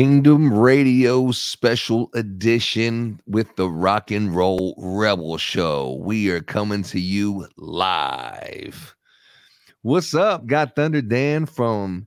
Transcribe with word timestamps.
Kingdom 0.00 0.50
Radio 0.54 1.30
special 1.30 2.08
edition 2.14 3.20
with 3.26 3.54
the 3.56 3.68
Rock 3.68 4.10
and 4.10 4.34
Roll 4.34 4.74
Rebel 4.78 5.36
Show. 5.36 6.00
We 6.00 6.30
are 6.30 6.40
coming 6.40 6.82
to 6.84 6.98
you 6.98 7.46
live. 7.58 8.96
What's 9.82 10.14
up? 10.14 10.46
Got 10.46 10.74
Thunder 10.74 11.02
Dan 11.02 11.44
from 11.44 12.06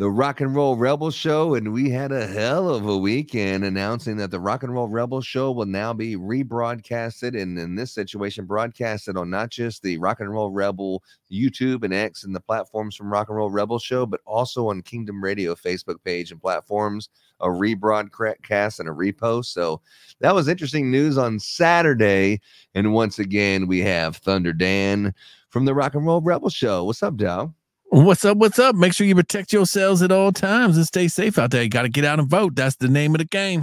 the 0.00 0.10
Rock 0.10 0.40
and 0.40 0.54
Roll 0.54 0.76
Rebel 0.76 1.10
Show, 1.10 1.56
and 1.56 1.74
we 1.74 1.90
had 1.90 2.10
a 2.10 2.26
hell 2.26 2.70
of 2.70 2.88
a 2.88 2.96
weekend 2.96 3.64
announcing 3.64 4.16
that 4.16 4.30
the 4.30 4.40
Rock 4.40 4.62
and 4.62 4.72
Roll 4.72 4.88
Rebel 4.88 5.20
Show 5.20 5.52
will 5.52 5.66
now 5.66 5.92
be 5.92 6.16
rebroadcasted, 6.16 7.38
and 7.38 7.58
in 7.58 7.74
this 7.74 7.92
situation, 7.92 8.46
broadcasted 8.46 9.18
on 9.18 9.28
not 9.28 9.50
just 9.50 9.82
the 9.82 9.98
Rock 9.98 10.20
and 10.20 10.30
Roll 10.30 10.52
Rebel 10.52 11.02
YouTube 11.30 11.84
and 11.84 11.92
X 11.92 12.24
and 12.24 12.34
the 12.34 12.40
platforms 12.40 12.96
from 12.96 13.12
Rock 13.12 13.28
and 13.28 13.36
Roll 13.36 13.50
Rebel 13.50 13.78
Show, 13.78 14.06
but 14.06 14.22
also 14.24 14.70
on 14.70 14.80
Kingdom 14.80 15.22
Radio 15.22 15.54
Facebook 15.54 16.02
page 16.02 16.32
and 16.32 16.40
platforms, 16.40 17.10
a 17.40 17.48
rebroadcast 17.48 18.80
and 18.80 18.88
a 18.88 18.92
repost. 18.92 19.52
So 19.52 19.82
that 20.20 20.34
was 20.34 20.48
interesting 20.48 20.90
news 20.90 21.18
on 21.18 21.38
Saturday, 21.38 22.40
and 22.74 22.94
once 22.94 23.18
again, 23.18 23.66
we 23.66 23.80
have 23.80 24.16
Thunder 24.16 24.54
Dan 24.54 25.12
from 25.50 25.66
the 25.66 25.74
Rock 25.74 25.94
and 25.94 26.06
Roll 26.06 26.22
Rebel 26.22 26.48
Show. 26.48 26.84
What's 26.84 27.02
up, 27.02 27.18
Dow? 27.18 27.52
What's 27.92 28.24
up? 28.24 28.36
What's 28.36 28.60
up? 28.60 28.76
Make 28.76 28.92
sure 28.92 29.04
you 29.04 29.16
protect 29.16 29.52
yourselves 29.52 30.00
at 30.00 30.12
all 30.12 30.30
times 30.30 30.76
and 30.76 30.86
stay 30.86 31.08
safe 31.08 31.36
out 31.38 31.50
there. 31.50 31.64
You 31.64 31.68
got 31.68 31.82
to 31.82 31.88
get 31.88 32.04
out 32.04 32.20
and 32.20 32.30
vote. 32.30 32.54
That's 32.54 32.76
the 32.76 32.86
name 32.86 33.16
of 33.16 33.18
the 33.18 33.24
game. 33.24 33.62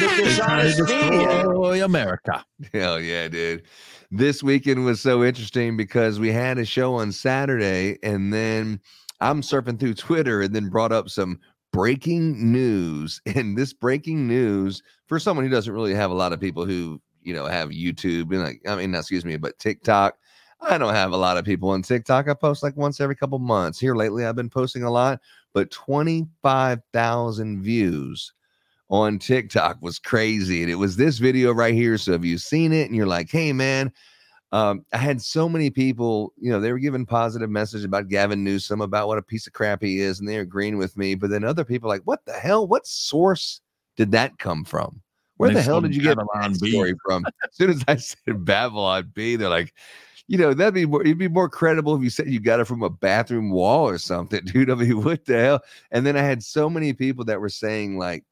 Destroy 0.00 1.84
America. 1.84 2.44
Hell 2.74 3.00
yeah, 3.00 3.28
dude. 3.28 3.62
This 4.10 4.42
weekend 4.42 4.84
was 4.84 5.00
so 5.00 5.22
interesting 5.22 5.76
because 5.76 6.18
we 6.18 6.32
had 6.32 6.58
a 6.58 6.64
show 6.64 6.96
on 6.96 7.12
Saturday 7.12 7.98
and 8.02 8.32
then 8.32 8.80
I'm 9.20 9.42
surfing 9.42 9.78
through 9.78 9.94
Twitter 9.94 10.42
and 10.42 10.52
then 10.52 10.68
brought 10.68 10.90
up 10.90 11.08
some 11.08 11.38
breaking 11.72 12.50
news. 12.50 13.20
And 13.36 13.56
this 13.56 13.72
breaking 13.72 14.26
news, 14.26 14.82
for 15.06 15.20
someone 15.20 15.46
who 15.46 15.52
doesn't 15.52 15.72
really 15.72 15.94
have 15.94 16.10
a 16.10 16.14
lot 16.14 16.32
of 16.32 16.40
people 16.40 16.66
who, 16.66 17.00
you 17.22 17.32
know, 17.32 17.46
have 17.46 17.68
YouTube 17.68 18.32
and 18.32 18.42
like, 18.42 18.60
I 18.66 18.74
mean, 18.74 18.92
excuse 18.92 19.24
me, 19.24 19.36
but 19.36 19.56
TikTok 19.60 20.16
I 20.62 20.78
don't 20.78 20.94
have 20.94 21.12
a 21.12 21.16
lot 21.16 21.36
of 21.36 21.44
people 21.44 21.70
on 21.70 21.82
TikTok. 21.82 22.28
I 22.28 22.34
post 22.34 22.62
like 22.62 22.76
once 22.76 23.00
every 23.00 23.16
couple 23.16 23.38
months. 23.38 23.80
Here 23.80 23.94
lately, 23.94 24.24
I've 24.24 24.36
been 24.36 24.50
posting 24.50 24.84
a 24.84 24.90
lot, 24.90 25.20
but 25.52 25.70
25,000 25.70 27.62
views 27.62 28.32
on 28.88 29.18
TikTok 29.18 29.78
was 29.80 29.98
crazy. 29.98 30.62
And 30.62 30.70
it 30.70 30.76
was 30.76 30.96
this 30.96 31.18
video 31.18 31.52
right 31.52 31.74
here. 31.74 31.98
So 31.98 32.12
if 32.12 32.24
you've 32.24 32.42
seen 32.42 32.72
it 32.72 32.86
and 32.86 32.94
you're 32.94 33.06
like, 33.06 33.30
hey, 33.30 33.52
man, 33.52 33.92
um, 34.52 34.84
I 34.92 34.98
had 34.98 35.20
so 35.20 35.48
many 35.48 35.70
people, 35.70 36.34
you 36.38 36.50
know, 36.50 36.60
they 36.60 36.70
were 36.70 36.78
giving 36.78 37.06
positive 37.06 37.48
message 37.48 37.84
about 37.84 38.08
Gavin 38.08 38.44
Newsom, 38.44 38.82
about 38.82 39.08
what 39.08 39.16
a 39.18 39.22
piece 39.22 39.46
of 39.46 39.54
crap 39.54 39.82
he 39.82 40.00
is, 40.00 40.20
and 40.20 40.28
they're 40.28 40.42
agreeing 40.42 40.76
with 40.76 40.96
me. 40.96 41.14
But 41.14 41.30
then 41.30 41.42
other 41.42 41.64
people 41.64 41.88
like, 41.88 42.02
what 42.04 42.24
the 42.26 42.34
hell? 42.34 42.66
What 42.66 42.86
source 42.86 43.62
did 43.96 44.12
that 44.12 44.38
come 44.38 44.64
from? 44.64 45.00
Where 45.38 45.50
the 45.50 45.62
hell 45.62 45.80
did 45.80 45.96
you 45.96 46.02
Babylon 46.02 46.52
get 46.52 46.60
that 46.60 46.68
story 46.68 46.94
from? 47.04 47.24
as 47.42 47.56
soon 47.56 47.70
as 47.70 47.82
I 47.88 47.96
said 47.96 48.44
Babylon 48.44 49.10
Bee, 49.14 49.36
they're 49.36 49.48
like, 49.48 49.74
you 50.28 50.38
know, 50.38 50.54
that'd 50.54 50.74
be 50.74 50.86
more, 50.86 51.02
it'd 51.02 51.18
be 51.18 51.28
more 51.28 51.48
credible 51.48 51.96
if 51.96 52.02
you 52.02 52.10
said 52.10 52.28
you 52.28 52.40
got 52.40 52.60
it 52.60 52.66
from 52.66 52.82
a 52.82 52.90
bathroom 52.90 53.50
wall 53.50 53.88
or 53.88 53.98
something, 53.98 54.40
dude. 54.44 54.70
I 54.70 54.74
mean, 54.74 55.02
what 55.02 55.24
the 55.24 55.38
hell? 55.38 55.60
And 55.90 56.06
then 56.06 56.16
I 56.16 56.22
had 56.22 56.42
so 56.42 56.70
many 56.70 56.92
people 56.92 57.24
that 57.26 57.40
were 57.40 57.48
saying 57.48 57.98
like 57.98 58.24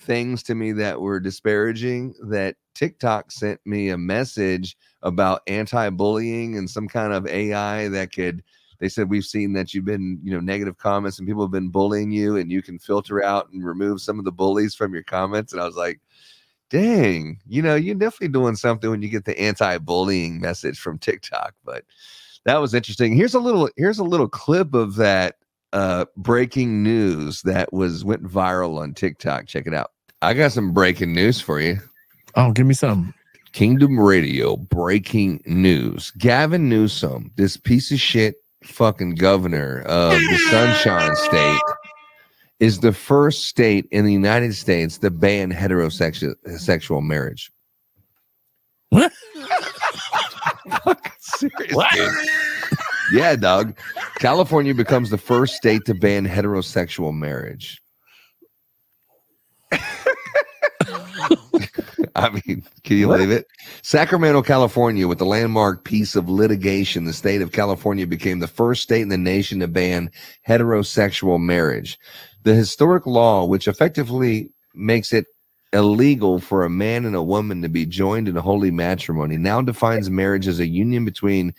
things 0.00 0.42
to 0.44 0.54
me 0.54 0.72
that 0.72 1.00
were 1.00 1.20
disparaging 1.20 2.14
that 2.24 2.56
TikTok 2.74 3.32
sent 3.32 3.60
me 3.66 3.88
a 3.90 3.98
message 3.98 4.76
about 5.02 5.42
anti-bullying 5.46 6.56
and 6.56 6.70
some 6.70 6.88
kind 6.88 7.12
of 7.12 7.26
AI 7.26 7.88
that 7.88 8.12
could 8.12 8.42
they 8.78 8.88
said 8.88 9.10
we've 9.10 9.24
seen 9.24 9.52
that 9.52 9.74
you've 9.74 9.84
been 9.84 10.20
you 10.22 10.32
know 10.32 10.40
negative 10.40 10.78
comments 10.78 11.18
and 11.18 11.26
people 11.26 11.42
have 11.42 11.50
been 11.50 11.70
bullying 11.70 12.12
you 12.12 12.36
and 12.36 12.50
you 12.50 12.62
can 12.62 12.78
filter 12.78 13.22
out 13.22 13.50
and 13.52 13.64
remove 13.64 14.00
some 14.00 14.18
of 14.18 14.24
the 14.24 14.32
bullies 14.32 14.74
from 14.74 14.94
your 14.94 15.02
comments 15.02 15.52
and 15.52 15.60
I 15.60 15.66
was 15.66 15.76
like 15.76 16.00
dang, 16.70 17.38
you 17.46 17.62
know, 17.62 17.74
you're 17.74 17.94
definitely 17.94 18.28
doing 18.28 18.56
something 18.56 18.90
when 18.90 19.02
you 19.02 19.08
get 19.08 19.24
the 19.24 19.38
anti-bullying 19.40 20.40
message 20.40 20.78
from 20.78 20.98
TikTok. 20.98 21.54
But 21.64 21.84
that 22.44 22.58
was 22.58 22.74
interesting. 22.74 23.16
Here's 23.16 23.34
a 23.34 23.40
little 23.40 23.68
here's 23.76 23.98
a 23.98 24.04
little 24.04 24.28
clip 24.28 24.74
of 24.74 24.96
that 24.96 25.36
uh 25.72 26.06
breaking 26.16 26.82
news 26.82 27.42
that 27.42 27.72
was 27.72 28.04
went 28.04 28.24
viral 28.24 28.78
on 28.78 28.94
TikTok. 28.94 29.46
Check 29.46 29.66
it 29.66 29.74
out. 29.74 29.92
I 30.22 30.34
got 30.34 30.52
some 30.52 30.72
breaking 30.72 31.12
news 31.12 31.40
for 31.40 31.60
you. 31.60 31.78
Oh, 32.34 32.52
give 32.52 32.66
me 32.66 32.74
some. 32.74 33.14
Kingdom 33.52 33.98
Radio 33.98 34.56
breaking 34.56 35.42
news. 35.46 36.10
Gavin 36.18 36.68
Newsom, 36.68 37.32
this 37.36 37.56
piece 37.56 37.90
of 37.90 37.98
shit 37.98 38.36
fucking 38.62 39.14
governor 39.14 39.82
of 39.82 40.12
the 40.12 40.38
Sunshine 40.50 41.16
State 41.16 41.60
is 42.60 42.80
the 42.80 42.92
first 42.92 43.46
state 43.46 43.86
in 43.90 44.04
the 44.04 44.12
United 44.12 44.54
States 44.54 44.98
to 44.98 45.10
ban 45.10 45.52
heterosexual 45.52 46.34
sexual 46.58 47.00
marriage. 47.00 47.50
What? 48.90 49.12
Seriously. 51.20 51.74
What? 51.74 51.94
Yeah, 53.12 53.36
Doug. 53.36 53.76
California 54.16 54.74
becomes 54.74 55.10
the 55.10 55.18
first 55.18 55.54
state 55.54 55.84
to 55.86 55.94
ban 55.94 56.26
heterosexual 56.26 57.14
marriage. 57.14 57.80
I 62.14 62.30
mean, 62.30 62.64
can 62.82 62.96
you 62.96 63.06
believe 63.06 63.30
it? 63.30 63.46
Sacramento, 63.82 64.42
California, 64.42 65.06
with 65.06 65.18
the 65.18 65.26
landmark 65.26 65.84
piece 65.84 66.16
of 66.16 66.28
litigation, 66.28 67.04
the 67.04 67.12
state 67.12 67.42
of 67.42 67.52
California 67.52 68.06
became 68.06 68.40
the 68.40 68.48
first 68.48 68.82
state 68.82 69.02
in 69.02 69.08
the 69.08 69.16
nation 69.16 69.60
to 69.60 69.68
ban 69.68 70.10
heterosexual 70.46 71.40
marriage. 71.40 71.98
The 72.48 72.54
historic 72.54 73.04
law, 73.04 73.44
which 73.44 73.68
effectively 73.68 74.54
makes 74.74 75.12
it 75.12 75.26
illegal 75.74 76.40
for 76.40 76.64
a 76.64 76.70
man 76.70 77.04
and 77.04 77.14
a 77.14 77.22
woman 77.22 77.60
to 77.60 77.68
be 77.68 77.84
joined 77.84 78.26
in 78.26 78.38
a 78.38 78.40
holy 78.40 78.70
matrimony, 78.70 79.36
now 79.36 79.60
defines 79.60 80.08
marriage 80.08 80.48
as 80.48 80.58
a 80.58 80.66
union 80.66 81.04
between 81.04 81.52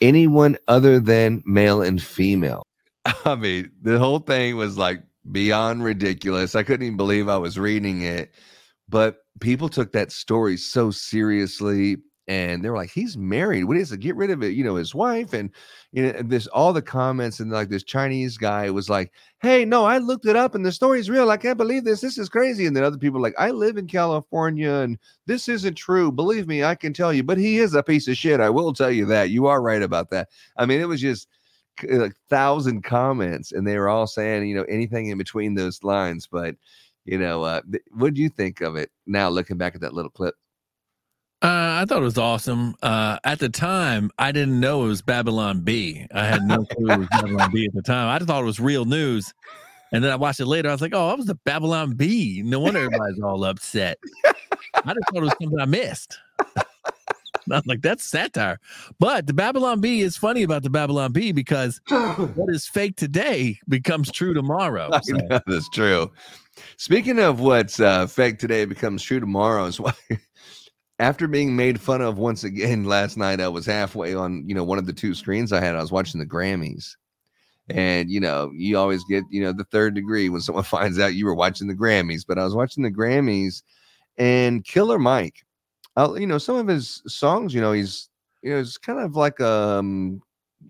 anyone 0.00 0.56
other 0.68 1.00
than 1.00 1.42
male 1.44 1.82
and 1.82 2.00
female. 2.00 2.64
I 3.24 3.34
mean, 3.34 3.72
the 3.82 3.98
whole 3.98 4.20
thing 4.20 4.54
was 4.54 4.78
like 4.78 5.02
beyond 5.32 5.82
ridiculous. 5.82 6.54
I 6.54 6.62
couldn't 6.62 6.86
even 6.86 6.96
believe 6.96 7.28
I 7.28 7.38
was 7.38 7.58
reading 7.58 8.02
it. 8.02 8.32
But 8.88 9.24
people 9.40 9.68
took 9.68 9.90
that 9.94 10.12
story 10.12 10.56
so 10.56 10.92
seriously 10.92 11.96
and 12.30 12.64
they 12.64 12.70
were 12.70 12.76
like, 12.76 12.92
he's 12.92 13.16
married. 13.16 13.64
What 13.64 13.76
is 13.76 13.90
it? 13.90 13.98
Get 13.98 14.14
rid 14.14 14.30
of 14.30 14.40
it, 14.44 14.52
you 14.52 14.62
know, 14.62 14.76
his 14.76 14.94
wife. 14.94 15.32
And 15.32 15.50
you 15.90 16.04
know, 16.04 16.22
this 16.22 16.46
all 16.46 16.72
the 16.72 16.80
comments, 16.80 17.40
and 17.40 17.50
like 17.50 17.70
this 17.70 17.82
Chinese 17.82 18.38
guy 18.38 18.70
was 18.70 18.88
like, 18.88 19.10
Hey, 19.42 19.64
no, 19.64 19.84
I 19.84 19.98
looked 19.98 20.26
it 20.26 20.36
up 20.36 20.54
and 20.54 20.64
the 20.64 20.70
story's 20.70 21.10
real. 21.10 21.32
I 21.32 21.36
can't 21.36 21.58
believe 21.58 21.82
this. 21.82 22.00
This 22.00 22.18
is 22.18 22.28
crazy. 22.28 22.66
And 22.66 22.76
then 22.76 22.84
other 22.84 22.98
people 22.98 23.20
like, 23.20 23.34
I 23.36 23.50
live 23.50 23.78
in 23.78 23.88
California 23.88 24.70
and 24.70 24.96
this 25.26 25.48
isn't 25.48 25.74
true. 25.74 26.12
Believe 26.12 26.46
me, 26.46 26.62
I 26.62 26.76
can 26.76 26.92
tell 26.92 27.12
you, 27.12 27.24
but 27.24 27.36
he 27.36 27.58
is 27.58 27.74
a 27.74 27.82
piece 27.82 28.06
of 28.06 28.16
shit. 28.16 28.38
I 28.38 28.48
will 28.48 28.72
tell 28.72 28.92
you 28.92 29.06
that. 29.06 29.30
You 29.30 29.48
are 29.48 29.60
right 29.60 29.82
about 29.82 30.10
that. 30.10 30.28
I 30.56 30.66
mean, 30.66 30.80
it 30.80 30.88
was 30.88 31.00
just 31.00 31.26
like 31.82 32.14
thousand 32.28 32.84
comments, 32.84 33.50
and 33.50 33.66
they 33.66 33.76
were 33.76 33.88
all 33.88 34.06
saying, 34.06 34.46
you 34.46 34.54
know, 34.54 34.66
anything 34.68 35.08
in 35.08 35.18
between 35.18 35.54
those 35.54 35.82
lines. 35.82 36.28
But 36.30 36.54
you 37.06 37.18
know, 37.18 37.42
uh, 37.42 37.62
what 37.90 38.14
do 38.14 38.22
you 38.22 38.28
think 38.28 38.60
of 38.60 38.76
it 38.76 38.92
now 39.06 39.28
looking 39.30 39.56
back 39.56 39.74
at 39.74 39.80
that 39.80 39.94
little 39.94 40.12
clip? 40.12 40.36
Uh, 41.42 41.80
I 41.80 41.86
thought 41.88 42.02
it 42.02 42.04
was 42.04 42.18
awesome. 42.18 42.74
Uh, 42.82 43.18
at 43.24 43.38
the 43.38 43.48
time, 43.48 44.10
I 44.18 44.30
didn't 44.30 44.60
know 44.60 44.84
it 44.84 44.88
was 44.88 45.00
Babylon 45.00 45.60
Bee. 45.60 46.06
I 46.12 46.26
had 46.26 46.42
no 46.42 46.64
clue 46.66 46.90
it 46.90 46.98
was 46.98 47.08
Babylon 47.08 47.50
Bee 47.50 47.64
at 47.64 47.72
the 47.72 47.80
time. 47.80 48.08
I 48.08 48.18
just 48.18 48.28
thought 48.28 48.42
it 48.42 48.46
was 48.46 48.60
real 48.60 48.84
news. 48.84 49.32
And 49.90 50.04
then 50.04 50.12
I 50.12 50.16
watched 50.16 50.40
it 50.40 50.46
later. 50.46 50.68
I 50.68 50.72
was 50.72 50.82
like, 50.82 50.92
oh, 50.94 51.08
that 51.08 51.16
was 51.16 51.26
the 51.26 51.36
Babylon 51.36 51.94
Bee. 51.94 52.42
No 52.44 52.60
wonder 52.60 52.80
everybody's 52.80 53.20
all 53.22 53.42
upset. 53.44 53.98
I 54.26 54.32
just 54.92 55.08
thought 55.10 55.16
it 55.16 55.20
was 55.22 55.34
something 55.40 55.58
I 55.58 55.64
missed. 55.64 56.18
I'm 57.50 57.62
like, 57.64 57.80
that's 57.80 58.04
satire. 58.04 58.60
But 58.98 59.26
the 59.26 59.32
Babylon 59.32 59.80
Bee 59.80 60.02
is 60.02 60.18
funny 60.18 60.42
about 60.42 60.62
the 60.62 60.70
Babylon 60.70 61.12
Bee 61.12 61.32
because 61.32 61.80
what 61.88 62.54
is 62.54 62.66
fake 62.66 62.96
today 62.96 63.58
becomes 63.66 64.12
true 64.12 64.34
tomorrow. 64.34 64.90
So. 65.02 65.16
that's 65.46 65.68
true. 65.70 66.12
Speaking 66.76 67.18
of 67.18 67.40
what's 67.40 67.80
uh, 67.80 68.06
fake 68.06 68.38
today 68.38 68.66
becomes 68.66 69.02
true 69.02 69.20
tomorrow 69.20 69.64
is 69.64 69.80
why 69.80 69.94
after 71.00 71.26
being 71.26 71.56
made 71.56 71.80
fun 71.80 72.02
of 72.02 72.18
once 72.18 72.44
again 72.44 72.84
last 72.96 73.16
night, 73.16 73.40
I 73.40 73.48
was 73.48 73.66
halfway 73.66 74.14
on, 74.14 74.46
you 74.46 74.54
know, 74.54 74.62
one 74.62 74.78
of 74.78 74.86
the 74.86 74.92
two 74.92 75.14
screens 75.14 75.52
I 75.52 75.60
had. 75.60 75.74
I 75.74 75.80
was 75.80 75.92
watching 75.92 76.20
the 76.20 76.26
Grammys. 76.26 76.96
And, 77.68 78.10
you 78.10 78.18
know, 78.18 78.50
you 78.52 78.76
always 78.76 79.04
get, 79.04 79.22
you 79.30 79.42
know, 79.42 79.52
the 79.52 79.64
third 79.64 79.94
degree 79.94 80.28
when 80.28 80.40
someone 80.40 80.64
finds 80.78 80.98
out 80.98 81.14
you 81.14 81.26
were 81.26 81.34
watching 81.34 81.68
the 81.68 81.74
Grammys. 81.74 82.24
But 82.26 82.38
I 82.38 82.44
was 82.44 82.54
watching 82.54 82.82
the 82.82 82.90
Grammys 82.90 83.62
and 84.18 84.64
Killer 84.64 84.98
Mike, 84.98 85.44
uh, 85.96 86.14
you 86.14 86.26
know, 86.26 86.38
some 86.38 86.56
of 86.56 86.66
his 86.66 87.02
songs, 87.06 87.54
you 87.54 87.60
know, 87.60 87.72
he's, 87.72 88.08
you 88.42 88.50
know, 88.50 88.58
it's 88.58 88.76
kind 88.76 88.98
of 88.98 89.16
like, 89.16 89.40
um, 89.40 90.20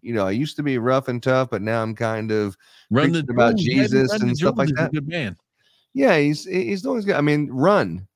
you 0.03 0.13
know, 0.13 0.27
I 0.27 0.31
used 0.31 0.57
to 0.57 0.63
be 0.63 0.79
rough 0.79 1.09
and 1.09 1.23
tough, 1.23 1.51
but 1.51 1.63
now 1.63 1.83
I'm 1.83 1.95
kind 1.95 2.31
of 2.31 2.57
Run 2.91 3.13
the, 3.13 3.27
about 3.29 3.57
Jesus 3.57 4.13
and 4.13 4.37
stuff 4.37 4.57
like 4.57 4.69
that. 4.77 4.93
Good 4.93 5.09
man. 5.09 5.37
Yeah, 5.95 6.19
he's 6.19 6.45
he's 6.45 6.83
doing 6.83 7.01
good. 7.01 7.17
I 7.17 7.21
mean, 7.21 7.49
Run 7.51 8.07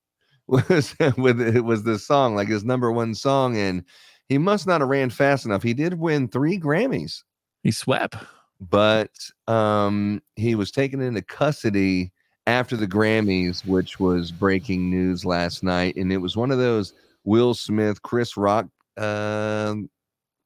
was 0.68 0.94
with 1.16 1.40
it 1.40 1.64
was 1.64 1.84
this 1.84 2.06
song, 2.06 2.34
like 2.34 2.48
his 2.48 2.64
number 2.64 2.92
one 2.92 3.14
song, 3.14 3.56
and 3.56 3.82
he 4.28 4.38
must 4.38 4.66
not 4.66 4.80
have 4.80 4.90
ran 4.90 5.10
fast 5.10 5.46
enough. 5.46 5.62
He 5.62 5.74
did 5.74 5.98
win 5.98 6.28
three 6.28 6.58
Grammys. 6.58 7.22
He 7.62 7.70
swept, 7.70 8.16
but 8.60 9.10
um, 9.48 10.22
he 10.36 10.54
was 10.54 10.70
taken 10.70 11.00
into 11.00 11.22
custody 11.22 12.12
after 12.46 12.76
the 12.76 12.86
Grammys, 12.86 13.66
which 13.66 13.98
was 13.98 14.30
breaking 14.30 14.90
news 14.90 15.24
last 15.24 15.62
night, 15.62 15.96
and 15.96 16.12
it 16.12 16.18
was 16.18 16.36
one 16.36 16.50
of 16.50 16.58
those 16.58 16.92
Will 17.24 17.54
Smith, 17.54 18.02
Chris 18.02 18.36
Rock, 18.36 18.66
um, 18.98 19.88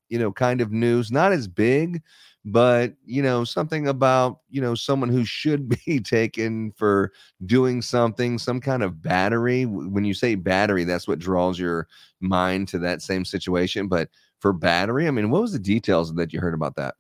you 0.09 0.19
know, 0.19 0.33
kind 0.33 0.61
of 0.61 0.71
news. 0.71 1.11
Not 1.11 1.33
as 1.33 1.49
big, 1.49 2.03
but 2.45 2.95
you 3.05 3.23
know, 3.23 3.45
something 3.45 3.89
about 3.89 4.41
you 4.51 4.61
know 4.61 4.75
someone 4.75 5.09
who 5.09 5.25
should 5.25 5.69
be 5.87 6.01
taken 6.01 6.73
for 6.73 7.13
doing 7.47 7.83
something, 7.83 8.39
some 8.39 8.61
kind 8.61 8.83
of 8.83 9.03
battery. 9.03 9.67
When 9.67 10.05
you 10.05 10.15
say 10.15 10.35
battery, 10.35 10.85
that's 10.85 11.09
what 11.09 11.19
draws 11.19 11.59
your 11.59 11.89
mind 12.21 12.69
to 12.69 12.79
that 12.81 13.03
same 13.03 13.25
situation. 13.25 13.89
But 13.89 14.09
for 14.41 14.53
battery, 14.53 15.09
I 15.09 15.11
mean, 15.11 15.31
what 15.31 15.43
was 15.43 15.53
the 15.53 15.59
details 15.59 16.15
that 16.15 16.33
you 16.33 16.41
heard 16.41 16.55
about 16.55 16.77
that? 16.77 16.95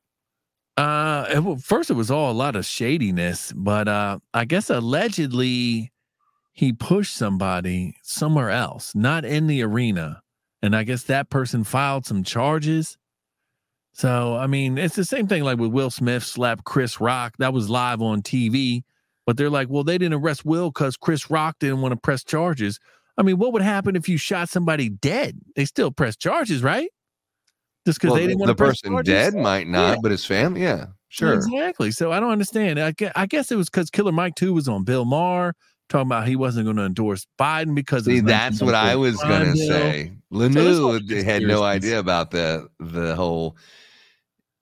Uh, 0.76 1.26
it, 1.28 1.60
first 1.60 1.90
it 1.90 1.94
was 1.94 2.10
all 2.10 2.30
a 2.30 2.32
lot 2.32 2.54
of 2.54 2.64
shadiness, 2.64 3.52
but 3.56 3.88
uh, 3.88 4.18
I 4.32 4.44
guess 4.44 4.70
allegedly 4.70 5.92
he 6.52 6.72
pushed 6.72 7.16
somebody 7.16 7.96
somewhere 8.02 8.50
else, 8.50 8.94
not 8.94 9.24
in 9.24 9.48
the 9.48 9.62
arena, 9.62 10.22
and 10.62 10.76
I 10.76 10.84
guess 10.84 11.02
that 11.04 11.30
person 11.30 11.64
filed 11.64 12.06
some 12.06 12.22
charges. 12.22 12.96
So 13.98 14.36
I 14.36 14.46
mean, 14.46 14.78
it's 14.78 14.94
the 14.94 15.04
same 15.04 15.26
thing 15.26 15.42
like 15.42 15.58
with 15.58 15.72
Will 15.72 15.90
Smith 15.90 16.22
slapped 16.22 16.62
Chris 16.62 17.00
Rock. 17.00 17.34
That 17.38 17.52
was 17.52 17.68
live 17.68 18.00
on 18.00 18.22
TV, 18.22 18.84
but 19.26 19.36
they're 19.36 19.50
like, 19.50 19.68
well, 19.68 19.82
they 19.82 19.98
didn't 19.98 20.14
arrest 20.14 20.44
Will 20.44 20.70
because 20.70 20.96
Chris 20.96 21.28
Rock 21.28 21.56
didn't 21.58 21.80
want 21.80 21.90
to 21.90 21.96
press 21.96 22.22
charges. 22.22 22.78
I 23.16 23.22
mean, 23.22 23.38
what 23.38 23.52
would 23.52 23.62
happen 23.62 23.96
if 23.96 24.08
you 24.08 24.16
shot 24.16 24.48
somebody 24.48 24.88
dead? 24.88 25.40
They 25.56 25.64
still 25.64 25.90
press 25.90 26.16
charges, 26.16 26.62
right? 26.62 26.88
Just 27.86 27.98
because 27.98 28.12
well, 28.12 28.20
they 28.20 28.28
didn't 28.28 28.38
want 28.38 28.46
the 28.46 28.54
person 28.54 28.92
charges? 28.92 29.12
dead 29.12 29.34
might 29.34 29.66
not, 29.66 29.94
yeah. 29.94 29.96
but 30.00 30.12
his 30.12 30.24
family, 30.24 30.62
yeah, 30.62 30.86
sure, 31.08 31.34
exactly. 31.34 31.90
So 31.90 32.12
I 32.12 32.20
don't 32.20 32.30
understand. 32.30 32.78
I 32.78 32.92
guess, 32.92 33.12
I 33.16 33.26
guess 33.26 33.50
it 33.50 33.56
was 33.56 33.68
because 33.68 33.90
Killer 33.90 34.12
Mike 34.12 34.36
too 34.36 34.52
was 34.54 34.68
on 34.68 34.84
Bill 34.84 35.06
Maher 35.06 35.56
talking 35.88 36.06
about 36.06 36.28
he 36.28 36.36
wasn't 36.36 36.66
going 36.66 36.76
to 36.76 36.84
endorse 36.84 37.26
Biden 37.36 37.74
because 37.74 38.04
see 38.04 38.20
that's 38.20 38.62
what 38.62 38.76
I 38.76 38.92
oh 38.92 39.00
was 39.00 39.16
going 39.16 39.46
to 39.46 39.56
say. 39.56 40.12
Lemieux 40.32 41.08
so 41.08 41.24
had 41.24 41.42
no 41.42 41.64
idea 41.64 41.98
about 41.98 42.30
the 42.30 42.68
the 42.78 43.16
whole. 43.16 43.56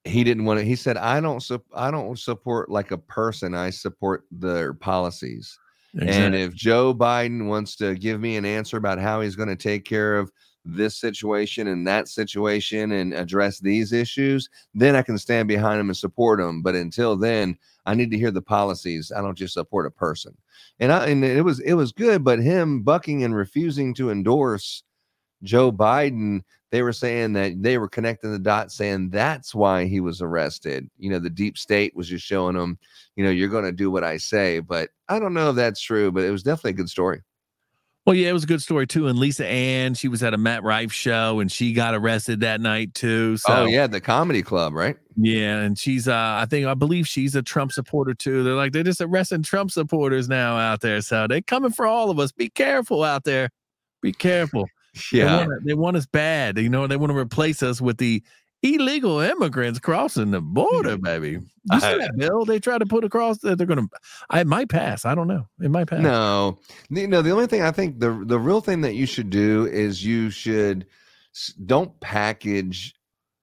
He 0.07 0.23
didn't 0.23 0.45
want 0.45 0.59
to. 0.59 0.65
He 0.65 0.75
said, 0.75 0.97
"I 0.97 1.19
don't. 1.19 1.41
Su- 1.41 1.63
I 1.73 1.91
don't 1.91 2.17
support 2.17 2.69
like 2.69 2.91
a 2.91 2.97
person. 2.97 3.53
I 3.53 3.69
support 3.69 4.25
their 4.31 4.73
policies." 4.73 5.57
Exactly. 5.93 6.23
And 6.23 6.35
if 6.35 6.53
Joe 6.53 6.93
Biden 6.93 7.47
wants 7.47 7.75
to 7.77 7.95
give 7.95 8.19
me 8.19 8.35
an 8.35 8.45
answer 8.45 8.77
about 8.77 8.99
how 8.99 9.21
he's 9.21 9.35
going 9.35 9.49
to 9.49 9.55
take 9.55 9.85
care 9.85 10.17
of 10.17 10.31
this 10.65 10.97
situation 10.97 11.67
and 11.67 11.87
that 11.87 12.07
situation 12.07 12.91
and 12.91 13.13
address 13.13 13.59
these 13.59 13.93
issues, 13.93 14.49
then 14.73 14.95
I 14.95 15.01
can 15.01 15.17
stand 15.17 15.47
behind 15.47 15.79
him 15.79 15.89
and 15.89 15.97
support 15.97 16.39
him. 16.39 16.61
But 16.61 16.75
until 16.75 17.15
then, 17.15 17.57
I 17.85 17.95
need 17.95 18.11
to 18.11 18.17
hear 18.17 18.31
the 18.31 18.41
policies. 18.41 19.11
I 19.15 19.21
don't 19.21 19.37
just 19.37 19.53
support 19.53 19.85
a 19.85 19.91
person. 19.91 20.35
And 20.79 20.91
I 20.91 21.07
and 21.07 21.23
it 21.23 21.43
was 21.43 21.59
it 21.61 21.73
was 21.73 21.91
good, 21.91 22.23
but 22.23 22.39
him 22.39 22.83
bucking 22.83 23.23
and 23.23 23.35
refusing 23.35 23.93
to 23.95 24.11
endorse 24.11 24.83
Joe 25.43 25.71
Biden, 25.71 26.41
they 26.71 26.81
were 26.81 26.93
saying 26.93 27.33
that 27.33 27.61
they 27.61 27.77
were 27.77 27.87
connecting 27.87 28.31
the 28.31 28.39
dots, 28.39 28.75
saying 28.75 29.09
that's 29.09 29.55
why 29.55 29.85
he 29.85 29.99
was 29.99 30.21
arrested. 30.21 30.89
You 30.97 31.09
know, 31.09 31.19
the 31.19 31.29
deep 31.29 31.57
state 31.57 31.95
was 31.95 32.09
just 32.09 32.25
showing 32.25 32.55
him, 32.55 32.77
you 33.15 33.23
know, 33.23 33.29
you're 33.29 33.49
going 33.49 33.65
to 33.65 33.71
do 33.71 33.89
what 33.89 34.03
I 34.03 34.17
say. 34.17 34.59
But 34.59 34.89
I 35.07 35.19
don't 35.19 35.33
know 35.33 35.51
if 35.51 35.55
that's 35.55 35.81
true, 35.81 36.11
but 36.11 36.23
it 36.23 36.31
was 36.31 36.43
definitely 36.43 36.71
a 36.71 36.73
good 36.73 36.89
story. 36.89 37.21
Well, 38.07 38.15
yeah, 38.15 38.29
it 38.29 38.33
was 38.33 38.45
a 38.45 38.47
good 38.47 38.61
story 38.61 38.87
too. 38.87 39.07
And 39.07 39.19
Lisa 39.19 39.45
Ann, 39.45 39.93
she 39.93 40.07
was 40.07 40.23
at 40.23 40.33
a 40.33 40.37
Matt 40.37 40.63
Rife 40.63 40.93
show 40.93 41.41
and 41.41 41.51
she 41.51 41.73
got 41.73 41.93
arrested 41.93 42.39
that 42.39 42.61
night 42.61 42.93
too. 42.93 43.35
So, 43.35 43.53
oh 43.53 43.65
yeah, 43.65 43.85
the 43.85 43.99
comedy 43.99 44.41
club, 44.41 44.73
right? 44.73 44.95
Yeah, 45.17 45.57
and 45.59 45.77
she's 45.77 46.07
uh 46.07 46.13
I 46.41 46.45
think 46.49 46.67
I 46.67 46.73
believe 46.73 47.05
she's 47.05 47.35
a 47.35 47.41
Trump 47.41 47.73
supporter 47.73 48.13
too. 48.13 48.45
They're 48.45 48.53
like 48.53 48.71
they're 48.71 48.83
just 48.83 49.01
arresting 49.01 49.43
Trump 49.43 49.71
supporters 49.71 50.29
now 50.29 50.55
out 50.55 50.79
there. 50.79 51.01
So 51.01 51.27
they're 51.27 51.41
coming 51.41 51.71
for 51.71 51.85
all 51.85 52.09
of 52.09 52.17
us. 52.17 52.31
Be 52.31 52.47
careful 52.47 53.03
out 53.03 53.25
there. 53.25 53.49
Be 54.01 54.13
careful. 54.13 54.69
Yeah. 55.11 55.25
They 55.25 55.47
want, 55.47 55.65
they 55.65 55.73
want 55.73 55.97
us 55.97 56.05
bad. 56.05 56.57
You 56.57 56.69
know, 56.69 56.87
they 56.87 56.97
want 56.97 57.11
to 57.11 57.17
replace 57.17 57.63
us 57.63 57.81
with 57.81 57.97
the 57.97 58.23
illegal 58.63 59.19
immigrants 59.19 59.79
crossing 59.79 60.31
the 60.31 60.41
border, 60.41 60.97
baby. 60.97 61.39
You 61.71 61.79
see 61.79 61.97
that 61.97 62.15
bill 62.17 62.45
they 62.45 62.59
try 62.59 62.77
to 62.77 62.85
put 62.85 63.03
across 63.03 63.39
that 63.39 63.57
they're 63.57 63.67
going 63.67 63.87
to? 63.87 63.97
I 64.29 64.43
might 64.43 64.69
pass. 64.69 65.05
I 65.05 65.15
don't 65.15 65.27
know. 65.27 65.47
It 65.61 65.69
might 65.69 65.87
pass. 65.87 66.01
No, 66.01 66.57
you 66.89 67.07
no. 67.07 67.21
The 67.21 67.31
only 67.31 67.47
thing 67.47 67.61
I 67.61 67.71
think 67.71 67.99
the 67.99 68.23
the 68.25 68.39
real 68.39 68.61
thing 68.61 68.81
that 68.81 68.95
you 68.95 69.05
should 69.05 69.29
do 69.29 69.65
is 69.65 70.03
you 70.03 70.29
should 70.29 70.87
don't 71.65 71.97
package 71.99 72.95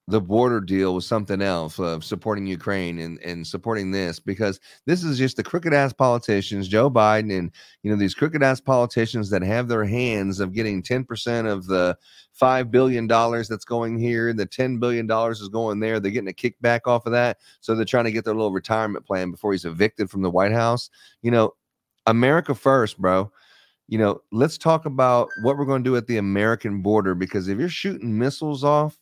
the 0.07 0.21
border 0.21 0.61
deal 0.61 0.95
was 0.95 1.07
something 1.07 1.41
else 1.41 1.79
of 1.79 2.05
supporting 2.05 2.47
Ukraine 2.47 2.99
and, 2.99 3.19
and 3.21 3.47
supporting 3.47 3.91
this 3.91 4.21
because 4.21 4.61
this 4.85 5.03
is 5.03 5.17
just 5.17 5.39
the 5.39 5.43
crooked 5.43 5.73
ass 5.73 5.95
politicians, 5.95 6.69
Joe 6.69 6.91
Biden 6.91 7.37
and 7.37 7.51
you 7.83 7.91
know 7.91 7.97
these 7.97 8.15
crooked 8.15 8.43
ass 8.43 8.61
politicians 8.61 9.31
that 9.31 9.43
have 9.43 9.69
their 9.69 9.85
hands 9.85 10.41
of 10.41 10.53
getting 10.53 10.83
10% 10.83 11.51
of 11.51 11.67
the 11.67 11.97
five 12.33 12.71
billion 12.71 13.07
dollars 13.07 13.49
that's 13.49 13.65
going 13.65 13.99
here, 13.99 14.35
the 14.35 14.45
10 14.45 14.79
billion 14.79 15.07
dollars 15.07 15.41
is 15.41 15.49
going 15.49 15.81
there. 15.81 15.99
They're 15.99 16.13
getting 16.13 16.29
a 16.29 16.33
kickback 16.33 16.81
off 16.87 17.07
of 17.07 17.13
that. 17.13 17.39
So 17.61 17.75
they're 17.75 17.87
trying 17.87 18.05
to 18.05 18.13
get 18.13 18.27
their 18.27 18.35
little 18.35 18.53
retirement 18.53 19.07
plan 19.07 19.31
before 19.31 19.53
he's 19.53 19.65
evicted 19.65 20.11
from 20.11 20.21
the 20.21 20.31
White 20.31 20.53
House. 20.53 20.91
You 21.23 21.31
know, 21.31 21.55
America 22.07 22.55
first, 22.55 22.99
bro 22.99 23.33
you 23.87 23.99
know, 23.99 24.19
let's 24.33 24.57
talk 24.57 24.87
about 24.87 25.29
what 25.43 25.59
we're 25.59 25.67
going 25.67 25.85
to 25.85 25.91
do 25.91 25.95
at 25.95 26.07
the 26.07 26.17
American 26.17 26.81
border 26.81 27.15
because 27.15 27.49
if 27.49 27.59
you're 27.59 27.69
shooting 27.69 28.19
missiles 28.19 28.65
off 28.65 28.97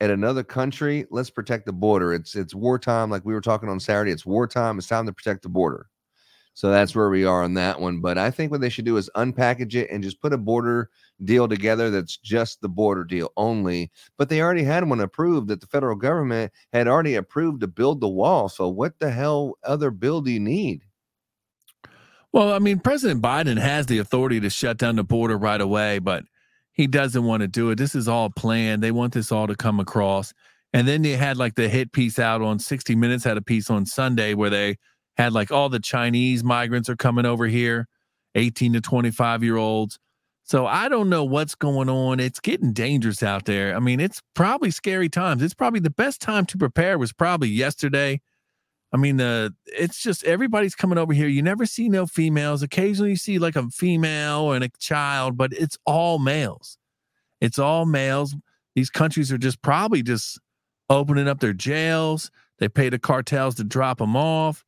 at 0.00 0.10
another 0.10 0.42
country, 0.42 1.06
let's 1.10 1.30
protect 1.30 1.66
the 1.66 1.72
border. 1.72 2.12
It's 2.14 2.34
it's 2.34 2.54
wartime, 2.54 3.10
like 3.10 3.24
we 3.24 3.34
were 3.34 3.40
talking 3.40 3.68
on 3.68 3.80
Saturday. 3.80 4.12
It's 4.12 4.26
wartime. 4.26 4.78
It's 4.78 4.86
time 4.86 5.06
to 5.06 5.12
protect 5.12 5.42
the 5.42 5.48
border. 5.48 5.86
So 6.54 6.70
that's 6.70 6.94
where 6.94 7.08
we 7.08 7.24
are 7.24 7.44
on 7.44 7.54
that 7.54 7.80
one. 7.80 8.00
But 8.00 8.18
I 8.18 8.30
think 8.30 8.50
what 8.50 8.60
they 8.60 8.68
should 8.68 8.84
do 8.84 8.96
is 8.96 9.08
unpackage 9.16 9.74
it 9.74 9.88
and 9.90 10.02
just 10.02 10.20
put 10.20 10.32
a 10.32 10.38
border 10.38 10.90
deal 11.24 11.48
together 11.48 11.90
that's 11.90 12.16
just 12.16 12.60
the 12.60 12.68
border 12.68 13.04
deal 13.04 13.32
only. 13.36 13.90
But 14.16 14.28
they 14.28 14.42
already 14.42 14.64
had 14.64 14.88
one 14.88 15.00
approved 15.00 15.48
that 15.48 15.60
the 15.60 15.66
federal 15.66 15.96
government 15.96 16.52
had 16.72 16.88
already 16.88 17.14
approved 17.14 17.60
to 17.60 17.68
build 17.68 18.00
the 18.00 18.08
wall. 18.08 18.48
So 18.48 18.68
what 18.68 18.98
the 18.98 19.10
hell 19.10 19.58
other 19.64 19.90
bill 19.90 20.20
do 20.22 20.32
you 20.32 20.40
need? 20.40 20.82
Well, 22.32 22.52
I 22.52 22.58
mean, 22.58 22.78
President 22.78 23.22
Biden 23.22 23.58
has 23.58 23.86
the 23.86 23.98
authority 23.98 24.40
to 24.40 24.50
shut 24.50 24.76
down 24.76 24.96
the 24.96 25.04
border 25.04 25.36
right 25.36 25.60
away, 25.60 25.98
but 25.98 26.24
he 26.80 26.86
doesn't 26.86 27.24
want 27.24 27.42
to 27.42 27.46
do 27.46 27.68
it. 27.68 27.76
This 27.76 27.94
is 27.94 28.08
all 28.08 28.30
planned. 28.30 28.82
They 28.82 28.90
want 28.90 29.12
this 29.12 29.30
all 29.30 29.46
to 29.46 29.54
come 29.54 29.80
across. 29.80 30.32
And 30.72 30.88
then 30.88 31.02
they 31.02 31.10
had 31.10 31.36
like 31.36 31.54
the 31.54 31.68
hit 31.68 31.92
piece 31.92 32.18
out 32.18 32.40
on 32.40 32.58
60 32.58 32.96
Minutes, 32.96 33.22
had 33.22 33.36
a 33.36 33.42
piece 33.42 33.68
on 33.68 33.84
Sunday 33.84 34.32
where 34.32 34.48
they 34.48 34.78
had 35.18 35.34
like 35.34 35.50
all 35.50 35.68
the 35.68 35.78
Chinese 35.78 36.42
migrants 36.42 36.88
are 36.88 36.96
coming 36.96 37.26
over 37.26 37.46
here, 37.46 37.86
18 38.34 38.72
to 38.72 38.80
25 38.80 39.44
year 39.44 39.58
olds. 39.58 39.98
So 40.44 40.66
I 40.66 40.88
don't 40.88 41.10
know 41.10 41.22
what's 41.22 41.54
going 41.54 41.90
on. 41.90 42.18
It's 42.18 42.40
getting 42.40 42.72
dangerous 42.72 43.22
out 43.22 43.44
there. 43.44 43.76
I 43.76 43.78
mean, 43.78 44.00
it's 44.00 44.22
probably 44.34 44.70
scary 44.70 45.10
times. 45.10 45.42
It's 45.42 45.52
probably 45.52 45.80
the 45.80 45.90
best 45.90 46.22
time 46.22 46.46
to 46.46 46.56
prepare 46.56 46.96
was 46.96 47.12
probably 47.12 47.50
yesterday. 47.50 48.22
I 48.90 48.96
mean, 48.96 49.18
the 49.18 49.54
it's 49.66 50.02
just 50.02 50.24
everybody's 50.24 50.74
coming 50.74 50.96
over 50.96 51.12
here. 51.12 51.28
You 51.28 51.42
never 51.42 51.66
see 51.66 51.90
no 51.90 52.06
females. 52.06 52.62
Occasionally 52.62 53.10
you 53.10 53.16
see 53.16 53.38
like 53.38 53.54
a 53.54 53.68
female 53.68 54.52
and 54.52 54.64
a 54.64 54.70
child, 54.78 55.36
but 55.36 55.52
it's 55.52 55.76
all 55.84 56.18
males. 56.18 56.78
It's 57.40 57.58
all 57.58 57.86
males. 57.86 58.34
These 58.74 58.90
countries 58.90 59.32
are 59.32 59.38
just 59.38 59.62
probably 59.62 60.02
just 60.02 60.38
opening 60.88 61.28
up 61.28 61.40
their 61.40 61.52
jails. 61.52 62.30
They 62.58 62.68
pay 62.68 62.88
the 62.88 62.98
cartels 62.98 63.54
to 63.56 63.64
drop 63.64 63.98
them 63.98 64.16
off. 64.16 64.64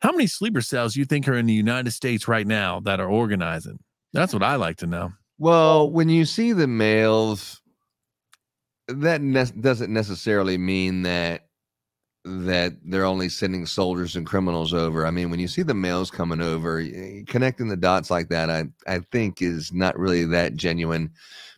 How 0.00 0.12
many 0.12 0.26
sleeper 0.26 0.60
cells 0.60 0.96
you 0.96 1.04
think 1.04 1.28
are 1.28 1.36
in 1.36 1.46
the 1.46 1.54
United 1.54 1.92
States 1.92 2.28
right 2.28 2.46
now 2.46 2.80
that 2.80 3.00
are 3.00 3.08
organizing? 3.08 3.78
That's 4.12 4.32
what 4.32 4.42
I 4.42 4.56
like 4.56 4.76
to 4.78 4.86
know. 4.86 5.12
Well, 5.38 5.90
when 5.90 6.08
you 6.08 6.24
see 6.24 6.52
the 6.52 6.66
males, 6.66 7.60
that 8.88 9.20
ne- 9.20 9.60
doesn't 9.60 9.92
necessarily 9.92 10.58
mean 10.58 11.02
that 11.02 11.46
that 12.26 12.72
they're 12.82 13.04
only 13.04 13.28
sending 13.28 13.66
soldiers 13.66 14.16
and 14.16 14.26
criminals 14.26 14.72
over. 14.72 15.06
I 15.06 15.10
mean, 15.10 15.30
when 15.30 15.40
you 15.40 15.48
see 15.48 15.62
the 15.62 15.74
males 15.74 16.10
coming 16.10 16.40
over, 16.40 16.82
connecting 17.26 17.68
the 17.68 17.76
dots 17.76 18.10
like 18.10 18.28
that, 18.30 18.48
I 18.48 18.64
I 18.86 19.00
think 19.10 19.42
is 19.42 19.72
not 19.72 19.98
really 19.98 20.24
that 20.26 20.54
genuine 20.54 21.10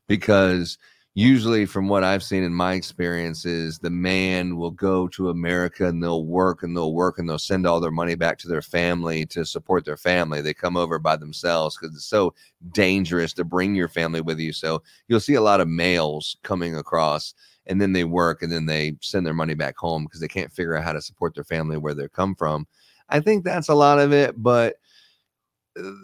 because 0.06 0.78
usually 1.16 1.64
from 1.64 1.88
what 1.88 2.04
I've 2.04 2.22
seen 2.22 2.42
in 2.42 2.52
my 2.52 2.74
experiences, 2.74 3.78
the 3.78 3.90
man 3.90 4.58
will 4.58 4.70
go 4.70 5.08
to 5.08 5.30
America 5.30 5.86
and 5.86 6.02
they'll 6.02 6.26
work 6.26 6.62
and 6.62 6.76
they'll 6.76 6.92
work 6.92 7.18
and 7.18 7.26
they'll 7.26 7.38
send 7.38 7.66
all 7.66 7.80
their 7.80 7.90
money 7.90 8.14
back 8.14 8.36
to 8.38 8.48
their 8.48 8.60
family 8.60 9.24
to 9.26 9.46
support 9.46 9.86
their 9.86 9.96
family. 9.96 10.42
They 10.42 10.52
come 10.52 10.76
over 10.76 10.98
by 10.98 11.16
themselves 11.16 11.76
because 11.76 11.96
it's 11.96 12.04
so 12.04 12.34
dangerous 12.72 13.32
to 13.32 13.44
bring 13.44 13.74
your 13.74 13.88
family 13.88 14.20
with 14.20 14.38
you. 14.38 14.52
So 14.52 14.82
you'll 15.08 15.20
see 15.20 15.34
a 15.34 15.40
lot 15.40 15.62
of 15.62 15.68
males 15.68 16.36
coming 16.42 16.76
across 16.76 17.32
and 17.66 17.80
then 17.80 17.94
they 17.94 18.04
work 18.04 18.42
and 18.42 18.52
then 18.52 18.66
they 18.66 18.96
send 19.00 19.26
their 19.26 19.34
money 19.34 19.54
back 19.54 19.78
home 19.78 20.04
because 20.04 20.20
they 20.20 20.28
can't 20.28 20.52
figure 20.52 20.76
out 20.76 20.84
how 20.84 20.92
to 20.92 21.00
support 21.00 21.34
their 21.34 21.44
family 21.44 21.78
where 21.78 21.94
they 21.94 22.08
come 22.08 22.34
from. 22.34 22.66
I 23.08 23.20
think 23.20 23.42
that's 23.42 23.68
a 23.68 23.74
lot 23.74 23.98
of 23.98 24.12
it, 24.12 24.34
but 24.42 24.76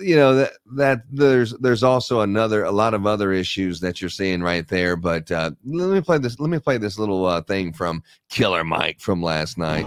you 0.00 0.16
know 0.16 0.34
that 0.34 0.52
that 0.74 1.02
there's 1.10 1.52
there's 1.58 1.82
also 1.82 2.20
another 2.20 2.64
a 2.64 2.70
lot 2.70 2.92
of 2.92 3.06
other 3.06 3.32
issues 3.32 3.80
that 3.80 4.00
you're 4.00 4.10
seeing 4.10 4.42
right 4.42 4.68
there 4.68 4.96
but 4.96 5.30
uh, 5.30 5.50
let 5.64 5.88
me 5.88 6.00
play 6.00 6.18
this 6.18 6.38
let 6.38 6.50
me 6.50 6.58
play 6.58 6.76
this 6.76 6.98
little 6.98 7.24
uh, 7.24 7.40
thing 7.40 7.72
from 7.72 8.02
killer 8.28 8.64
mike 8.64 9.00
from 9.00 9.22
last 9.22 9.56
night. 9.56 9.86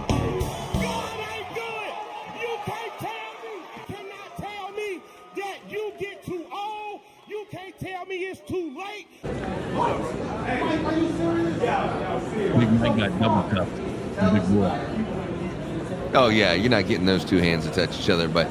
Oh 16.14 16.28
yeah, 16.28 16.54
you're 16.54 16.70
not 16.70 16.86
getting 16.86 17.04
those 17.04 17.24
two 17.24 17.38
hands 17.38 17.66
to 17.66 17.70
touch 17.70 18.00
each 18.00 18.08
other, 18.08 18.28
but 18.28 18.48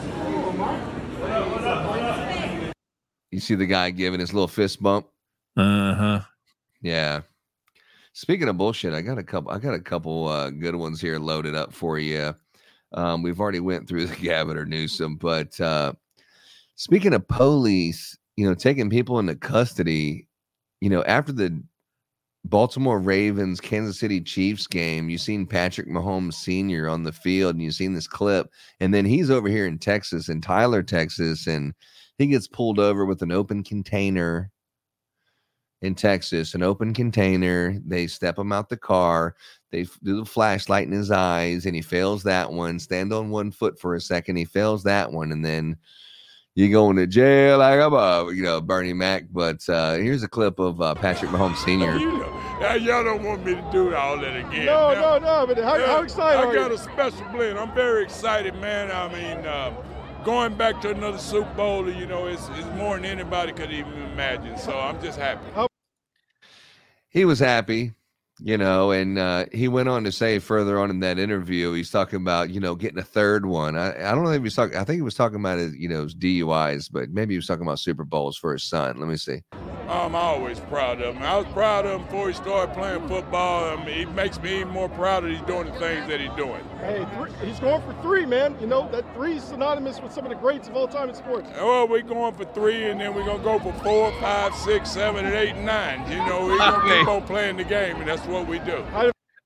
you 3.35 3.41
see 3.41 3.55
the 3.55 3.65
guy 3.65 3.89
giving 3.89 4.21
his 4.21 4.33
little 4.33 4.47
fist 4.47 4.81
bump. 4.81 5.07
Uh 5.57 5.93
huh. 5.93 6.21
Yeah. 6.81 7.21
Speaking 8.13 8.47
of 8.47 8.57
bullshit, 8.57 8.93
I 8.93 9.01
got 9.01 9.17
a 9.17 9.23
couple. 9.23 9.51
I 9.51 9.59
got 9.59 9.73
a 9.73 9.79
couple 9.79 10.29
uh, 10.29 10.51
good 10.51 10.73
ones 10.73 11.01
here 11.01 11.19
loaded 11.19 11.53
up 11.53 11.73
for 11.73 11.99
you. 11.99 12.33
Um, 12.93 13.21
we've 13.23 13.41
already 13.41 13.59
went 13.59 13.89
through 13.89 14.05
the 14.05 14.15
Gavin 14.21 14.55
or 14.55 14.65
Newsom, 14.65 15.17
but 15.17 15.59
uh, 15.59 15.91
speaking 16.75 17.13
of 17.13 17.27
police, 17.27 18.17
you 18.37 18.47
know, 18.47 18.55
taking 18.55 18.89
people 18.89 19.19
into 19.19 19.35
custody, 19.35 20.29
you 20.79 20.89
know, 20.89 21.03
after 21.03 21.33
the 21.33 21.61
Baltimore 22.45 22.99
Ravens 22.99 23.59
Kansas 23.59 23.99
City 23.99 24.21
Chiefs 24.21 24.65
game, 24.65 25.09
you 25.09 25.17
seen 25.17 25.45
Patrick 25.45 25.89
Mahomes 25.89 26.35
Sr. 26.35 26.87
on 26.87 27.03
the 27.03 27.11
field 27.11 27.55
and 27.55 27.63
you've 27.63 27.73
seen 27.73 27.95
this 27.95 28.07
clip. 28.07 28.49
And 28.79 28.93
then 28.93 29.03
he's 29.03 29.29
over 29.29 29.49
here 29.49 29.65
in 29.65 29.77
Texas, 29.77 30.29
in 30.29 30.39
Tyler, 30.39 30.83
Texas, 30.83 31.47
and 31.47 31.73
he 32.17 32.27
gets 32.27 32.47
pulled 32.47 32.79
over 32.79 33.05
with 33.05 33.21
an 33.21 33.31
open 33.31 33.63
container 33.63 34.51
in 35.81 35.95
Texas, 35.95 36.53
an 36.55 36.63
open 36.63 36.93
container. 36.93 37.79
They 37.85 38.07
step 38.07 38.37
him 38.39 38.51
out 38.51 38.69
the 38.69 38.77
car. 38.77 39.35
They 39.71 39.83
do 40.03 40.19
the 40.19 40.25
flashlight 40.25 40.87
in 40.87 40.93
his 40.93 41.11
eyes, 41.11 41.65
and 41.65 41.75
he 41.75 41.81
fails 41.81 42.23
that 42.23 42.51
one. 42.51 42.79
Stand 42.79 43.11
on 43.13 43.29
one 43.29 43.51
foot 43.51 43.79
for 43.79 43.95
a 43.95 44.01
second. 44.01 44.37
He 44.37 44.45
fails 44.45 44.83
that 44.83 45.11
one, 45.11 45.31
and 45.31 45.43
then 45.43 45.77
you're 46.55 46.71
going 46.71 46.95
to 46.95 47.05
jail 47.05 47.57
like 47.57 47.79
I'm 47.79 47.93
a 47.93 48.31
you 48.33 48.41
know 48.43 48.61
Bernie 48.61 48.93
Mac. 48.93 49.25
But 49.31 49.67
uh, 49.67 49.95
here's 49.95 50.23
a 50.23 50.27
clip 50.29 50.57
of 50.59 50.81
uh, 50.81 50.95
Patrick 50.95 51.31
Mahomes 51.31 51.57
Sr. 51.57 51.97
You 51.97 52.19
know, 52.19 52.41
now, 52.61 52.75
y'all 52.75 53.03
don't 53.03 53.23
want 53.23 53.45
me 53.45 53.55
to 53.55 53.69
do 53.71 53.93
all 53.93 54.17
that 54.17 54.37
again. 54.37 54.65
No, 54.65 54.93
Now, 54.93 55.17
no, 55.17 55.45
no. 55.45 55.47
But 55.53 55.61
how, 55.61 55.75
yeah, 55.75 55.87
how 55.87 56.01
excited 56.03 56.39
I 56.39 56.45
are 56.45 56.53
got 56.53 56.69
you? 56.71 56.75
a 56.75 56.79
special 56.79 57.25
blend. 57.33 57.59
I'm 57.59 57.73
very 57.75 58.03
excited, 58.05 58.55
man. 58.55 58.89
I 58.91 59.11
mean, 59.13 59.45
uh, 59.45 59.73
going 60.25 60.55
back 60.55 60.81
to 60.81 60.89
another 60.89 61.19
Super 61.19 61.53
Bowl, 61.53 61.89
you 61.89 62.07
know, 62.07 62.25
it's, 62.25 62.49
it's 62.55 62.67
more 62.75 62.95
than 62.95 63.05
anybody 63.05 63.53
could 63.53 63.71
even 63.71 63.93
imagine. 64.01 64.57
So 64.57 64.77
I'm 64.77 64.99
just 65.01 65.19
happy. 65.19 65.45
he 67.09 67.25
was 67.25 67.37
happy, 67.37 67.93
you 68.39 68.57
know, 68.57 68.89
and 68.89 69.19
uh, 69.19 69.45
he 69.53 69.67
went 69.67 69.87
on 69.87 70.03
to 70.03 70.11
say 70.11 70.39
further 70.39 70.79
on 70.79 70.89
in 70.89 70.99
that 71.01 71.19
interview, 71.19 71.73
he's 71.73 71.91
talking 71.91 72.17
about, 72.17 72.49
you 72.49 72.59
know, 72.59 72.73
getting 72.73 72.97
a 72.97 73.03
third 73.03 73.45
one. 73.45 73.77
I, 73.77 74.09
I 74.09 74.15
don't 74.15 74.23
know 74.23 74.31
if 74.31 74.41
he's 74.41 74.55
talking, 74.55 74.75
I 74.75 74.83
think 74.83 74.97
he 74.97 75.03
was 75.03 75.15
talking 75.15 75.39
about 75.39 75.59
his, 75.59 75.75
you 75.75 75.87
know, 75.87 76.03
his 76.03 76.15
DUIs, 76.15 76.89
but 76.91 77.11
maybe 77.11 77.35
he 77.35 77.37
was 77.37 77.45
talking 77.45 77.63
about 77.63 77.79
Super 77.79 78.03
Bowls 78.03 78.35
for 78.35 78.51
his 78.51 78.63
son. 78.63 78.99
Let 78.99 79.07
me 79.07 79.17
see. 79.17 79.41
I'm 79.87 80.15
always 80.15 80.59
proud 80.59 81.01
of 81.01 81.15
him. 81.15 81.23
I 81.23 81.37
was 81.37 81.45
proud 81.53 81.85
of 81.85 81.99
him 81.99 82.05
before 82.05 82.27
he 82.27 82.33
started 82.33 82.73
playing 82.73 83.07
football. 83.07 83.77
I 83.77 83.85
mean, 83.85 83.97
he 83.97 84.05
makes 84.05 84.41
me 84.41 84.61
even 84.61 84.69
more 84.69 84.89
proud 84.89 85.23
that 85.23 85.31
he's 85.31 85.41
doing 85.41 85.65
the 85.65 85.79
things 85.79 86.07
that 86.07 86.19
he's 86.19 86.31
doing. 86.31 86.63
Hey, 86.79 87.05
three, 87.15 87.31
he's 87.47 87.59
going 87.59 87.81
for 87.83 87.93
three, 88.01 88.25
man. 88.25 88.55
You 88.59 88.67
know 88.67 88.89
that 88.91 89.13
three 89.13 89.37
is 89.37 89.43
synonymous 89.43 90.01
with 90.01 90.11
some 90.11 90.25
of 90.25 90.29
the 90.29 90.37
greats 90.37 90.67
of 90.67 90.75
all 90.75 90.87
time 90.87 91.09
in 91.09 91.15
sports. 91.15 91.49
Oh, 91.57 91.85
we're 91.85 92.01
going 92.01 92.33
for 92.33 92.45
three, 92.45 92.85
and 92.85 92.99
then 92.99 93.13
we're 93.13 93.25
gonna 93.25 93.43
go 93.43 93.59
for 93.59 93.73
four, 93.83 94.11
five, 94.19 94.55
six, 94.55 94.89
seven, 94.91 95.25
and 95.25 95.35
eight, 95.35 95.55
and 95.55 95.65
nine. 95.65 96.09
You 96.11 96.17
know, 96.17 96.45
we're 96.45 96.57
gonna 96.57 96.97
keep 96.99 97.07
on 97.07 97.23
playing 97.23 97.57
the 97.57 97.63
game, 97.63 97.97
and 97.97 98.07
that's 98.07 98.25
what 98.25 98.47
we 98.47 98.59
do. 98.59 98.83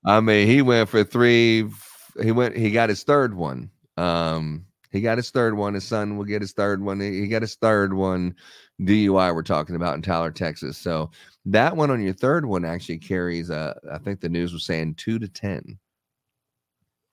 I 0.06 0.22
mean, 0.22 0.48
he 0.48 0.62
went 0.62 0.88
for 0.90 1.04
three. 1.04 1.70
He 2.22 2.32
went, 2.32 2.56
he 2.56 2.72
got 2.72 2.90
his 2.90 3.04
third 3.04 3.34
one. 3.34 3.72
Um, 3.98 4.66
he 4.92 5.02
got 5.02 5.18
his 5.18 5.30
third 5.30 5.56
one. 5.56 5.74
His 5.74 5.86
son 5.86 6.18
will 6.18 6.26
get 6.26 6.42
his 6.42 6.54
third 6.54 6.84
one. 6.84 7.00
He 7.00 7.28
got 7.28 7.42
his 7.42 7.56
third 7.56 7.94
one. 7.94 8.36
DUI 8.82 9.36
we're 9.36 9.44
talking 9.44 9.76
about 9.76 9.96
in 9.96 10.02
Tyler, 10.02 10.32
Texas. 10.32 10.78
So 10.78 11.12
that 11.46 11.76
one 11.76 11.92
on 11.92 12.02
your 12.02 12.14
third 12.14 12.46
one 12.46 12.64
actually 12.64 12.98
carries 13.00 13.52
uh 13.52 13.74
I 13.92 13.98
think 13.98 14.22
the 14.22 14.30
news 14.30 14.54
was 14.54 14.66
saying 14.66 14.96
two 14.96 15.20
to 15.20 15.28
ten. 15.28 15.78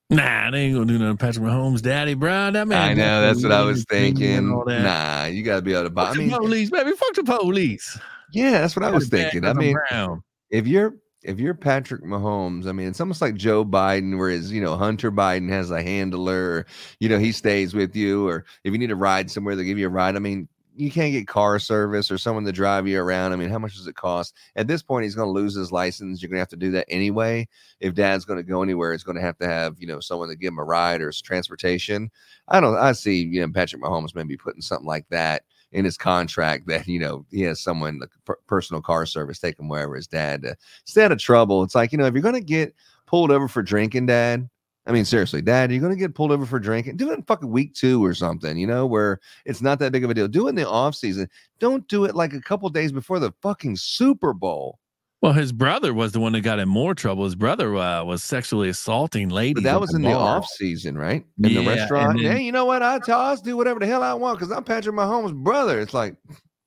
Nah, 0.09 0.51
they 0.51 0.61
ain't 0.61 0.75
gonna 0.75 0.85
do 0.85 0.97
nothing. 0.97 1.17
Patrick 1.17 1.43
Mahomes, 1.45 1.81
daddy, 1.81 2.13
bro. 2.13 2.51
That 2.51 2.67
man. 2.67 2.81
I 2.81 2.93
know 2.93 3.21
that's 3.21 3.43
what 3.43 3.51
I 3.51 3.63
was 3.63 3.83
thinking. 3.89 4.49
Nah, 4.49 5.25
you 5.25 5.43
gotta 5.43 5.61
be 5.61 5.73
able 5.73 5.83
to 5.83 5.89
buy. 5.89 6.13
Fuck 6.13 6.19
I 6.19 6.27
the 6.27 6.37
police, 6.37 6.69
baby. 6.69 6.91
Fuck 6.91 7.13
the 7.13 7.23
police. 7.23 7.99
yeah, 8.31 8.51
that's 8.61 8.75
what 8.75 8.85
I 8.85 8.91
was 8.91 9.09
Got 9.09 9.19
it 9.19 9.23
back 9.23 9.31
thinking. 9.33 9.49
I 9.49 9.53
mean, 9.53 9.75
Brown. 9.89 10.23
if 10.49 10.65
you're 10.65 10.95
if 11.23 11.39
you're 11.39 11.53
Patrick 11.53 12.03
Mahomes, 12.03 12.67
I 12.67 12.71
mean, 12.71 12.87
it's 12.87 13.01
almost 13.01 13.21
like 13.21 13.35
Joe 13.35 13.65
Biden, 13.65 14.17
whereas 14.17 14.51
you 14.51 14.61
know 14.61 14.77
Hunter 14.77 15.11
Biden 15.11 15.49
has 15.49 15.71
a 15.71 15.81
handler, 15.81 16.65
you 16.99 17.09
know 17.09 17.19
he 17.19 17.31
stays 17.31 17.73
with 17.73 17.95
you, 17.95 18.27
or 18.27 18.45
if 18.63 18.71
you 18.71 18.77
need 18.77 18.87
to 18.87 18.95
ride 18.95 19.31
somewhere, 19.31 19.55
they 19.55 19.63
give 19.63 19.77
you 19.77 19.87
a 19.87 19.89
ride. 19.89 20.15
I 20.15 20.19
mean, 20.19 20.47
you 20.75 20.91
can't 20.91 21.11
get 21.11 21.27
car 21.27 21.57
service 21.57 22.11
or 22.11 22.17
someone 22.19 22.45
to 22.45 22.51
drive 22.51 22.87
you 22.87 23.01
around. 23.01 23.33
I 23.33 23.35
mean, 23.35 23.49
how 23.49 23.57
much 23.57 23.75
does 23.75 23.87
it 23.87 23.95
cost? 23.95 24.35
At 24.55 24.67
this 24.67 24.83
point, 24.83 25.03
he's 25.03 25.15
going 25.15 25.27
to 25.27 25.31
lose 25.31 25.55
his 25.55 25.71
license. 25.71 26.21
You're 26.21 26.29
going 26.29 26.37
to 26.37 26.41
have 26.41 26.49
to 26.49 26.55
do 26.55 26.71
that 26.71 26.85
anyway. 26.87 27.47
If 27.79 27.95
Dad's 27.95 28.25
going 28.25 28.37
to 28.37 28.43
go 28.43 28.61
anywhere, 28.61 28.93
it's 28.93 29.03
going 29.03 29.17
to 29.17 29.21
have 29.21 29.37
to 29.39 29.47
have 29.47 29.75
you 29.79 29.87
know 29.87 29.99
someone 29.99 30.29
to 30.29 30.35
give 30.35 30.53
him 30.53 30.59
a 30.59 30.63
ride 30.63 31.01
or 31.01 31.11
transportation. 31.11 32.11
I 32.47 32.59
don't. 32.59 32.77
I 32.77 32.91
see 32.91 33.23
you 33.23 33.41
know 33.41 33.51
Patrick 33.51 33.81
Mahomes 33.81 34.15
maybe 34.15 34.37
putting 34.37 34.61
something 34.61 34.87
like 34.87 35.07
that 35.09 35.43
in 35.71 35.85
his 35.85 35.97
contract 35.97 36.67
that 36.67 36.87
you 36.87 36.99
know 36.99 37.25
he 37.29 37.41
has 37.41 37.61
someone 37.61 37.99
the 37.99 38.07
per- 38.25 38.39
personal 38.47 38.81
car 38.81 39.05
service 39.05 39.39
take 39.39 39.59
him 39.59 39.69
wherever 39.69 39.95
his 39.95 40.07
dad 40.07 40.41
to 40.43 40.55
stay 40.85 41.03
out 41.03 41.11
of 41.11 41.19
trouble. 41.19 41.63
It's 41.63 41.75
like 41.75 41.91
you 41.91 41.97
know 41.97 42.05
if 42.05 42.13
you're 42.13 42.23
gonna 42.23 42.41
get 42.41 42.73
pulled 43.05 43.31
over 43.31 43.47
for 43.47 43.61
drinking, 43.61 44.05
Dad. 44.05 44.49
I 44.85 44.93
mean 44.93 45.03
seriously, 45.03 45.41
Dad, 45.41 45.71
you're 45.71 45.81
gonna 45.81 45.95
get 45.95 46.15
pulled 46.15 46.31
over 46.31 46.45
for 46.45 46.59
drinking. 46.59 46.97
Do 46.97 47.11
it 47.11 47.17
in 47.17 47.23
fucking 47.23 47.49
week 47.49 47.73
two 47.73 48.03
or 48.03 48.13
something. 48.13 48.57
You 48.57 48.67
know 48.67 48.85
where 48.85 49.19
it's 49.45 49.61
not 49.61 49.79
that 49.79 49.91
big 49.91 50.03
of 50.03 50.09
a 50.09 50.13
deal. 50.13 50.27
Do 50.27 50.47
it 50.47 50.51
in 50.51 50.55
the 50.55 50.67
off 50.67 50.95
season. 50.95 51.29
Don't 51.59 51.87
do 51.87 52.05
it 52.05 52.15
like 52.15 52.33
a 52.33 52.41
couple 52.41 52.69
days 52.69 52.91
before 52.91 53.19
the 53.19 53.33
fucking 53.41 53.75
Super 53.75 54.33
Bowl. 54.33 54.79
Well, 55.21 55.33
his 55.33 55.51
brother 55.51 55.93
was 55.95 56.11
the 56.11 56.19
one 56.19 56.33
that 56.33 56.41
got 56.41 56.59
in 56.59 56.69
more 56.69 56.93
trouble. 56.93 57.23
His 57.23 57.33
brother 57.35 57.75
uh, 57.75 58.03
was 58.03 58.23
sexually 58.23 58.69
assaulting 58.69 59.29
ladies. 59.29 59.55
But 59.55 59.63
that 59.63 59.73
at 59.75 59.81
was 59.81 59.95
in 59.95 60.03
the 60.03 60.11
off 60.13 60.45
season, 60.47 60.95
right? 60.95 61.25
In 61.43 61.49
Yeah, 61.49 61.61
the 61.61 61.67
restaurant. 61.67 62.19
then- 62.21 62.37
hey, 62.37 62.43
you 62.43 62.51
know 62.51 62.65
what? 62.65 62.83
I 62.83 62.99
tell 62.99 63.19
us 63.21 63.41
do 63.41 63.57
whatever 63.57 63.79
the 63.79 63.87
hell 63.87 64.03
I 64.03 64.13
want 64.13 64.37
because 64.39 64.55
I'm 64.55 64.63
Patrick 64.63 64.95
Mahomes' 64.95 65.33
brother. 65.35 65.79
It's 65.79 65.93
like, 65.93 66.15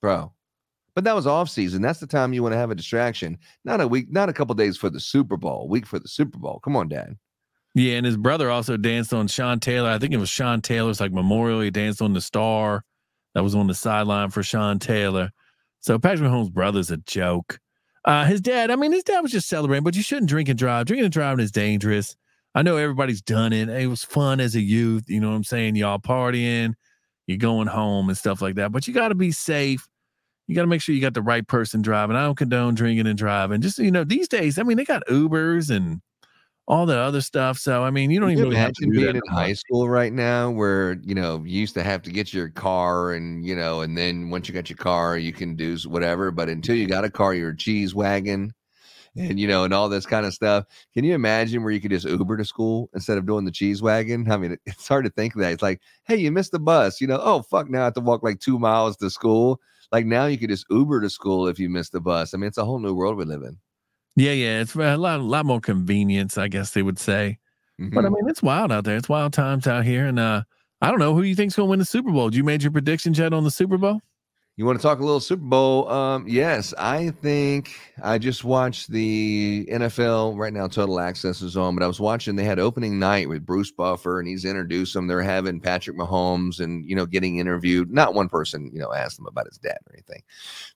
bro. 0.02 0.32
But 0.96 1.04
that 1.04 1.14
was 1.14 1.28
off 1.28 1.48
season. 1.48 1.80
That's 1.80 2.00
the 2.00 2.06
time 2.08 2.32
you 2.32 2.42
want 2.42 2.52
to 2.52 2.58
have 2.58 2.72
a 2.72 2.74
distraction. 2.74 3.38
Not 3.64 3.80
a 3.80 3.86
week, 3.86 4.10
not 4.10 4.28
a 4.28 4.32
couple 4.32 4.56
days 4.56 4.76
for 4.76 4.90
the 4.90 4.98
Super 4.98 5.36
Bowl. 5.36 5.68
Week 5.68 5.86
for 5.86 6.00
the 6.00 6.08
Super 6.08 6.38
Bowl. 6.38 6.58
Come 6.64 6.74
on, 6.76 6.88
Dad. 6.88 7.16
Yeah, 7.76 7.94
and 7.94 8.04
his 8.04 8.16
brother 8.16 8.50
also 8.50 8.76
danced 8.76 9.14
on 9.14 9.28
Sean 9.28 9.60
Taylor. 9.60 9.88
I 9.90 9.98
think 9.98 10.12
it 10.12 10.16
was 10.16 10.28
Sean 10.28 10.60
Taylor's 10.60 11.00
like 11.00 11.12
memorial. 11.12 11.60
He 11.60 11.70
danced 11.70 12.02
on 12.02 12.12
the 12.14 12.20
star 12.20 12.82
that 13.34 13.44
was 13.44 13.54
on 13.54 13.68
the 13.68 13.74
sideline 13.76 14.30
for 14.30 14.42
Sean 14.42 14.80
Taylor. 14.80 15.30
So 15.78 15.96
Patrick 16.00 16.28
Mahomes' 16.28 16.52
brother's 16.52 16.90
a 16.90 16.96
joke. 16.96 17.60
Uh, 18.04 18.24
his 18.24 18.40
dad, 18.40 18.70
I 18.70 18.76
mean, 18.76 18.92
his 18.92 19.04
dad 19.04 19.20
was 19.20 19.32
just 19.32 19.48
celebrating, 19.48 19.84
but 19.84 19.94
you 19.94 20.02
shouldn't 20.02 20.28
drink 20.28 20.48
and 20.48 20.58
drive. 20.58 20.86
Drinking 20.86 21.04
and 21.04 21.12
driving 21.12 21.44
is 21.44 21.52
dangerous. 21.52 22.16
I 22.54 22.62
know 22.62 22.76
everybody's 22.76 23.22
done 23.22 23.52
it. 23.52 23.68
It 23.68 23.86
was 23.86 24.02
fun 24.02 24.40
as 24.40 24.54
a 24.54 24.60
youth. 24.60 25.04
You 25.08 25.20
know 25.20 25.30
what 25.30 25.36
I'm 25.36 25.44
saying? 25.44 25.76
Y'all 25.76 25.98
partying, 25.98 26.74
you're 27.26 27.38
going 27.38 27.68
home 27.68 28.08
and 28.08 28.18
stuff 28.18 28.42
like 28.42 28.56
that. 28.56 28.72
But 28.72 28.88
you 28.88 28.94
got 28.94 29.08
to 29.08 29.14
be 29.14 29.30
safe. 29.30 29.86
You 30.46 30.56
got 30.56 30.62
to 30.62 30.66
make 30.66 30.82
sure 30.82 30.94
you 30.94 31.00
got 31.00 31.14
the 31.14 31.22
right 31.22 31.46
person 31.46 31.80
driving. 31.80 32.16
I 32.16 32.24
don't 32.24 32.34
condone 32.34 32.74
drinking 32.74 33.06
and 33.06 33.16
driving. 33.16 33.60
Just, 33.60 33.78
you 33.78 33.92
know, 33.92 34.02
these 34.02 34.26
days, 34.26 34.58
I 34.58 34.64
mean, 34.64 34.78
they 34.78 34.84
got 34.84 35.06
Ubers 35.06 35.70
and 35.70 36.00
all 36.70 36.86
the 36.86 36.96
other 36.96 37.20
stuff. 37.20 37.58
So, 37.58 37.82
I 37.82 37.90
mean, 37.90 38.12
you 38.12 38.20
don't 38.20 38.30
even 38.30 38.44
you 38.44 38.50
to 38.52 38.56
imagine 38.56 38.90
do 38.90 39.00
being 39.00 39.06
that 39.06 39.16
in 39.16 39.22
high 39.28 39.54
school 39.54 39.88
right 39.88 40.12
now 40.12 40.50
where 40.50 40.98
you 41.02 41.16
know 41.16 41.42
you 41.44 41.58
used 41.58 41.74
to 41.74 41.82
have 41.82 42.00
to 42.02 42.12
get 42.12 42.32
your 42.32 42.48
car 42.48 43.12
and 43.12 43.44
you 43.44 43.56
know 43.56 43.80
and 43.80 43.98
then 43.98 44.30
once 44.30 44.46
you 44.46 44.54
got 44.54 44.70
your 44.70 44.76
car 44.76 45.18
you 45.18 45.32
can 45.32 45.56
do 45.56 45.76
whatever 45.86 46.30
but 46.30 46.48
until 46.48 46.76
you 46.76 46.86
got 46.86 47.04
a 47.04 47.10
car 47.10 47.34
you're 47.34 47.50
a 47.50 47.56
cheese 47.56 47.92
wagon 47.92 48.54
and 49.16 49.40
you 49.40 49.48
know 49.48 49.64
and 49.64 49.74
all 49.74 49.88
this 49.88 50.06
kind 50.06 50.24
of 50.24 50.32
stuff. 50.32 50.64
Can 50.94 51.02
you 51.02 51.12
imagine 51.12 51.64
where 51.64 51.72
you 51.72 51.80
could 51.80 51.90
just 51.90 52.06
uber 52.06 52.36
to 52.36 52.44
school 52.44 52.88
instead 52.94 53.18
of 53.18 53.26
doing 53.26 53.44
the 53.44 53.50
cheese 53.50 53.82
wagon? 53.82 54.30
I 54.30 54.36
mean 54.36 54.56
it's 54.64 54.86
hard 54.86 55.04
to 55.06 55.10
think 55.10 55.34
of 55.34 55.40
that. 55.40 55.52
It's 55.52 55.62
like 55.62 55.80
hey 56.06 56.16
you 56.16 56.30
missed 56.30 56.52
the 56.52 56.60
bus 56.60 57.00
you 57.00 57.08
know 57.08 57.18
oh 57.20 57.42
fuck 57.42 57.68
now 57.68 57.80
i 57.80 57.84
have 57.84 57.94
to 57.94 58.00
walk 58.00 58.22
like 58.22 58.38
two 58.38 58.60
miles 58.60 58.96
to 58.98 59.10
school. 59.10 59.60
Like 59.90 60.06
now 60.06 60.26
you 60.26 60.38
could 60.38 60.50
just 60.50 60.66
uber 60.70 61.00
to 61.00 61.10
school 61.10 61.48
if 61.48 61.58
you 61.58 61.68
missed 61.68 61.90
the 61.90 62.00
bus. 62.00 62.32
I 62.32 62.36
mean 62.36 62.46
it's 62.46 62.58
a 62.58 62.64
whole 62.64 62.78
new 62.78 62.94
world 62.94 63.16
we 63.16 63.24
live 63.24 63.42
in 63.42 63.58
Yeah, 64.20 64.32
yeah, 64.32 64.60
it's 64.60 64.74
a 64.74 64.96
lot, 64.98 65.20
a 65.20 65.22
lot 65.22 65.46
more 65.46 65.60
convenience, 65.60 66.36
I 66.36 66.48
guess 66.48 66.72
they 66.72 66.82
would 66.82 66.98
say. 66.98 67.38
But 67.78 68.04
I 68.04 68.08
Mhm. 68.08 68.12
mean, 68.14 68.28
it's 68.28 68.42
wild 68.42 68.70
out 68.70 68.84
there. 68.84 68.96
It's 68.96 69.08
wild 69.08 69.32
times 69.32 69.66
out 69.66 69.84
here, 69.84 70.04
and 70.06 70.18
uh, 70.18 70.42
I 70.82 70.90
don't 70.90 70.98
know 70.98 71.14
who 71.14 71.22
you 71.22 71.34
think's 71.34 71.56
going 71.56 71.66
to 71.68 71.70
win 71.70 71.78
the 71.78 71.86
Super 71.86 72.10
Bowl. 72.12 72.28
Did 72.28 72.36
you 72.36 72.44
made 72.44 72.62
your 72.62 72.72
predictions 72.72 73.18
yet 73.18 73.32
on 73.32 73.44
the 73.44 73.50
Super 73.50 73.78
Bowl? 73.78 74.00
You 74.60 74.66
want 74.66 74.78
to 74.78 74.82
talk 74.82 74.98
a 74.98 75.02
little 75.02 75.20
Super 75.20 75.42
Bowl? 75.42 75.88
Um, 75.88 76.28
yes, 76.28 76.74
I 76.76 77.12
think 77.22 77.74
I 78.02 78.18
just 78.18 78.44
watched 78.44 78.90
the 78.90 79.66
NFL 79.72 80.36
right 80.36 80.52
now. 80.52 80.68
Total 80.68 81.00
Access 81.00 81.40
is 81.40 81.56
on, 81.56 81.74
but 81.74 81.82
I 81.82 81.86
was 81.86 81.98
watching. 81.98 82.36
They 82.36 82.44
had 82.44 82.58
opening 82.58 82.98
night 82.98 83.26
with 83.26 83.46
Bruce 83.46 83.70
Buffer, 83.70 84.18
and 84.18 84.28
he's 84.28 84.44
introduced 84.44 84.92
them. 84.92 85.06
They're 85.06 85.22
having 85.22 85.60
Patrick 85.60 85.96
Mahomes, 85.96 86.60
and 86.60 86.84
you 86.84 86.94
know, 86.94 87.06
getting 87.06 87.38
interviewed. 87.38 87.90
Not 87.90 88.12
one 88.12 88.28
person, 88.28 88.70
you 88.70 88.80
know, 88.80 88.92
asked 88.92 89.18
him 89.18 89.24
about 89.24 89.46
his 89.46 89.56
dad 89.56 89.78
or 89.86 89.94
anything, 89.94 90.22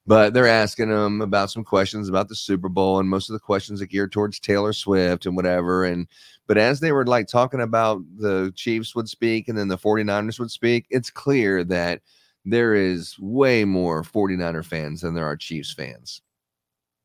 but 0.06 0.32
they're 0.32 0.46
asking 0.46 0.88
him 0.88 1.20
about 1.20 1.50
some 1.50 1.62
questions 1.62 2.08
about 2.08 2.30
the 2.30 2.36
Super 2.36 2.70
Bowl, 2.70 3.00
and 3.00 3.10
most 3.10 3.28
of 3.28 3.34
the 3.34 3.38
questions 3.38 3.82
are 3.82 3.86
geared 3.86 4.12
towards 4.12 4.40
Taylor 4.40 4.72
Swift 4.72 5.26
and 5.26 5.36
whatever. 5.36 5.84
And 5.84 6.08
but 6.46 6.56
as 6.56 6.80
they 6.80 6.92
were 6.92 7.04
like 7.04 7.28
talking 7.28 7.60
about 7.60 8.00
the 8.16 8.50
Chiefs 8.56 8.94
would 8.94 9.10
speak, 9.10 9.46
and 9.46 9.58
then 9.58 9.68
the 9.68 9.76
49ers 9.76 10.40
would 10.40 10.50
speak, 10.50 10.86
it's 10.88 11.10
clear 11.10 11.64
that 11.64 12.00
there 12.44 12.74
is 12.74 13.16
way 13.18 13.64
more 13.64 14.02
49er 14.02 14.64
fans 14.64 15.00
than 15.00 15.14
there 15.14 15.26
are 15.26 15.36
Chiefs 15.36 15.72
fans. 15.72 16.20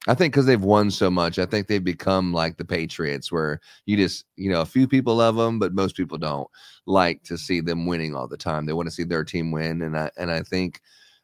I 0.08 0.14
think 0.14 0.34
because 0.34 0.46
they've 0.46 0.62
won 0.62 0.92
so 0.92 1.12
much, 1.12 1.40
I 1.40 1.46
think 1.46 1.68
they've 1.68 1.84
become 1.84 2.34
like 2.34 2.58
the 2.58 2.66
Patriots, 2.66 3.32
where 3.32 3.60
you 3.86 3.98
just, 3.98 4.26
you 4.38 4.50
know, 4.50 4.62
a 4.62 4.66
few 4.66 4.88
people 4.88 5.16
love 5.18 5.36
them, 5.36 5.60
but 5.60 5.74
most 5.74 5.96
people 5.98 6.18
don't 6.18 6.48
like 6.86 7.22
to 7.24 7.38
see 7.38 7.60
them 7.60 7.86
winning 7.86 8.16
all 8.16 8.28
the 8.28 8.38
time. 8.38 8.66
They 8.66 8.74
want 8.74 8.88
to 8.88 8.94
see 8.94 9.04
their 9.04 9.26
team 9.26 9.52
win, 9.52 9.82
and 9.82 9.98
I 9.98 10.10
and 10.18 10.32
I 10.32 10.42
think 10.42 10.82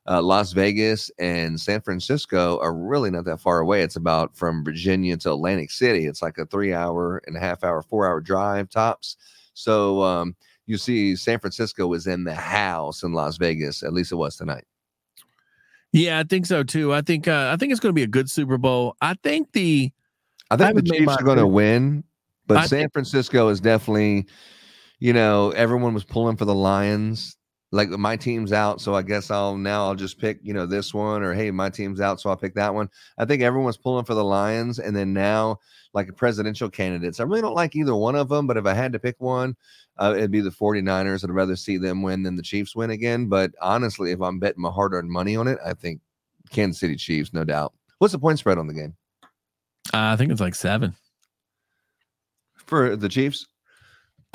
uh, 0.07 0.21
Las 0.21 0.51
Vegas 0.51 1.09
and 1.19 1.59
San 1.59 1.81
Francisco 1.81 2.59
are 2.59 2.75
really 2.75 3.09
not 3.09 3.25
that 3.25 3.39
far 3.39 3.59
away. 3.59 3.81
It's 3.81 3.95
about 3.95 4.35
from 4.35 4.63
Virginia 4.63 5.17
to 5.17 5.31
Atlantic 5.31 5.71
City. 5.71 6.05
It's 6.05 6.21
like 6.21 6.37
a 6.37 6.45
three 6.45 6.73
hour 6.73 7.21
and 7.27 7.35
a 7.37 7.39
half 7.39 7.63
hour, 7.63 7.81
four 7.81 8.05
hour 8.05 8.19
drive 8.19 8.69
tops. 8.69 9.17
So 9.53 10.03
um, 10.03 10.35
you 10.65 10.77
see, 10.77 11.15
San 11.15 11.39
Francisco 11.39 11.91
is 11.93 12.07
in 12.07 12.23
the 12.23 12.35
house 12.35 13.03
in 13.03 13.13
Las 13.13 13.37
Vegas. 13.37 13.83
At 13.83 13.93
least 13.93 14.11
it 14.11 14.15
was 14.15 14.35
tonight. 14.35 14.65
Yeah, 15.91 16.19
I 16.19 16.23
think 16.23 16.45
so 16.45 16.63
too. 16.63 16.93
I 16.93 17.01
think 17.01 17.27
uh, 17.27 17.51
I 17.53 17.57
think 17.57 17.71
it's 17.71 17.79
going 17.79 17.91
to 17.91 17.95
be 17.95 18.03
a 18.03 18.07
good 18.07 18.29
Super 18.29 18.57
Bowl. 18.57 18.97
I 19.01 19.13
think 19.23 19.53
the 19.53 19.91
I 20.51 20.57
think 20.57 20.69
I 20.69 20.73
the 20.73 20.81
Chiefs 20.81 21.15
are 21.15 21.23
going 21.23 21.37
to 21.37 21.47
win, 21.47 22.03
but 22.47 22.57
I 22.57 22.65
San 22.65 22.79
think, 22.81 22.93
Francisco 22.93 23.47
is 23.47 23.61
definitely, 23.61 24.27
you 24.99 25.13
know, 25.13 25.51
everyone 25.51 25.93
was 25.93 26.03
pulling 26.03 26.35
for 26.35 26.45
the 26.45 26.55
Lions. 26.55 27.37
Like 27.71 27.89
my 27.89 28.15
team's 28.15 28.53
out, 28.53 28.79
so 28.79 28.93
I 28.93 29.01
guess 29.01 29.31
I'll 29.31 29.57
now 29.57 29.85
I'll 29.85 29.95
just 29.95 30.19
pick, 30.19 30.39
you 30.43 30.53
know, 30.53 30.65
this 30.65 30.93
one 30.93 31.23
or 31.23 31.33
hey, 31.33 31.51
my 31.51 31.69
team's 31.69 31.99
out, 31.99 32.21
so 32.21 32.29
I'll 32.29 32.37
pick 32.37 32.55
that 32.55 32.73
one. 32.73 32.89
I 33.17 33.25
think 33.25 33.41
everyone's 33.41 33.75
pulling 33.75 34.05
for 34.05 34.13
the 34.13 34.23
Lions, 34.23 34.79
and 34.79 34.95
then 34.95 35.13
now 35.13 35.59
like 35.93 36.09
a 36.09 36.13
presidential 36.13 36.69
candidates. 36.69 37.19
I 37.19 37.23
really 37.23 37.41
don't 37.41 37.55
like 37.55 37.75
either 37.75 37.95
one 37.95 38.15
of 38.15 38.29
them, 38.29 38.47
but 38.47 38.57
if 38.57 38.65
I 38.65 38.73
had 38.73 38.93
to 38.93 38.99
pick 38.99 39.15
one, 39.19 39.55
uh, 39.97 40.13
it'd 40.15 40.31
be 40.31 40.41
the 40.41 40.49
49ers. 40.49 41.23
I'd 41.23 41.31
rather 41.31 41.55
see 41.55 41.77
them 41.77 42.01
win 42.01 42.21
than 42.21 42.35
the 42.35 42.43
Chiefs 42.43 42.75
win 42.75 42.89
again. 42.91 43.27
But 43.27 43.51
honestly, 43.61 44.11
if 44.11 44.21
I'm 44.21 44.37
betting 44.37 44.61
my 44.61 44.69
hard 44.69 44.93
earned 44.93 45.09
money 45.09 45.35
on 45.35 45.47
it, 45.47 45.57
I 45.65 45.73
think 45.73 46.01
Kansas 46.51 46.79
City 46.79 46.97
Chiefs, 46.97 47.33
no 47.33 47.45
doubt. 47.45 47.73
What's 47.99 48.11
the 48.11 48.19
point 48.19 48.39
spread 48.39 48.57
on 48.57 48.67
the 48.67 48.73
game? 48.73 48.93
Uh, 49.93 50.11
I 50.11 50.15
think 50.17 50.31
it's 50.31 50.41
like 50.41 50.55
seven. 50.55 50.95
For 52.55 52.95
the 52.95 53.09
Chiefs? 53.09 53.47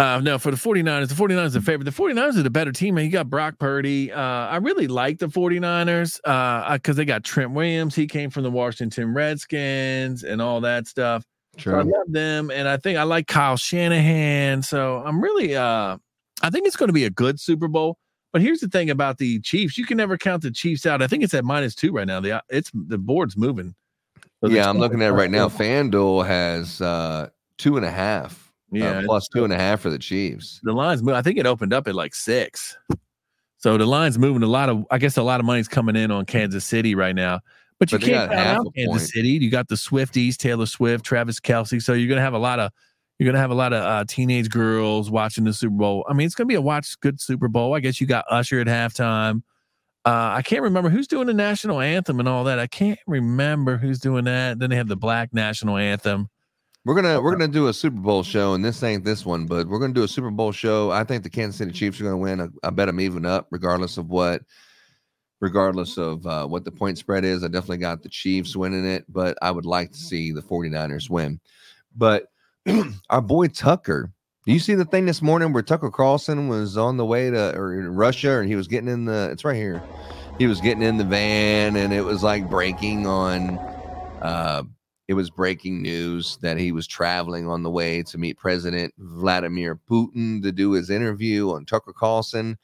Uh, 0.00 0.18
no, 0.18 0.38
for 0.38 0.50
the 0.50 0.56
49ers, 0.56 1.08
the 1.08 1.14
49ers 1.14 1.54
are 1.54 1.60
favorite. 1.60 1.84
The 1.84 1.90
49ers 1.90 2.38
are 2.38 2.42
the 2.42 2.48
better 2.48 2.72
team, 2.72 2.94
man. 2.94 3.04
You 3.04 3.10
got 3.10 3.28
Brock 3.28 3.58
Purdy. 3.58 4.10
Uh, 4.10 4.18
I 4.18 4.56
really 4.56 4.88
like 4.88 5.18
the 5.18 5.26
49ers 5.26 6.16
because 6.16 6.96
uh, 6.96 6.96
they 6.96 7.04
got 7.04 7.22
Trent 7.22 7.50
Williams. 7.50 7.94
He 7.94 8.06
came 8.06 8.30
from 8.30 8.44
the 8.44 8.50
Washington 8.50 9.12
Redskins 9.12 10.24
and 10.24 10.40
all 10.40 10.62
that 10.62 10.86
stuff. 10.86 11.22
Sure. 11.58 11.74
So 11.74 11.78
I 11.80 11.82
love 11.82 12.06
them, 12.08 12.50
and 12.50 12.66
I 12.66 12.78
think 12.78 12.96
I 12.96 13.02
like 13.02 13.26
Kyle 13.26 13.58
Shanahan. 13.58 14.62
So 14.62 15.02
I'm 15.04 15.20
really, 15.20 15.54
uh, 15.54 15.98
I 16.42 16.48
think 16.48 16.66
it's 16.66 16.76
going 16.76 16.88
to 16.88 16.94
be 16.94 17.04
a 17.04 17.10
good 17.10 17.38
Super 17.38 17.68
Bowl. 17.68 17.98
But 18.32 18.40
here's 18.40 18.60
the 18.60 18.68
thing 18.68 18.88
about 18.88 19.18
the 19.18 19.38
Chiefs: 19.40 19.76
you 19.76 19.84
can 19.84 19.98
never 19.98 20.16
count 20.16 20.42
the 20.42 20.50
Chiefs 20.50 20.86
out. 20.86 21.02
I 21.02 21.08
think 21.08 21.24
it's 21.24 21.34
at 21.34 21.44
minus 21.44 21.74
two 21.74 21.92
right 21.92 22.06
now. 22.06 22.20
The 22.20 22.42
it's 22.48 22.70
the 22.72 22.96
board's 22.96 23.36
moving. 23.36 23.74
So 24.42 24.48
yeah, 24.48 24.66
I'm 24.66 24.78
looking 24.78 25.02
at 25.02 25.10
it 25.10 25.12
right 25.12 25.30
now. 25.30 25.50
FanDuel 25.50 26.26
has 26.26 26.80
uh, 26.80 27.28
two 27.58 27.76
and 27.76 27.84
a 27.84 27.90
half. 27.90 28.49
Yeah, 28.72 28.98
uh, 28.98 29.02
plus 29.04 29.28
two 29.28 29.44
and 29.44 29.52
a 29.52 29.56
half 29.56 29.80
for 29.80 29.90
the 29.90 29.98
Chiefs. 29.98 30.60
The 30.62 30.72
lines 30.72 31.02
move. 31.02 31.14
I 31.14 31.22
think 31.22 31.38
it 31.38 31.46
opened 31.46 31.72
up 31.72 31.88
at 31.88 31.94
like 31.94 32.14
six. 32.14 32.76
So 33.58 33.76
the 33.76 33.86
line's 33.86 34.18
moving. 34.18 34.42
A 34.42 34.46
lot 34.46 34.68
of, 34.68 34.86
I 34.90 34.98
guess, 34.98 35.16
a 35.16 35.22
lot 35.22 35.38
of 35.38 35.46
money's 35.46 35.68
coming 35.68 35.94
in 35.94 36.10
on 36.10 36.24
Kansas 36.24 36.64
City 36.64 36.94
right 36.94 37.14
now. 37.14 37.40
But 37.78 37.92
you 37.92 37.98
but 37.98 38.06
can't 38.06 38.30
count 38.30 38.66
out 38.66 38.74
Kansas 38.74 39.02
point. 39.02 39.10
City. 39.10 39.28
You 39.30 39.50
got 39.50 39.68
the 39.68 39.74
Swifties, 39.74 40.36
Taylor 40.36 40.66
Swift, 40.66 41.04
Travis 41.04 41.40
Kelce. 41.40 41.82
So 41.82 41.92
you're 41.92 42.08
gonna 42.08 42.20
have 42.20 42.34
a 42.34 42.38
lot 42.38 42.58
of 42.58 42.72
you're 43.18 43.26
gonna 43.26 43.38
have 43.38 43.50
a 43.50 43.54
lot 43.54 43.72
of 43.72 43.82
uh, 43.82 44.04
teenage 44.06 44.48
girls 44.48 45.10
watching 45.10 45.44
the 45.44 45.52
Super 45.52 45.76
Bowl. 45.76 46.06
I 46.08 46.14
mean, 46.14 46.26
it's 46.26 46.34
gonna 46.34 46.46
be 46.46 46.54
a 46.54 46.60
watch 46.60 46.98
good 47.00 47.20
Super 47.20 47.48
Bowl. 47.48 47.74
I 47.74 47.80
guess 47.80 48.00
you 48.00 48.06
got 48.06 48.24
Usher 48.30 48.60
at 48.60 48.66
halftime. 48.66 49.42
Uh, 50.06 50.32
I 50.36 50.42
can't 50.42 50.62
remember 50.62 50.88
who's 50.88 51.06
doing 51.06 51.26
the 51.26 51.34
national 51.34 51.80
anthem 51.80 52.20
and 52.20 52.28
all 52.28 52.44
that. 52.44 52.58
I 52.58 52.66
can't 52.66 52.98
remember 53.06 53.76
who's 53.76 53.98
doing 53.98 54.24
that. 54.24 54.58
Then 54.58 54.70
they 54.70 54.76
have 54.76 54.88
the 54.88 54.96
black 54.96 55.34
national 55.34 55.76
anthem. 55.76 56.30
We're 56.84 56.94
gonna 56.94 57.20
we're 57.20 57.32
gonna 57.32 57.48
do 57.48 57.68
a 57.68 57.74
Super 57.74 58.00
Bowl 58.00 58.22
show, 58.22 58.54
and 58.54 58.64
this 58.64 58.82
ain't 58.82 59.04
this 59.04 59.26
one, 59.26 59.46
but 59.46 59.68
we're 59.68 59.78
gonna 59.78 59.92
do 59.92 60.02
a 60.02 60.08
Super 60.08 60.30
Bowl 60.30 60.50
show. 60.50 60.90
I 60.90 61.04
think 61.04 61.22
the 61.22 61.30
Kansas 61.30 61.58
City 61.58 61.72
Chiefs 61.72 62.00
are 62.00 62.04
gonna 62.04 62.16
win. 62.16 62.40
I, 62.40 62.48
I 62.66 62.70
bet 62.70 62.86
them 62.86 63.00
even 63.00 63.26
up, 63.26 63.48
regardless 63.50 63.98
of 63.98 64.08
what 64.08 64.42
regardless 65.40 65.98
of 65.98 66.26
uh, 66.26 66.46
what 66.46 66.64
the 66.64 66.70
point 66.70 66.98
spread 66.98 67.24
is. 67.24 67.42
I 67.42 67.48
definitely 67.48 67.78
got 67.78 68.02
the 68.02 68.08
Chiefs 68.08 68.56
winning 68.56 68.86
it, 68.86 69.04
but 69.08 69.36
I 69.42 69.50
would 69.50 69.66
like 69.66 69.90
to 69.92 69.98
see 69.98 70.32
the 70.32 70.42
49ers 70.42 71.10
win. 71.10 71.40
But 71.96 72.26
our 73.10 73.22
boy 73.22 73.48
Tucker, 73.48 74.12
do 74.46 74.52
you 74.52 74.58
see 74.58 74.74
the 74.74 74.84
thing 74.84 75.06
this 75.06 75.22
morning 75.22 75.52
where 75.52 75.62
Tucker 75.62 75.90
Carlson 75.90 76.48
was 76.48 76.76
on 76.76 76.96
the 76.96 77.04
way 77.04 77.30
to 77.30 77.54
or 77.56 77.78
in 77.78 77.94
Russia 77.94 78.38
and 78.38 78.48
he 78.48 78.56
was 78.56 78.68
getting 78.68 78.88
in 78.88 79.04
the 79.04 79.30
it's 79.32 79.44
right 79.44 79.56
here. 79.56 79.82
He 80.38 80.46
was 80.46 80.60
getting 80.60 80.82
in 80.82 80.96
the 80.96 81.04
van 81.04 81.76
and 81.76 81.92
it 81.92 82.02
was 82.02 82.22
like 82.22 82.48
breaking 82.48 83.06
on 83.06 83.58
uh 84.22 84.62
it 85.10 85.14
was 85.14 85.28
breaking 85.28 85.82
news 85.82 86.38
that 86.40 86.56
he 86.56 86.70
was 86.70 86.86
traveling 86.86 87.48
on 87.48 87.64
the 87.64 87.70
way 87.70 88.00
to 88.00 88.16
meet 88.16 88.38
President 88.38 88.94
Vladimir 88.96 89.74
Putin 89.90 90.40
to 90.40 90.52
do 90.52 90.70
his 90.70 90.88
interview 90.88 91.50
on 91.50 91.64
Tucker 91.64 91.92
Carlson 91.92 92.56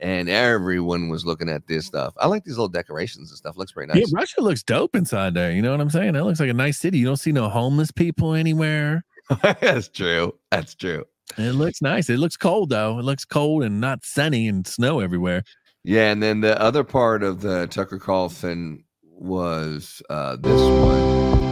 and 0.00 0.28
everyone 0.28 1.08
was 1.08 1.24
looking 1.24 1.48
at 1.48 1.66
this 1.66 1.86
stuff. 1.86 2.12
I 2.18 2.26
like 2.26 2.44
these 2.44 2.58
little 2.58 2.68
decorations 2.68 3.30
and 3.30 3.38
stuff. 3.38 3.56
Looks 3.56 3.72
pretty 3.72 3.90
nice. 3.90 4.06
Yeah, 4.06 4.18
Russia 4.18 4.42
looks 4.42 4.62
dope 4.62 4.94
inside 4.94 5.32
there. 5.32 5.50
You 5.50 5.62
know 5.62 5.70
what 5.70 5.80
I'm 5.80 5.88
saying? 5.88 6.12
That 6.12 6.24
looks 6.24 6.40
like 6.40 6.50
a 6.50 6.52
nice 6.52 6.78
city. 6.78 6.98
You 6.98 7.06
don't 7.06 7.16
see 7.16 7.32
no 7.32 7.48
homeless 7.48 7.90
people 7.90 8.34
anywhere. 8.34 9.02
That's 9.42 9.88
true. 9.88 10.38
That's 10.50 10.74
true. 10.74 11.06
It 11.38 11.52
looks 11.52 11.80
nice. 11.80 12.10
It 12.10 12.18
looks 12.18 12.36
cold 12.36 12.68
though. 12.68 12.98
It 12.98 13.04
looks 13.06 13.24
cold 13.24 13.62
and 13.62 13.80
not 13.80 14.04
sunny 14.04 14.46
and 14.46 14.66
snow 14.66 15.00
everywhere. 15.00 15.42
Yeah, 15.84 16.10
and 16.12 16.22
then 16.22 16.42
the 16.42 16.60
other 16.60 16.84
part 16.84 17.22
of 17.22 17.40
the 17.40 17.66
Tucker 17.68 17.98
Carlson 17.98 18.84
was 19.02 20.02
uh, 20.10 20.36
this 20.36 20.60
one. 20.60 21.43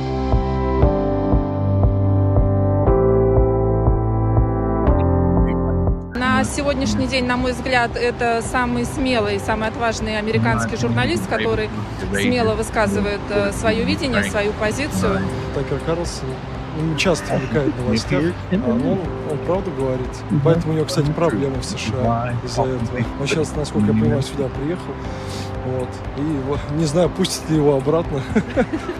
Сегодняшний 6.53 7.07
день, 7.07 7.25
на 7.25 7.37
мой 7.37 7.53
взгляд, 7.53 7.97
это 7.97 8.43
самый 8.43 8.85
смелый, 8.85 9.41
самый 9.41 9.69
отважный 9.69 10.19
американский 10.19 10.77
журналист, 10.77 11.27
который 11.29 11.71
смело 12.13 12.55
высказывает 12.55 13.21
э, 13.31 13.53
свое 13.53 13.85
видение, 13.85 14.25
свою 14.25 14.53
позицию. 14.53 15.21
Такер 15.55 15.79
Карлсон 15.87 16.29
он 16.79 16.97
часто 16.97 17.37
мелькает 17.37 17.75
в 17.75 17.85
новостях, 17.85 18.23
а 18.51 18.71
он, 18.71 18.99
он 19.31 19.39
правду 19.47 19.71
говорит. 19.73 20.09
Поэтому 20.43 20.73
у 20.73 20.77
него, 20.77 20.87
кстати, 20.87 21.11
проблемы 21.11 21.61
в 21.61 21.65
США 21.65 22.35
из-за 22.45 22.63
этого. 22.63 23.05
Он 23.21 23.27
сейчас, 23.27 23.55
насколько 23.55 23.89
я 23.89 23.93
понимаю, 23.93 24.23
сюда 24.23 24.49
приехал. 24.49 24.93
Вот. 25.67 25.89
И 26.17 26.75
не 26.79 26.87
знаю, 26.87 27.11
пустят 27.11 27.49
ли 27.51 27.57
его 27.57 27.77
обратно. 27.77 28.23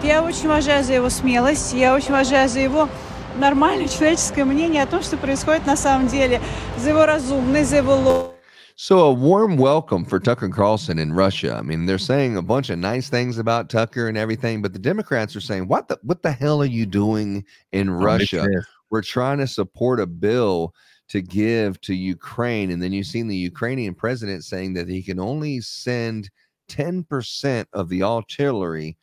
Я 0.03 0.23
очень 0.23 0.45
уважаю 0.45 0.83
за 0.83 0.93
его 0.93 1.09
смелость, 1.09 1.73
я 1.73 1.93
очень 1.93 2.09
уважаю 2.09 2.47
за 2.47 2.59
его 2.59 2.89
нормальное 3.36 3.88
человеческое 3.88 4.44
мнение 4.44 4.82
о 4.82 4.86
том, 4.86 5.02
что 5.02 5.16
происходит 5.16 5.66
на 5.66 5.76
самом 5.76 6.08
деле, 6.08 6.40
за 6.76 6.90
его 6.90 7.06
разумность, 7.06 7.70
за 7.70 7.76
его 7.78 8.34
So 8.80 9.00
a 9.00 9.12
warm 9.12 9.56
welcome 9.56 10.04
for 10.04 10.20
Tucker 10.20 10.48
Carlson 10.48 11.00
in 11.00 11.12
Russia. 11.12 11.56
I 11.56 11.62
mean, 11.62 11.84
they're 11.84 11.98
saying 11.98 12.36
a 12.36 12.42
bunch 12.42 12.70
of 12.70 12.78
nice 12.78 13.08
things 13.08 13.36
about 13.36 13.68
Tucker 13.68 14.06
and 14.06 14.16
everything, 14.16 14.62
but 14.62 14.72
the 14.72 14.78
Democrats 14.78 15.34
are 15.34 15.40
saying, 15.40 15.66
"What 15.66 15.88
the 15.88 15.98
what 16.02 16.22
the 16.22 16.30
hell 16.30 16.62
are 16.62 16.64
you 16.78 16.86
doing 16.86 17.44
in 17.72 17.88
oh, 17.88 17.94
Russia? 17.94 18.46
We're 18.88 19.02
trying 19.02 19.38
to 19.38 19.48
support 19.48 19.98
a 19.98 20.06
bill 20.06 20.74
to 21.08 21.20
give 21.20 21.80
to 21.80 21.92
Ukraine." 21.92 22.70
And 22.70 22.80
then 22.80 22.92
you've 22.92 23.08
seen 23.08 23.26
the 23.26 23.36
Ukrainian 23.36 23.96
president 23.96 24.44
saying 24.44 24.74
that 24.74 24.88
he 24.88 25.02
can 25.02 25.18
only 25.18 25.60
send 25.60 26.30
10% 26.68 27.66
of 27.72 27.88
the 27.88 28.04
artillery 28.04 28.96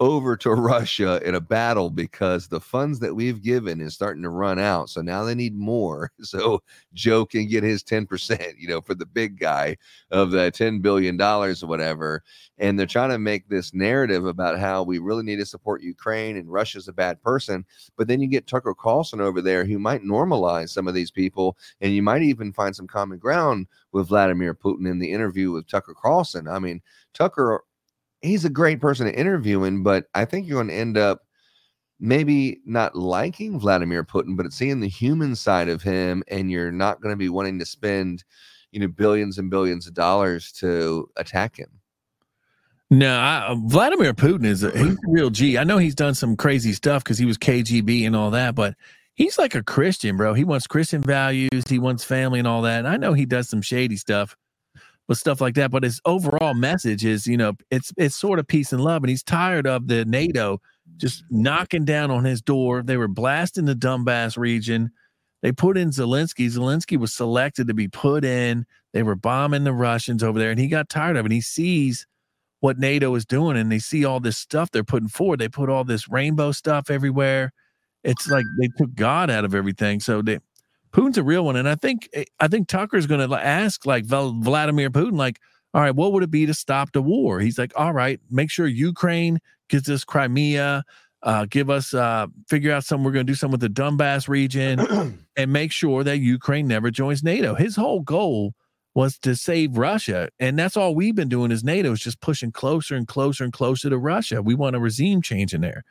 over 0.00 0.36
to 0.38 0.50
Russia 0.54 1.20
in 1.24 1.34
a 1.34 1.40
battle 1.40 1.90
because 1.90 2.48
the 2.48 2.60
funds 2.60 2.98
that 3.00 3.14
we've 3.14 3.42
given 3.42 3.80
is 3.80 3.94
starting 3.94 4.22
to 4.22 4.30
run 4.30 4.58
out. 4.58 4.88
So 4.88 5.02
now 5.02 5.22
they 5.24 5.34
need 5.34 5.54
more. 5.54 6.10
So 6.30 6.62
Joe 6.94 7.26
can 7.26 7.48
get 7.48 7.64
his 7.64 7.82
10%, 7.82 8.54
you 8.56 8.68
know, 8.68 8.80
for 8.80 8.94
the 8.94 9.04
big 9.04 9.38
guy 9.38 9.76
of 10.12 10.30
the 10.30 10.52
$10 10.52 10.80
billion 10.80 11.20
or 11.20 11.52
whatever. 11.66 12.22
And 12.58 12.78
they're 12.78 12.86
trying 12.86 13.10
to 13.10 13.18
make 13.18 13.48
this 13.48 13.74
narrative 13.74 14.26
about 14.26 14.60
how 14.60 14.84
we 14.84 14.98
really 14.98 15.24
need 15.24 15.38
to 15.40 15.46
support 15.46 15.82
Ukraine 15.82 16.36
and 16.36 16.48
Russia's 16.48 16.86
a 16.86 16.92
bad 16.92 17.20
person. 17.20 17.64
But 17.96 18.06
then 18.06 18.20
you 18.20 18.28
get 18.28 18.46
Tucker 18.46 18.74
Carlson 18.74 19.20
over 19.20 19.42
there 19.42 19.64
who 19.64 19.80
might 19.80 20.04
normalize 20.04 20.68
some 20.68 20.86
of 20.86 20.94
these 20.94 21.10
people. 21.10 21.56
And 21.80 21.92
you 21.92 22.02
might 22.02 22.22
even 22.22 22.52
find 22.52 22.76
some 22.76 22.86
common 22.86 23.18
ground 23.18 23.66
with 23.90 24.08
Vladimir 24.08 24.54
Putin 24.54 24.88
in 24.88 25.00
the 25.00 25.10
interview 25.10 25.50
with 25.50 25.66
Tucker 25.66 25.94
Carlson. 26.00 26.46
I 26.46 26.60
mean, 26.60 26.80
Tucker 27.12 27.64
he's 28.22 28.44
a 28.44 28.50
great 28.50 28.80
person 28.80 29.06
to 29.06 29.12
interview 29.12 29.30
interviewing, 29.30 29.82
but 29.82 30.06
I 30.14 30.24
think 30.24 30.46
you're 30.46 30.58
going 30.58 30.68
to 30.68 30.74
end 30.74 30.98
up 30.98 31.20
maybe 31.98 32.60
not 32.64 32.96
liking 32.96 33.58
Vladimir 33.58 34.04
Putin, 34.04 34.36
but 34.36 34.52
seeing 34.52 34.80
the 34.80 34.88
human 34.88 35.36
side 35.36 35.68
of 35.68 35.82
him, 35.82 36.22
and 36.28 36.50
you're 36.50 36.72
not 36.72 37.00
going 37.00 37.12
to 37.12 37.16
be 37.16 37.28
wanting 37.28 37.58
to 37.58 37.66
spend, 37.66 38.24
you 38.72 38.80
know, 38.80 38.88
billions 38.88 39.38
and 39.38 39.50
billions 39.50 39.86
of 39.86 39.94
dollars 39.94 40.52
to 40.52 41.08
attack 41.16 41.56
him. 41.56 41.68
No, 42.90 43.14
I, 43.14 43.46
uh, 43.46 43.54
Vladimir 43.66 44.14
Putin 44.14 44.46
is 44.46 44.64
a, 44.64 44.70
he's 44.78 44.94
a 44.94 45.08
real 45.08 45.30
G. 45.30 45.58
I 45.58 45.64
know 45.64 45.78
he's 45.78 45.94
done 45.94 46.14
some 46.14 46.36
crazy 46.36 46.72
stuff 46.72 47.04
because 47.04 47.18
he 47.18 47.26
was 47.26 47.38
KGB 47.38 48.06
and 48.06 48.16
all 48.16 48.30
that, 48.30 48.54
but 48.54 48.74
he's 49.14 49.38
like 49.38 49.54
a 49.54 49.62
Christian, 49.62 50.16
bro. 50.16 50.34
He 50.34 50.44
wants 50.44 50.66
Christian 50.66 51.02
values, 51.02 51.68
he 51.68 51.78
wants 51.78 52.02
family 52.02 52.38
and 52.38 52.48
all 52.48 52.62
that. 52.62 52.80
And 52.80 52.88
I 52.88 52.96
know 52.96 53.12
he 53.12 53.26
does 53.26 53.48
some 53.48 53.62
shady 53.62 53.96
stuff 53.96 54.36
with 55.10 55.18
stuff 55.18 55.40
like 55.40 55.56
that. 55.56 55.72
But 55.72 55.82
his 55.82 56.00
overall 56.06 56.54
message 56.54 57.04
is, 57.04 57.26
you 57.26 57.36
know, 57.36 57.54
it's 57.70 57.92
it's 57.98 58.16
sort 58.16 58.38
of 58.38 58.46
peace 58.46 58.72
and 58.72 58.82
love, 58.82 59.02
and 59.02 59.10
he's 59.10 59.24
tired 59.24 59.66
of 59.66 59.88
the 59.88 60.06
NATO 60.06 60.62
just 60.96 61.24
knocking 61.30 61.84
down 61.84 62.10
on 62.10 62.24
his 62.24 62.40
door. 62.40 62.82
They 62.82 62.96
were 62.96 63.08
blasting 63.08 63.64
the 63.64 63.74
Donbass 63.74 64.38
region. 64.38 64.90
They 65.42 65.50
put 65.50 65.76
in 65.76 65.90
Zelensky. 65.90 66.46
Zelensky 66.46 66.96
was 66.96 67.12
selected 67.12 67.66
to 67.66 67.74
be 67.74 67.88
put 67.88 68.24
in. 68.24 68.64
They 68.92 69.02
were 69.02 69.16
bombing 69.16 69.64
the 69.64 69.72
Russians 69.72 70.22
over 70.22 70.38
there, 70.38 70.50
and 70.50 70.60
he 70.60 70.68
got 70.68 70.88
tired 70.88 71.16
of 71.16 71.26
it. 71.26 71.32
He 71.32 71.40
sees 71.40 72.06
what 72.60 72.78
NATO 72.78 73.12
is 73.16 73.26
doing, 73.26 73.56
and 73.56 73.72
they 73.72 73.78
see 73.80 74.04
all 74.04 74.20
this 74.20 74.38
stuff 74.38 74.70
they're 74.70 74.84
putting 74.84 75.08
forward. 75.08 75.40
They 75.40 75.48
put 75.48 75.68
all 75.68 75.82
this 75.82 76.08
rainbow 76.08 76.52
stuff 76.52 76.88
everywhere. 76.88 77.52
It's 78.04 78.28
like 78.28 78.44
they 78.60 78.68
took 78.78 78.94
God 78.94 79.28
out 79.28 79.44
of 79.44 79.54
everything. 79.56 79.98
So 79.98 80.22
they, 80.22 80.38
Putin's 80.92 81.18
a 81.18 81.22
real 81.22 81.44
one, 81.44 81.56
and 81.56 81.68
I 81.68 81.74
think 81.74 82.08
eh, 82.12 82.24
I 82.38 82.48
think 82.48 82.68
Tucker's 82.68 83.06
going 83.06 83.28
to 83.28 83.36
ask 83.36 83.86
like 83.86 84.04
Vladimir 84.04 84.90
Putin, 84.90 85.16
like, 85.16 85.40
all 85.72 85.80
right, 85.80 85.94
what 85.94 86.12
would 86.12 86.22
it 86.22 86.30
be 86.30 86.46
to 86.46 86.54
stop 86.54 86.92
the 86.92 87.02
war? 87.02 87.40
He's 87.40 87.58
like, 87.58 87.72
all 87.76 87.92
right, 87.92 88.20
make 88.30 88.50
sure 88.50 88.66
Ukraine 88.66 89.38
gets 89.68 89.88
us 89.88 90.04
Crimea, 90.04 90.84
uh, 91.22 91.46
give 91.48 91.70
us 91.70 91.94
uh, 91.94 92.26
figure 92.48 92.72
out 92.72 92.84
something. 92.84 93.04
We're 93.04 93.12
going 93.12 93.26
to 93.26 93.30
do 93.30 93.36
something 93.36 93.58
with 93.60 93.74
the 93.74 93.82
Donbass 93.82 94.28
region, 94.28 94.80
and 95.36 95.52
make 95.52 95.72
sure 95.72 96.02
that 96.04 96.18
Ukraine 96.18 96.66
never 96.66 96.90
joins 96.90 97.22
NATO. 97.22 97.54
His 97.54 97.76
whole 97.76 98.00
goal 98.00 98.54
was 98.94 99.16
to 99.18 99.36
save 99.36 99.76
Russia, 99.76 100.28
and 100.40 100.58
that's 100.58 100.76
all 100.76 100.94
we've 100.96 101.14
been 101.14 101.28
doing. 101.28 101.52
Is 101.52 101.62
NATO 101.62 101.92
is 101.92 102.00
just 102.00 102.20
pushing 102.20 102.50
closer 102.50 102.96
and 102.96 103.06
closer 103.06 103.44
and 103.44 103.52
closer 103.52 103.90
to 103.90 103.98
Russia. 103.98 104.42
We 104.42 104.54
want 104.54 104.76
a 104.76 104.80
regime 104.80 105.22
change 105.22 105.54
in 105.54 105.60
there 105.60 105.84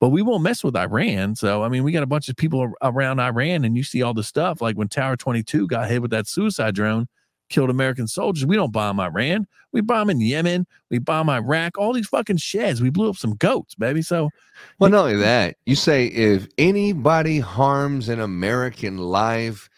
but 0.00 0.08
we 0.08 0.22
won't 0.22 0.42
mess 0.42 0.64
with 0.64 0.74
Iran. 0.74 1.36
So, 1.36 1.62
I 1.62 1.68
mean, 1.68 1.84
we 1.84 1.92
got 1.92 2.02
a 2.02 2.06
bunch 2.06 2.28
of 2.28 2.36
people 2.36 2.72
around 2.82 3.20
Iran, 3.20 3.64
and 3.64 3.76
you 3.76 3.84
see 3.84 4.02
all 4.02 4.14
the 4.14 4.24
stuff 4.24 4.60
like 4.60 4.76
when 4.76 4.88
Tower 4.88 5.16
22 5.16 5.68
got 5.68 5.88
hit 5.88 6.02
with 6.02 6.10
that 6.10 6.26
suicide 6.26 6.74
drone, 6.74 7.06
killed 7.50 7.70
American 7.70 8.08
soldiers. 8.08 8.46
We 8.46 8.56
don't 8.56 8.72
bomb 8.72 8.98
Iran. 8.98 9.46
We 9.72 9.82
bomb 9.82 10.10
in 10.10 10.20
Yemen. 10.20 10.66
We 10.90 10.98
bomb 10.98 11.28
Iraq. 11.28 11.78
All 11.78 11.92
these 11.92 12.08
fucking 12.08 12.38
sheds. 12.38 12.80
We 12.80 12.90
blew 12.90 13.10
up 13.10 13.16
some 13.16 13.36
goats, 13.36 13.74
baby. 13.74 14.02
So, 14.02 14.30
well, 14.78 14.90
not 14.90 15.00
only 15.00 15.16
that, 15.16 15.56
you 15.66 15.76
say 15.76 16.06
if 16.06 16.48
anybody 16.58 17.38
harms 17.38 18.08
an 18.08 18.20
American 18.20 18.98
life, 18.98 19.69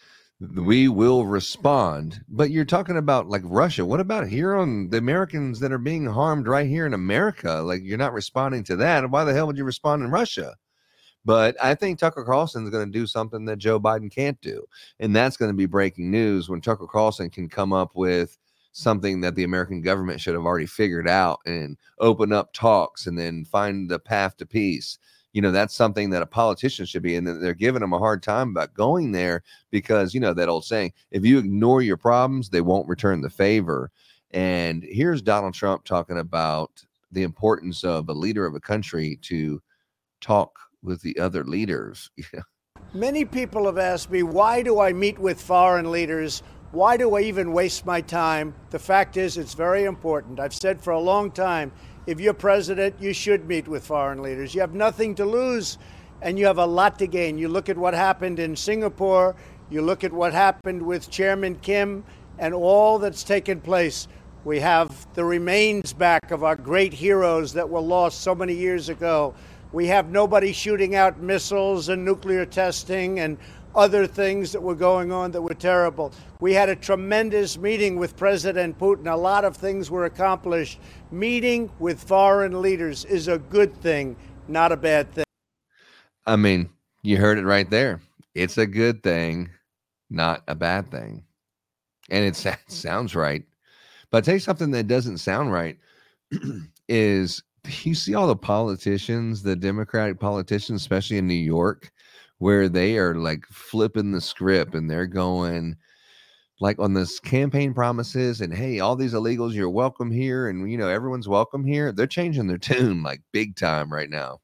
we 0.55 0.87
will 0.87 1.25
respond. 1.25 2.21
But 2.27 2.51
you're 2.51 2.65
talking 2.65 2.97
about 2.97 3.29
like 3.29 3.43
Russia. 3.45 3.85
What 3.85 3.99
about 3.99 4.27
here 4.27 4.55
on 4.55 4.89
the 4.89 4.97
Americans 4.97 5.59
that 5.59 5.71
are 5.71 5.77
being 5.77 6.05
harmed 6.05 6.47
right 6.47 6.67
here 6.67 6.85
in 6.85 6.93
America? 6.93 7.61
Like 7.61 7.81
you're 7.83 7.97
not 7.97 8.13
responding 8.13 8.63
to 8.65 8.75
that. 8.77 9.09
Why 9.09 9.23
the 9.23 9.33
hell 9.33 9.47
would 9.47 9.57
you 9.57 9.63
respond 9.63 10.03
in 10.03 10.11
Russia? 10.11 10.55
But 11.25 11.55
I 11.63 11.73
think 11.75 11.99
Tucker 11.99 12.25
Carlson 12.25 12.65
is 12.65 12.69
going 12.69 12.91
to 12.91 12.99
do 12.99 13.07
something 13.07 13.45
that 13.45 13.57
Joe 13.57 13.79
Biden 13.79 14.13
can't 14.13 14.39
do. 14.41 14.65
And 14.99 15.15
that's 15.15 15.37
going 15.37 15.51
to 15.51 15.57
be 15.57 15.65
breaking 15.65 16.11
news 16.11 16.49
when 16.49 16.59
Tucker 16.59 16.87
Carlson 16.87 17.29
can 17.29 17.47
come 17.47 17.71
up 17.71 17.91
with 17.95 18.37
something 18.73 19.21
that 19.21 19.35
the 19.35 19.43
American 19.43 19.81
government 19.81 20.19
should 20.19 20.33
have 20.33 20.45
already 20.45 20.65
figured 20.65 21.07
out 21.07 21.39
and 21.45 21.77
open 21.99 22.33
up 22.33 22.51
talks 22.53 23.07
and 23.07 23.17
then 23.17 23.45
find 23.45 23.89
the 23.89 23.99
path 23.99 24.35
to 24.37 24.45
peace 24.45 24.97
you 25.33 25.41
know 25.41 25.51
that's 25.51 25.75
something 25.75 26.11
that 26.11 26.21
a 26.21 26.27
politician 26.27 26.85
should 26.85 27.01
be 27.01 27.15
and 27.15 27.27
they're 27.27 27.53
giving 27.53 27.81
them 27.81 27.93
a 27.93 27.99
hard 27.99 28.23
time 28.23 28.49
about 28.49 28.73
going 28.73 29.11
there 29.11 29.43
because 29.71 30.13
you 30.13 30.19
know 30.19 30.33
that 30.33 30.47
old 30.47 30.63
saying 30.63 30.93
if 31.11 31.25
you 31.25 31.39
ignore 31.39 31.81
your 31.81 31.97
problems 31.97 32.49
they 32.49 32.61
won't 32.61 32.87
return 32.87 33.21
the 33.21 33.29
favor. 33.29 33.91
And 34.31 34.83
here's 34.83 35.21
donald 35.21 35.53
trump 35.53 35.83
talking 35.83 36.19
about 36.19 36.83
the 37.11 37.23
importance 37.23 37.83
of 37.83 38.09
a 38.09 38.13
leader 38.13 38.45
of 38.45 38.55
a 38.55 38.59
country 38.59 39.19
to 39.23 39.61
talk 40.21 40.57
with 40.81 41.01
the 41.01 41.17
other 41.19 41.43
leaders. 41.43 42.09
Many 42.93 43.23
people 43.25 43.65
have 43.65 43.77
asked 43.77 44.11
me 44.11 44.23
why 44.23 44.61
do 44.61 44.79
i 44.79 44.93
meet 44.93 45.17
with 45.17 45.41
foreign 45.41 45.91
leaders 45.91 46.43
why 46.73 46.97
do 46.97 47.15
i 47.15 47.21
even 47.21 47.53
waste 47.53 47.85
my 47.85 48.01
time 48.01 48.53
the 48.71 48.79
fact 48.79 49.15
is 49.15 49.37
it's 49.37 49.53
very 49.53 49.85
important 49.85 50.39
i've 50.39 50.53
said 50.53 50.81
for 50.81 50.91
a 50.91 50.99
long 50.99 51.31
time 51.31 51.71
if 52.05 52.19
you're 52.19 52.33
president, 52.33 52.95
you 52.99 53.13
should 53.13 53.47
meet 53.47 53.65
with 53.67 53.85
foreign 53.85 54.21
leaders. 54.21 54.53
You 54.53 54.59
have 54.59 54.73
nothing 54.73 55.15
to 55.15 55.25
lose 55.25 55.77
and 56.21 56.37
you 56.37 56.45
have 56.45 56.57
a 56.57 56.65
lot 56.65 56.99
to 56.99 57.07
gain. 57.07 57.37
You 57.37 57.47
look 57.47 57.69
at 57.69 57.77
what 57.77 57.93
happened 57.93 58.39
in 58.39 58.55
Singapore, 58.55 59.35
you 59.69 59.81
look 59.81 60.03
at 60.03 60.11
what 60.11 60.33
happened 60.33 60.81
with 60.81 61.09
Chairman 61.09 61.55
Kim 61.55 62.03
and 62.39 62.53
all 62.53 62.99
that's 62.99 63.23
taken 63.23 63.61
place. 63.61 64.09
We 64.43 64.59
have 64.59 65.07
the 65.13 65.23
remains 65.23 65.93
back 65.93 66.31
of 66.31 66.43
our 66.43 66.57
great 66.57 66.93
heroes 66.93 67.53
that 67.53 67.69
were 67.69 67.79
lost 67.79 68.19
so 68.19 68.35
many 68.35 68.53
years 68.53 68.89
ago. 68.89 69.33
We 69.71 69.87
have 69.87 70.11
nobody 70.11 70.51
shooting 70.51 70.95
out 70.95 71.19
missiles 71.21 71.87
and 71.87 72.03
nuclear 72.03 72.45
testing 72.45 73.21
and 73.21 73.37
other 73.75 74.07
things 74.07 74.51
that 74.51 74.61
were 74.61 74.75
going 74.75 75.11
on 75.11 75.31
that 75.31 75.41
were 75.41 75.53
terrible. 75.53 76.11
We 76.39 76.53
had 76.53 76.69
a 76.69 76.75
tremendous 76.75 77.57
meeting 77.57 77.97
with 77.97 78.15
President 78.15 78.77
Putin. 78.77 79.11
A 79.11 79.15
lot 79.15 79.45
of 79.45 79.57
things 79.57 79.89
were 79.89 80.05
accomplished. 80.05 80.79
Meeting 81.11 81.71
with 81.79 82.01
foreign 82.03 82.61
leaders 82.61 83.05
is 83.05 83.27
a 83.27 83.37
good 83.37 83.75
thing, 83.81 84.15
not 84.47 84.71
a 84.71 84.77
bad 84.77 85.11
thing. 85.13 85.25
I 86.25 86.35
mean, 86.35 86.69
you 87.01 87.17
heard 87.17 87.37
it 87.37 87.45
right 87.45 87.69
there. 87.69 88.01
It's 88.33 88.57
a 88.57 88.65
good 88.65 89.03
thing, 89.03 89.49
not 90.09 90.43
a 90.47 90.55
bad 90.55 90.89
thing. 90.89 91.23
And 92.09 92.25
it 92.25 92.35
sounds 92.67 93.15
right. 93.15 93.43
But 94.09 94.17
I'll 94.17 94.21
tell 94.21 94.33
you 94.35 94.39
something 94.39 94.71
that 94.71 94.87
doesn't 94.87 95.17
sound 95.17 95.51
right 95.51 95.77
is 96.87 97.41
you 97.83 97.95
see 97.95 98.13
all 98.13 98.27
the 98.27 98.35
politicians, 98.35 99.41
the 99.41 99.55
Democratic 99.55 100.19
politicians, 100.19 100.81
especially 100.81 101.17
in 101.17 101.27
New 101.27 101.33
York, 101.33 101.91
where 102.43 102.67
they 102.67 102.97
are 102.97 103.15
like 103.15 103.45
flipping 103.45 104.11
the 104.11 104.19
script 104.19 104.75
and 104.75 104.91
they're 104.91 105.07
going 105.07 105.77
like 106.59 106.77
on 106.77 106.93
this 106.93 107.17
campaign 107.21 107.73
promises 107.73 108.41
and 108.41 108.53
hey 108.53 108.81
all 108.81 108.97
these 108.97 109.13
illegals 109.13 109.53
you're 109.53 109.69
welcome 109.69 110.11
here 110.11 110.49
and 110.49 110.69
you 110.69 110.77
know 110.77 110.89
everyone's 110.89 111.29
welcome 111.29 111.63
here 111.63 111.93
they're 111.93 112.05
changing 112.05 112.47
their 112.47 112.57
tune 112.57 113.01
like 113.01 113.21
big 113.31 113.55
time 113.55 113.91
right 113.91 114.09
now. 114.09 114.39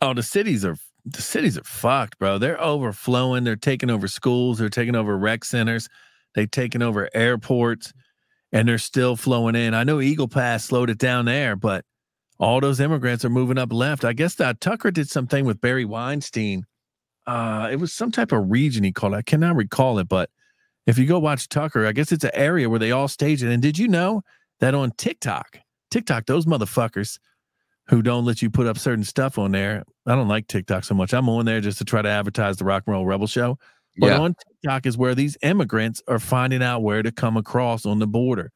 Oh 0.00 0.14
the 0.14 0.22
cities 0.22 0.64
are 0.64 0.76
the 1.04 1.20
cities 1.20 1.58
are 1.58 1.64
fucked 1.64 2.18
bro. 2.18 2.38
They're 2.38 2.58
overflowing 2.58 3.44
they're 3.44 3.54
taking 3.54 3.90
over 3.90 4.08
schools 4.08 4.56
they're 4.56 4.70
taking 4.70 4.96
over 4.96 5.18
rec 5.18 5.44
centers 5.44 5.90
they've 6.34 6.50
taken 6.50 6.80
over 6.80 7.10
airports 7.12 7.92
and 8.50 8.66
they're 8.66 8.78
still 8.78 9.14
flowing 9.16 9.56
in. 9.56 9.74
I 9.74 9.84
know 9.84 10.00
eagle 10.00 10.26
pass 10.26 10.64
slowed 10.64 10.88
it 10.88 10.96
down 10.96 11.26
there 11.26 11.54
but 11.54 11.84
all 12.42 12.60
those 12.60 12.80
immigrants 12.80 13.24
are 13.24 13.30
moving 13.30 13.56
up 13.56 13.72
left. 13.72 14.04
I 14.04 14.12
guess 14.12 14.34
that 14.34 14.60
Tucker 14.60 14.90
did 14.90 15.08
something 15.08 15.44
with 15.44 15.60
Barry 15.60 15.84
Weinstein. 15.84 16.66
Uh, 17.24 17.68
it 17.70 17.76
was 17.76 17.92
some 17.92 18.10
type 18.10 18.32
of 18.32 18.50
region 18.50 18.82
he 18.82 18.90
called. 18.90 19.14
It. 19.14 19.18
I 19.18 19.22
cannot 19.22 19.54
recall 19.54 20.00
it, 20.00 20.08
but 20.08 20.28
if 20.84 20.98
you 20.98 21.06
go 21.06 21.20
watch 21.20 21.48
Tucker, 21.48 21.86
I 21.86 21.92
guess 21.92 22.10
it's 22.10 22.24
an 22.24 22.32
area 22.34 22.68
where 22.68 22.80
they 22.80 22.90
all 22.90 23.06
stage 23.06 23.44
it. 23.44 23.52
And 23.52 23.62
did 23.62 23.78
you 23.78 23.86
know 23.86 24.22
that 24.58 24.74
on 24.74 24.90
TikTok, 24.98 25.60
TikTok, 25.92 26.26
those 26.26 26.44
motherfuckers 26.44 27.20
who 27.86 28.02
don't 28.02 28.24
let 28.24 28.42
you 28.42 28.50
put 28.50 28.66
up 28.66 28.76
certain 28.76 29.04
stuff 29.04 29.38
on 29.38 29.52
there. 29.52 29.84
I 30.06 30.16
don't 30.16 30.26
like 30.26 30.48
TikTok 30.48 30.82
so 30.82 30.96
much. 30.96 31.14
I'm 31.14 31.28
on 31.28 31.44
there 31.44 31.60
just 31.60 31.78
to 31.78 31.84
try 31.84 32.02
to 32.02 32.08
advertise 32.08 32.56
the 32.56 32.64
Rock 32.64 32.82
and 32.86 32.94
Roll 32.94 33.06
Rebel 33.06 33.28
Show. 33.28 33.56
But 33.98 34.08
yeah. 34.08 34.18
on 34.18 34.34
TikTok 34.34 34.86
is 34.86 34.98
where 34.98 35.14
these 35.14 35.36
immigrants 35.42 36.02
are 36.08 36.18
finding 36.18 36.62
out 36.62 36.82
where 36.82 37.04
to 37.04 37.12
come 37.12 37.36
across 37.36 37.86
on 37.86 38.00
the 38.00 38.06
border. 38.08 38.50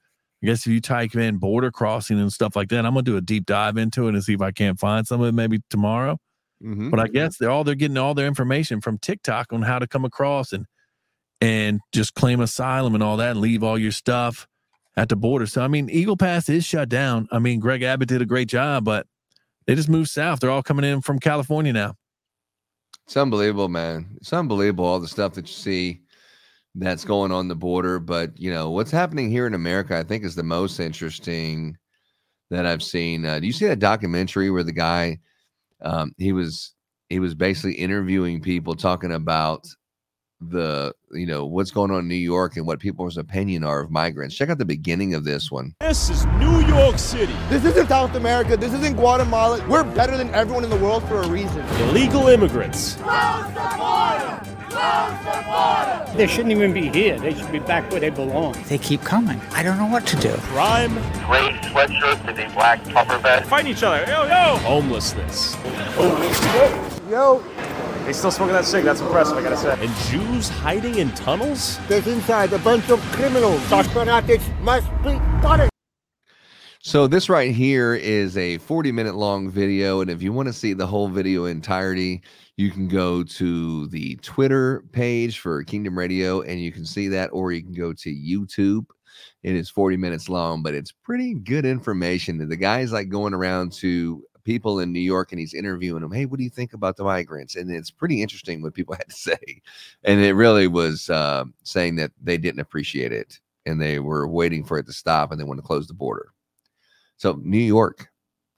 I 0.47 0.51
guess 0.51 0.65
if 0.65 0.73
you 0.73 0.81
type 0.81 1.17
in 1.17 1.39
border 1.39 1.73
crossing 1.73 2.21
and 2.21 2.33
stuff 2.33 2.55
like 2.55 2.69
that, 2.69 2.87
I'm 2.87 2.93
gonna 2.93 3.03
do 3.03 3.17
a 3.17 3.21
deep 3.21 3.47
dive 3.47 3.77
into 3.77 4.07
it 4.07 4.15
and 4.15 4.23
see 4.23 4.35
if 4.35 4.41
I 4.41 4.53
can't 4.53 4.79
find 4.79 5.05
some 5.05 5.21
of 5.21 5.27
it 5.27 5.33
maybe 5.33 5.59
tomorrow. 5.71 6.19
Mm-hmm. 6.63 6.91
But 6.91 7.01
I 7.01 7.09
guess 7.09 7.37
they're 7.37 7.51
all 7.51 7.65
they're 7.65 7.75
getting 7.75 7.99
all 7.99 8.15
their 8.15 8.29
information 8.29 8.81
from 8.81 8.99
TikTok 8.99 9.53
on 9.53 9.63
how 9.63 9.81
to 9.81 9.89
come 9.89 10.05
across 10.05 10.53
and 10.53 10.67
and 11.41 11.81
just 11.93 12.15
claim 12.15 12.41
asylum 12.41 12.95
and 12.95 13.03
all 13.03 13.17
that 13.17 13.33
and 13.33 13.41
leave 13.41 13.65
all 13.65 13.77
your 13.77 13.91
stuff 13.91 14.47
at 14.97 15.09
the 15.09 15.17
border. 15.17 15.47
So 15.47 15.63
I 15.63 15.69
mean, 15.69 15.91
Eagle 15.91 16.17
Pass 16.17 16.49
is 16.49 16.65
shut 16.65 16.89
down. 16.89 17.27
I 17.33 17.41
mean, 17.41 17.59
Greg 17.59 17.83
Abbott 17.83 18.09
did 18.09 18.23
a 18.23 18.27
great 18.27 18.49
job, 18.49 18.85
but 18.85 19.09
they 19.67 19.75
just 19.75 19.89
moved 19.89 20.11
south. 20.11 20.39
They're 20.39 20.51
all 20.51 20.63
coming 20.63 20.85
in 20.85 21.01
from 21.01 21.19
California 21.19 21.73
now. 21.73 21.97
It's 23.05 23.17
unbelievable, 23.17 23.69
man. 23.69 24.17
It's 24.19 24.33
unbelievable 24.33 24.85
all 24.85 25.01
the 25.01 25.09
stuff 25.09 25.35
that 25.35 25.49
you 25.49 25.55
see 25.55 26.03
that's 26.77 27.05
going 27.05 27.33
on 27.33 27.49
the 27.49 27.55
border. 27.57 27.99
But 27.99 28.39
you 28.39 28.53
know 28.53 28.71
what's 28.71 28.91
happening 28.91 29.31
here 29.31 29.47
in 29.47 29.55
America, 29.55 29.97
I 29.97 30.03
think, 30.03 30.25
is 30.25 30.35
the 30.35 30.43
most 30.43 30.81
interesting 30.81 31.77
that 32.51 32.67
I've 32.67 32.83
seen. 32.83 33.25
Uh, 33.25 33.41
do 33.41 33.47
you 33.47 33.53
see 33.53 33.67
that 33.67 33.79
documentary 33.79 34.51
where 34.51 34.63
the 34.63 34.73
guy 34.73 35.19
um, 35.83 36.13
he 36.19 36.33
was 36.33 36.75
he 37.09 37.21
was 37.21 37.35
basically 37.35 37.75
interviewing 37.75 38.41
people 38.41 38.75
talking 38.75 39.13
about 39.13 39.67
the 40.41 40.95
you 41.13 41.27
know 41.27 41.47
what's 41.47 41.71
going 41.71 41.91
on 41.91 42.01
in 42.01 42.09
New 42.09 42.15
York 42.15 42.57
and 42.57 42.67
what 42.67 42.79
people's 42.79 43.17
opinion 43.17 43.65
are 43.65 43.81
of 43.81 43.91
migrants. 43.91 44.35
Check 44.35 44.51
out 44.51 44.59
the 44.59 44.65
beginning 44.65 45.15
of 45.15 45.25
this 45.25 45.51
one. 45.51 45.75
This 45.81 46.11
is 46.11 46.27
New 46.39 46.61
York 46.67 46.99
City. 46.99 47.35
This 47.49 47.65
isn't 47.65 47.89
South 47.89 48.15
America. 48.15 48.57
This 48.57 48.73
isn't 48.75 48.97
Guatemala. 48.97 49.67
We're 49.69 49.85
better 49.85 50.17
than 50.17 50.31
everyone 50.35 50.65
in 50.65 50.71
the 50.71 50.77
world 50.77 51.07
for 51.09 51.23
a 51.23 51.29
reason. 51.29 51.61
Illegal 51.89 52.29
immigrants. 52.29 52.97
They 56.17 56.27
shouldn't 56.27 56.53
even 56.53 56.73
be 56.73 56.89
here. 56.89 57.19
They 57.19 57.35
should 57.35 57.51
be 57.51 57.59
back 57.61 57.91
where 57.91 58.01
they 58.01 58.11
belong. 58.11 58.57
They 58.69 58.79
keep 58.79 59.03
coming. 59.03 59.41
I 59.53 59.63
don't 59.63 59.79
know 59.79 59.87
what 59.87 60.07
to 60.09 60.17
do. 60.17 60.33
Crime. 60.33 60.95
Gray 61.27 61.51
sweatshirts 61.63 62.29
and 62.29 62.39
a 62.39 62.55
black 62.55 62.85
puffer 62.85 63.19
vest. 63.19 63.49
Fighting 63.49 63.73
each 63.73 63.83
other. 63.83 64.05
Yo, 64.11 64.25
yo. 64.25 64.57
Homelessness. 64.59 65.57
Yo. 67.09 67.39
They 68.05 68.13
still 68.13 68.33
smoking 68.33 68.55
that 68.55 68.65
cig. 68.65 68.85
That's 68.85 69.01
impressive, 69.01 69.37
I 69.37 69.43
gotta 69.43 69.57
say. 69.57 69.77
And 69.81 69.95
Jews 70.09 70.49
hiding 70.49 70.99
in 70.99 71.13
tunnels? 71.13 71.79
There's 71.87 72.07
inside 72.09 72.53
a 72.53 72.59
bunch 72.59 72.91
of 72.91 73.01
criminals. 73.13 73.63
Such 73.63 73.87
fanatics 73.89 74.45
must 74.61 74.89
be 75.05 75.19
punished. 75.41 75.71
So 76.81 77.07
this 77.07 77.29
right 77.29 77.53
here 77.55 77.95
is 77.95 78.37
a 78.37 78.59
40 78.59 78.93
minute 78.93 79.15
long 79.15 79.51
video. 79.51 80.01
And 80.01 80.11
if 80.11 80.21
you 80.23 80.33
want 80.33 80.47
to 80.49 80.53
see 80.53 80.73
the 80.73 80.87
whole 80.87 81.09
video 81.09 81.45
entirety, 81.45 82.23
you 82.57 82.71
can 82.71 82.89
go 82.89 83.23
to 83.23 83.87
the 83.89 84.17
Twitter 84.17 84.85
page 84.93 85.39
for 85.39 85.63
Kingdom 85.63 85.97
Radio 85.97 86.43
and 86.43 86.61
you 86.61 86.73
can 86.73 86.87
see 86.87 87.09
that, 87.09 87.31
or 87.33 87.53
you 87.53 87.63
can 87.63 87.73
go 87.73 87.93
to 87.93 88.11
YouTube. 88.11 88.85
It 89.43 89.55
is 89.55 89.71
40 89.71 89.97
minutes 89.97 90.29
long, 90.29 90.63
but 90.63 90.75
it's 90.75 90.93
pretty 90.93 91.35
good 91.35 91.65
information. 91.65 92.49
The 92.49 92.57
guy's 92.57 92.93
like 92.93 93.09
going 93.09 93.35
around 93.35 93.73
to 93.75 94.25
people 94.47 94.79
in 94.79 94.93
New 94.93 95.01
York 95.01 95.33
and 95.33 95.41
he's 95.41 95.53
interviewing 95.53 96.03
them. 96.03 96.13
Hey, 96.13 96.25
what 96.25 96.39
do 96.39 96.45
you 96.45 96.51
think 96.51 96.73
about 96.73 96.97
the 96.97 97.03
migrants? 97.03 97.57
And 97.57 97.69
it's 97.69 97.91
pretty 97.91 98.23
interesting 98.23 98.63
what 98.63 98.75
people 98.75 98.95
had 98.99 99.09
to 99.09 99.15
say. 99.15 99.61
And 100.05 100.21
it 100.21 100.35
really 100.35 100.69
was 100.69 101.11
uh, 101.11 101.45
saying 101.65 101.97
that 101.97 102.13
they 102.23 102.39
didn't 102.39 102.61
appreciate 102.61 103.13
it 103.13 103.41
and 103.67 103.81
they 103.81 103.99
were 103.99 104.29
waiting 104.29 104.65
for 104.65 104.79
it 104.79 104.87
to 104.87 104.93
stop 104.93 105.33
and 105.33 105.41
they 105.41 105.45
want 105.45 105.59
to 105.59 105.67
close 105.67 105.89
the 105.89 105.95
border. 105.95 106.29
So, 107.17 107.41
New 107.43 107.59
York. 107.59 108.09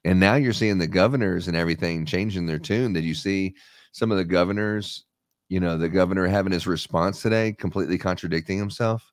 And 0.05 0.21
now 0.21 0.35
you're 0.35 0.53
seeing 0.53 0.79
the 0.79 0.87
governors 0.87 1.49
and 1.49 1.57
everything 1.57 2.05
changing 2.05 2.47
their 2.47 2.59
tune. 2.59 2.93
Did 2.93 3.05
you 3.05 3.15
see 3.15 3.55
some 3.93 4.13
of 4.13 4.19
the 4.19 4.25
governors, 4.25 5.05
you 5.49 5.59
know, 5.59 5.77
the 5.77 5.89
governor 5.89 6.27
having 6.27 6.53
his 6.53 6.67
response 6.67 7.21
today 7.23 7.53
completely 7.53 7.99
contradicting 7.99 8.59
himself? 8.59 9.11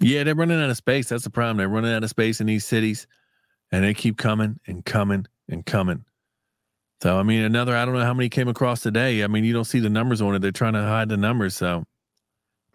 Yeah, 0.00 0.24
they're 0.24 0.34
running 0.34 0.60
out 0.60 0.70
of 0.70 0.76
space. 0.76 1.08
That's 1.08 1.24
the 1.24 1.30
problem. 1.30 1.58
They're 1.58 1.68
running 1.68 1.92
out 1.92 2.04
of 2.04 2.10
space 2.10 2.40
in 2.40 2.46
these 2.46 2.64
cities 2.64 3.06
and 3.72 3.82
they 3.82 3.94
keep 3.94 4.18
coming 4.18 4.60
and 4.66 4.84
coming 4.84 5.26
and 5.48 5.66
coming. 5.66 6.04
So 7.02 7.18
I 7.18 7.24
mean, 7.24 7.42
another 7.42 7.76
I 7.76 7.84
don't 7.84 7.94
know 7.94 8.04
how 8.04 8.14
many 8.14 8.28
came 8.28 8.46
across 8.46 8.80
today. 8.80 9.24
I 9.24 9.26
mean, 9.26 9.44
you 9.44 9.52
don't 9.52 9.64
see 9.64 9.80
the 9.80 9.90
numbers 9.90 10.22
on 10.22 10.36
it. 10.36 10.38
They're 10.38 10.52
trying 10.52 10.74
to 10.74 10.82
hide 10.82 11.08
the 11.08 11.16
numbers. 11.16 11.56
So 11.56 11.84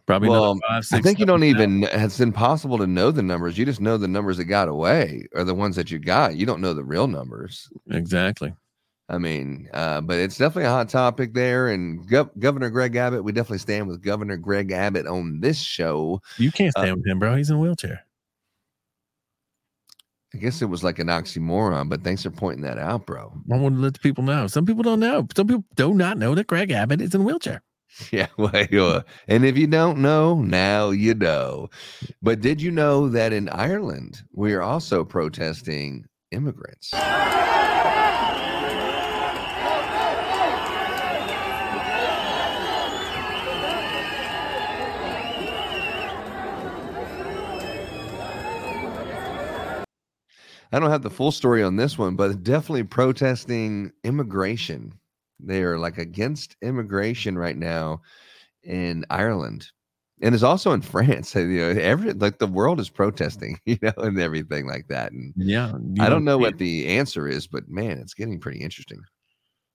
probably 0.06 0.28
well, 0.28 0.60
five, 0.68 0.84
six, 0.84 1.00
I 1.00 1.02
think 1.02 1.20
you 1.20 1.26
don't 1.26 1.40
seven, 1.42 1.84
even. 1.84 2.04
It's 2.04 2.20
impossible 2.20 2.78
to 2.80 2.88
know 2.88 3.12
the 3.12 3.24
numbers. 3.24 3.58
You 3.58 3.64
just 3.64 3.80
know 3.80 3.98
the 3.98 4.08
numbers 4.08 4.36
that 4.38 4.46
got 4.46 4.68
away 4.68 5.28
are 5.34 5.46
the 5.46 5.56
ones 5.56 5.78
that 5.78 5.92
you 5.92 6.00
got. 6.00 6.36
You 6.36 6.46
don't 6.46 6.60
know 6.60 6.74
the 6.74 6.84
real 6.84 7.08
numbers. 7.08 7.70
Exactly. 7.90 8.54
I 9.10 9.18
mean, 9.18 9.70
uh, 9.74 10.02
but 10.02 10.18
it's 10.18 10.38
definitely 10.38 10.66
a 10.66 10.72
hot 10.72 10.90
topic 10.90 11.34
there. 11.34 11.70
And 11.70 12.06
Gov- 12.10 12.38
Governor 12.40 12.70
Greg 12.70 12.98
Abbott, 12.98 13.24
we 13.24 13.32
definitely 13.32 13.60
stand 13.60 13.88
with 13.88 14.02
Governor 14.02 14.36
Greg 14.36 14.74
Abbott 14.74 15.08
on 15.08 15.40
this 15.40 15.62
show. 15.62 16.22
You 16.38 16.52
can't 16.52 16.74
stand 16.74 16.92
Uh, 16.92 16.96
with 16.98 17.08
him, 17.08 17.20
bro. 17.20 17.38
He's 17.38 17.50
in 17.50 17.56
a 17.56 17.60
wheelchair. 17.60 18.04
I 20.38 20.40
guess 20.40 20.62
it 20.62 20.66
was 20.66 20.84
like 20.84 21.00
an 21.00 21.08
oxymoron, 21.08 21.90
but 21.90 22.04
thanks 22.04 22.22
for 22.22 22.30
pointing 22.30 22.62
that 22.62 22.78
out, 22.78 23.08
bro. 23.08 23.34
I 23.52 23.58
want 23.58 23.74
to 23.74 23.82
let 23.82 23.96
the 23.96 24.00
people 24.00 24.24
know. 24.24 24.46
Some 24.46 24.68
people 24.68 24.84
don't 24.84 25.00
know. 25.00 25.28
Some 25.36 25.48
people 25.48 25.66
do 25.74 25.96
not 25.96 26.20
know 26.20 26.36
that 26.36 26.46
Greg 26.46 26.70
Abbott 26.70 27.02
is 27.02 27.16
in 27.16 27.22
a 27.22 27.24
wheelchair. 27.24 27.64
Yeah, 28.12 28.28
well, 28.38 29.04
and 29.28 29.44
if 29.44 29.58
you 29.58 29.66
don't 29.66 29.98
know, 29.98 30.36
now 30.36 30.92
you 30.92 31.16
know. 31.16 31.70
But 32.22 32.42
did 32.42 32.62
you 32.62 32.70
know 32.70 33.10
that 33.10 33.34
in 33.34 33.50
Ireland 33.50 34.22
we 34.34 34.54
are 34.54 34.62
also 34.62 35.04
protesting 35.04 36.06
immigrants? 36.30 36.94
I 50.72 50.80
don't 50.80 50.90
have 50.90 51.04
the 51.04 51.10
full 51.10 51.32
story 51.32 51.64
on 51.64 51.76
this 51.76 51.98
one, 51.98 52.16
but 52.16 52.44
definitely 52.44 52.84
protesting 52.84 53.92
immigration. 54.04 54.94
They 55.40 55.62
are 55.64 55.78
like 55.78 55.98
against 55.98 56.56
immigration 56.62 57.38
right 57.38 57.58
now 57.58 58.02
in 58.64 59.06
Ireland. 59.10 59.68
And 60.22 60.34
it's 60.34 60.44
also 60.44 60.72
in 60.72 60.82
France. 60.82 61.36
You 61.36 61.46
know, 61.46 61.82
every 61.82 62.14
like 62.14 62.40
the 62.40 62.48
world 62.48 62.80
is 62.80 62.90
protesting, 62.90 63.60
you 63.66 63.78
know, 63.82 63.94
and 63.98 64.20
everything 64.20 64.68
like 64.68 64.88
that. 64.90 65.12
And 65.12 65.34
Yeah. 65.38 65.74
I 66.00 66.10
don't 66.10 66.26
know 66.26 66.38
what 66.38 66.58
the 66.58 66.88
answer 66.88 67.28
is, 67.28 67.48
but 67.48 67.70
man, 67.70 67.98
it's 68.00 68.14
getting 68.14 68.40
pretty 68.40 68.60
interesting. 68.60 69.02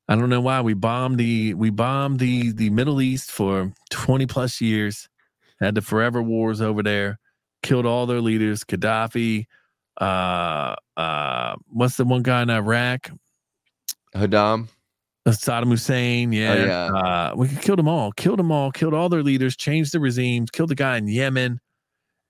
I 0.09 0.17
don't 0.17 0.29
know 0.29 0.41
why 0.41 0.61
we 0.61 0.75
bombed 0.75 1.19
the 1.19 1.55
we 1.55 1.71
bombed 1.71 2.19
the 2.19 2.53
the 2.53 2.71
Middle 2.71 3.01
East 3.01 3.31
for 3.31 3.73
20 3.91 4.27
plus 4.27 4.61
years. 4.61 5.09
Had 5.61 5.77
the 5.77 5.81
forever 5.81 6.21
wars 6.21 6.61
over 6.61 6.83
there, 6.83 7.21
killed 7.63 7.87
all 7.87 8.05
their 8.07 8.21
leaders, 8.21 8.65
Gaddafi, 8.65 9.47
uh 10.01 10.75
uh 10.97 11.55
what's 11.69 11.97
the 11.97 12.05
one 12.05 12.23
guy 12.23 12.43
in 12.43 12.51
Iraq? 12.51 13.11
Haddam. 14.15 14.69
Uh, 15.25 15.31
Saddam 15.31 15.69
Hussein, 15.69 16.33
yeah. 16.33 16.55
yeah. 16.65 16.87
Uh, 16.87 17.35
we 17.37 17.49
killed 17.49 17.79
them 17.79 17.87
all, 17.87 18.11
killed 18.13 18.41
them 18.41 18.51
all, 18.51 18.73
killed 18.73 18.93
all 18.93 19.09
their 19.09 19.23
leaders, 19.23 19.57
changed 19.57 19.93
the 19.93 20.01
regimes, 20.01 20.51
killed 20.51 20.71
the 20.71 20.75
guy 20.75 20.97
in 20.97 21.07
Yemen, 21.07 21.61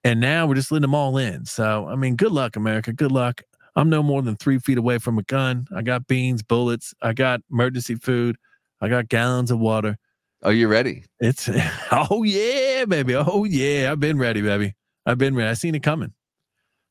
and 0.04 0.20
now 0.20 0.46
we're 0.46 0.56
just 0.56 0.70
letting 0.70 0.82
them 0.82 0.94
all 0.94 1.16
in. 1.16 1.46
So, 1.46 1.88
I 1.88 1.96
mean, 1.96 2.16
good 2.16 2.32
luck, 2.32 2.54
America. 2.56 2.92
Good 2.92 3.12
luck. 3.12 3.40
I'm 3.76 3.88
no 3.88 4.02
more 4.02 4.20
than 4.20 4.36
three 4.36 4.58
feet 4.58 4.76
away 4.76 4.98
from 4.98 5.18
a 5.18 5.22
gun. 5.22 5.66
I 5.74 5.80
got 5.80 6.06
beans, 6.06 6.42
bullets. 6.42 6.92
I 7.00 7.14
got 7.14 7.40
emergency 7.50 7.94
food. 7.94 8.36
I 8.82 8.88
got 8.88 9.08
gallons 9.08 9.50
of 9.50 9.58
water. 9.58 9.96
Are 10.42 10.52
you 10.52 10.68
ready? 10.68 11.04
It's 11.20 11.48
oh 11.92 12.24
yeah, 12.24 12.84
baby. 12.84 13.14
Oh 13.14 13.44
yeah, 13.44 13.90
I've 13.90 14.00
been 14.00 14.18
ready, 14.18 14.42
baby. 14.42 14.74
I've 15.06 15.18
been 15.18 15.34
ready. 15.34 15.48
I 15.48 15.54
seen 15.54 15.74
it 15.74 15.82
coming. 15.82 16.12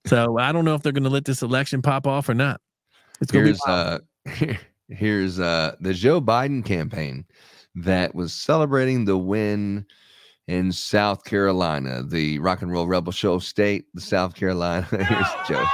So 0.05 0.37
I 0.39 0.51
don't 0.51 0.65
know 0.65 0.75
if 0.75 0.81
they're 0.81 0.91
going 0.91 1.03
to 1.03 1.09
let 1.09 1.25
this 1.25 1.41
election 1.41 1.81
pop 1.81 2.07
off 2.07 2.27
or 2.29 2.33
not. 2.33 2.59
It's 3.21 3.31
going 3.31 3.45
to 3.45 3.53
be 3.53 3.59
Here's 4.25 4.49
uh 4.49 4.57
here's 4.89 5.39
uh 5.39 5.75
the 5.79 5.93
Joe 5.93 6.19
Biden 6.19 6.65
campaign 6.65 7.25
that 7.75 8.15
was 8.15 8.33
celebrating 8.33 9.05
the 9.05 9.17
win 9.17 9.85
in 10.47 10.71
South 10.71 11.23
Carolina, 11.23 12.03
the 12.03 12.39
rock 12.39 12.61
and 12.61 12.71
roll 12.71 12.87
rebel 12.87 13.11
show 13.11 13.39
state, 13.39 13.85
the 13.93 14.01
South 14.01 14.35
Carolina. 14.35 14.85
Here's 14.91 15.47
Joe. 15.47 15.65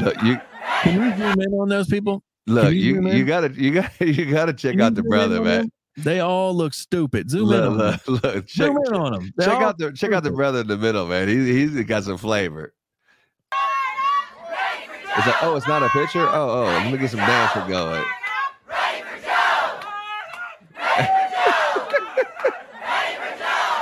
Look, 0.00 0.22
you 0.22 0.40
Can 0.82 1.02
you 1.02 1.16
zoom 1.18 1.40
in 1.42 1.52
on 1.60 1.68
those 1.68 1.88
people? 1.88 2.22
Look, 2.46 2.72
you 2.72 2.94
you 2.94 2.96
in? 3.08 3.16
you 3.16 3.24
gotta 3.24 3.52
you 3.54 3.70
got 3.74 4.00
you 4.00 4.30
gotta 4.30 4.52
check 4.52 4.72
Can 4.72 4.80
out 4.80 4.94
the 4.94 5.02
brother, 5.02 5.40
man. 5.42 5.70
They 5.96 6.20
all 6.20 6.54
look 6.54 6.72
stupid. 6.72 7.28
Zoom 7.28 7.52
in 7.52 7.60
Look, 7.60 7.70
on 7.70 7.78
them. 7.78 8.00
look, 8.06 8.22
look, 8.22 8.46
check, 8.46 8.66
Zoom 8.66 8.78
in 8.86 8.94
on 8.94 9.12
them. 9.12 9.32
They 9.36 9.44
check 9.44 9.60
out 9.60 9.78
the 9.78 9.92
check 9.92 10.12
out 10.12 10.22
the 10.22 10.30
brother 10.30 10.60
in 10.60 10.66
the 10.68 10.78
middle, 10.78 11.06
man. 11.06 11.28
He 11.28 11.52
he's 11.52 11.84
got 11.84 12.04
some 12.04 12.16
flavor. 12.16 12.72
It's 15.16 15.26
like, 15.26 15.42
oh, 15.42 15.56
it's 15.56 15.66
not 15.66 15.82
a 15.82 15.88
picture. 15.88 16.26
Oh, 16.26 16.62
oh, 16.62 16.64
let 16.64 16.92
me 16.92 16.96
get 16.96 17.10
some 17.10 17.18
dancer 17.20 17.66
going. 17.68 18.04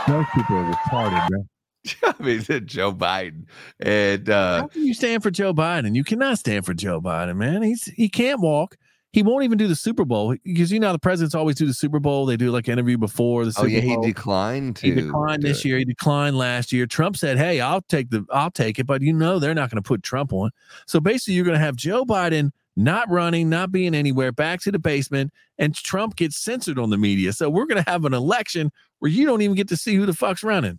Those 0.09 0.25
people 0.35 0.57
are 0.57 0.73
retarded, 0.73 1.29
bro. 1.29 1.47
I 2.03 2.15
mean, 2.21 2.41
Joe 2.67 2.93
Biden, 2.93 3.47
and 3.81 4.29
uh, 4.29 4.63
How 4.63 4.67
can 4.69 4.85
you 4.85 4.95
stand 4.95 5.23
for 5.23 5.31
Joe 5.31 5.55
Biden? 5.55 5.95
You 5.95 6.05
cannot 6.05 6.39
stand 6.39 6.67
for 6.67 6.75
Joe 6.75 7.01
Biden, 7.01 7.37
man. 7.37 7.63
He's 7.63 7.85
he 7.85 8.09
can't 8.09 8.41
walk. 8.41 8.77
He 9.13 9.23
won't 9.23 9.45
even 9.45 9.57
do 9.57 9.69
the 9.69 9.75
Super 9.75 10.05
Bowl 10.05 10.37
because 10.45 10.71
you 10.71 10.79
know 10.79 10.93
the 10.93 10.99
presidents 10.99 11.35
always 11.35 11.57
do 11.57 11.67
the 11.67 11.73
Super 11.73 11.99
Bowl. 11.99 12.27
They 12.27 12.37
do 12.37 12.51
like 12.51 12.69
an 12.69 12.73
interview 12.73 12.99
before 12.99 13.45
the 13.45 13.55
oh 13.57 13.63
Super 13.63 13.69
yeah, 13.69 13.81
he 13.81 13.95
Bowl. 13.95 14.03
declined 14.03 14.77
to. 14.77 14.87
He 14.87 15.01
declined 15.01 15.43
this 15.43 15.61
it. 15.61 15.65
year. 15.69 15.79
He 15.79 15.85
declined 15.85 16.37
last 16.37 16.73
year. 16.73 16.87
Trump 16.87 17.17
said, 17.17 17.39
"Hey, 17.39 17.61
I'll 17.61 17.83
take 17.83 18.11
the, 18.11 18.27
I'll 18.31 18.51
take 18.51 18.79
it," 18.79 18.87
but 18.87 19.01
you 19.01 19.13
know 19.13 19.39
they're 19.39 19.55
not 19.55 19.71
going 19.71 19.83
to 19.83 19.87
put 19.87 20.03
Trump 20.03 20.33
on. 20.33 20.51
So 20.87 21.01
basically, 21.01 21.35
you're 21.35 21.47
going 21.47 21.59
to 21.59 21.65
have 21.65 21.77
Joe 21.77 22.05
Biden 22.05 22.51
not 22.77 23.11
running, 23.11 23.49
not 23.49 23.73
being 23.73 23.95
anywhere, 23.95 24.31
back 24.31 24.61
to 24.61 24.71
the 24.71 24.79
basement, 24.79 25.33
and 25.59 25.75
Trump 25.75 26.15
gets 26.17 26.37
censored 26.37 26.79
on 26.79 26.91
the 26.91 26.99
media. 26.99 27.33
So 27.33 27.51
we're 27.51 27.67
going 27.67 27.83
to 27.83 27.91
have 27.91 28.05
an 28.05 28.15
election 28.15 28.71
where 29.01 29.11
you 29.11 29.27
don't 29.27 29.43
even 29.43 29.57
get 29.57 29.69
to 29.69 29.77
see 29.77 29.97
who 29.97 30.07
the 30.07 30.13
fuck's 30.13 30.45
running. 30.45 30.79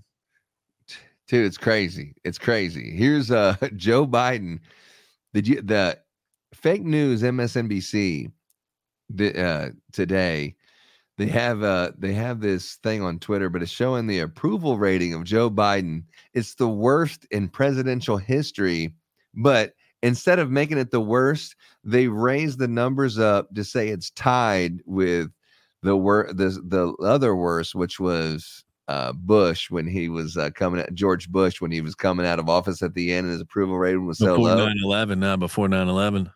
Dude, 1.29 1.45
it's 1.45 1.59
crazy. 1.59 2.15
It's 2.23 2.39
crazy. 2.39 2.89
Here's 2.89 3.29
uh 3.29 3.55
Joe 3.75 4.05
Biden. 4.07 4.59
You 5.33 5.61
the 5.61 5.99
fake 6.55 6.83
news 6.83 7.21
MSNBC 7.21 8.31
the 9.11 9.39
uh 9.39 9.69
today 9.93 10.55
they 11.19 11.27
have 11.27 11.61
uh 11.61 11.91
they 11.99 12.13
have 12.13 12.41
this 12.41 12.75
thing 12.77 13.03
on 13.03 13.19
Twitter, 13.19 13.47
but 13.47 13.61
it's 13.61 13.71
showing 13.71 14.07
the 14.07 14.19
approval 14.19 14.79
rating 14.79 15.13
of 15.13 15.23
Joe 15.23 15.51
Biden. 15.51 16.03
It's 16.33 16.55
the 16.55 16.67
worst 16.67 17.27
in 17.29 17.47
presidential 17.47 18.17
history, 18.17 18.95
but 19.35 19.73
instead 20.01 20.39
of 20.39 20.49
making 20.49 20.79
it 20.79 20.89
the 20.89 20.99
worst, 20.99 21.55
they 21.83 22.07
raised 22.07 22.57
the 22.57 22.67
numbers 22.67 23.19
up 23.19 23.53
to 23.53 23.63
say 23.63 23.89
it's 23.89 24.09
tied 24.11 24.81
with 24.85 25.29
the 25.83 25.95
wor- 25.95 26.33
the 26.33 26.59
the 26.65 26.91
other 27.05 27.35
worst, 27.35 27.75
which 27.75 27.99
was 27.99 28.63
uh, 28.89 29.13
Bush 29.13 29.69
when 29.69 29.85
he 29.85 30.09
was 30.09 30.35
uh, 30.35 30.49
coming 30.49 30.81
at 30.81 30.95
George 30.95 31.29
Bush 31.29 31.61
when 31.61 31.69
he 31.69 31.79
was 31.79 31.93
coming 31.93 32.25
out 32.25 32.39
of 32.39 32.49
office 32.49 32.81
at 32.81 32.95
the 32.95 33.13
end, 33.13 33.25
and 33.25 33.33
his 33.33 33.41
approval 33.41 33.77
rating 33.77 34.07
was 34.07 34.17
so 34.17 34.35
Before 34.35 34.55
low. 34.55 34.65
9 34.65 34.75
11, 34.83 35.19
not 35.19 35.39
before 35.39 35.69
9 35.69 35.87
11. 35.87 36.31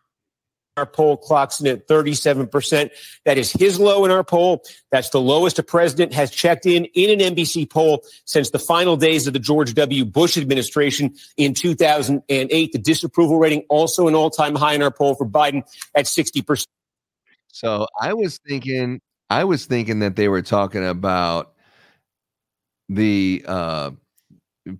Our 0.77 0.85
poll 0.85 1.17
clocks 1.17 1.59
in 1.59 1.67
at 1.67 1.87
37%. 1.87 2.91
That 3.25 3.39
is 3.39 3.51
his 3.51 3.79
low 3.79 4.05
in 4.05 4.11
our 4.11 4.23
poll. 4.23 4.63
That's 4.91 5.09
the 5.09 5.19
lowest 5.19 5.57
a 5.57 5.63
president 5.63 6.13
has 6.13 6.29
checked 6.29 6.67
in 6.67 6.85
in 6.93 7.19
an 7.19 7.35
NBC 7.35 7.69
poll 7.69 8.03
since 8.25 8.51
the 8.51 8.59
final 8.59 8.97
days 8.97 9.25
of 9.25 9.33
the 9.33 9.39
George 9.39 9.73
W. 9.73 10.05
Bush 10.05 10.37
administration 10.37 11.15
in 11.37 11.55
2008. 11.55 12.71
The 12.71 12.77
disapproval 12.77 13.39
rating 13.39 13.65
also 13.69 14.07
an 14.07 14.13
all 14.13 14.29
time 14.29 14.55
high 14.55 14.73
in 14.73 14.83
our 14.83 14.91
poll 14.91 15.15
for 15.15 15.25
Biden 15.25 15.63
at 15.95 16.05
60%. 16.05 16.65
So 17.47 17.87
I 17.99 18.13
was 18.13 18.39
thinking, 18.47 19.01
I 19.31 19.43
was 19.43 19.65
thinking 19.65 19.99
that 19.99 20.15
they 20.15 20.27
were 20.27 20.43
talking 20.43 20.85
about 20.85 21.52
the 22.95 23.43
uh 23.47 23.91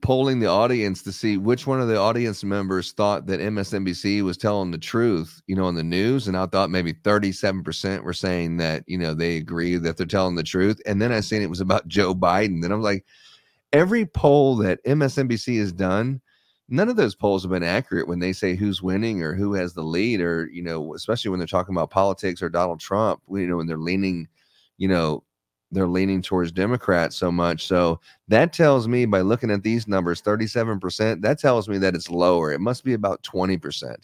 polling 0.02 0.40
the 0.40 0.48
audience 0.48 1.04
to 1.04 1.12
see 1.12 1.38
which 1.38 1.68
one 1.68 1.82
of 1.82 1.88
the 1.88 2.00
audience 2.00 2.44
members 2.44 2.94
thought 2.94 3.26
that 3.26 3.42
MSNBC 3.42 4.22
was 4.24 4.38
telling 4.38 4.72
the 4.72 4.78
truth, 4.78 5.42
you 5.48 5.56
know, 5.56 5.68
in 5.68 5.76
the 5.76 5.84
news. 5.84 6.28
And 6.28 6.38
I 6.38 6.46
thought 6.46 6.70
maybe 6.70 6.94
37% 6.94 8.04
were 8.04 8.14
saying 8.14 8.58
that, 8.58 8.84
you 8.88 8.98
know, 8.98 9.14
they 9.14 9.36
agree 9.38 9.76
that 9.76 9.98
they're 9.98 10.06
telling 10.06 10.36
the 10.36 10.44
truth. 10.44 10.82
And 10.86 11.02
then 11.02 11.12
I 11.12 11.20
seen 11.20 11.42
it 11.42 11.50
was 11.50 11.60
about 11.60 11.88
Joe 11.88 12.16
Biden. 12.16 12.64
And 12.64 12.72
I'm 12.72 12.82
like, 12.82 13.06
every 13.74 14.06
poll 14.06 14.56
that 14.58 14.84
MSNBC 14.86 15.60
has 15.60 15.74
done, 15.74 16.22
none 16.70 16.88
of 16.88 16.96
those 16.96 17.16
polls 17.16 17.44
have 17.44 17.52
been 17.52 17.64
accurate 17.64 18.08
when 18.08 18.20
they 18.20 18.32
say 18.32 18.56
who's 18.56 18.82
winning 18.82 19.22
or 19.22 19.34
who 19.34 19.54
has 19.54 19.74
the 19.74 19.84
lead, 19.84 20.22
or, 20.22 20.50
you 20.50 20.64
know, 20.64 20.94
especially 20.96 21.30
when 21.30 21.40
they're 21.40 21.48
talking 21.48 21.76
about 21.76 21.90
politics 21.90 22.42
or 22.42 22.50
Donald 22.50 22.80
Trump, 22.80 23.22
you 23.30 23.48
know, 23.48 23.58
when 23.58 23.68
they're 23.68 23.78
leaning, 23.78 24.30
you 24.78 24.88
know, 24.88 25.24
they're 25.74 25.88
leaning 25.88 26.22
towards 26.22 26.52
Democrats 26.52 27.16
so 27.16 27.32
much. 27.32 27.68
So 27.68 28.00
that 28.28 28.54
tells 28.54 28.88
me 28.88 29.06
by 29.06 29.22
looking 29.22 29.52
at 29.52 29.64
these 29.64 29.88
numbers, 29.88 30.22
37%, 30.22 31.22
that 31.22 31.40
tells 31.40 31.68
me 31.68 31.78
that 31.80 31.96
it's 31.96 32.10
lower. 32.10 32.52
It 32.52 32.62
must 32.62 32.84
be 32.84 32.94
about 32.94 33.24
20%. 33.24 33.96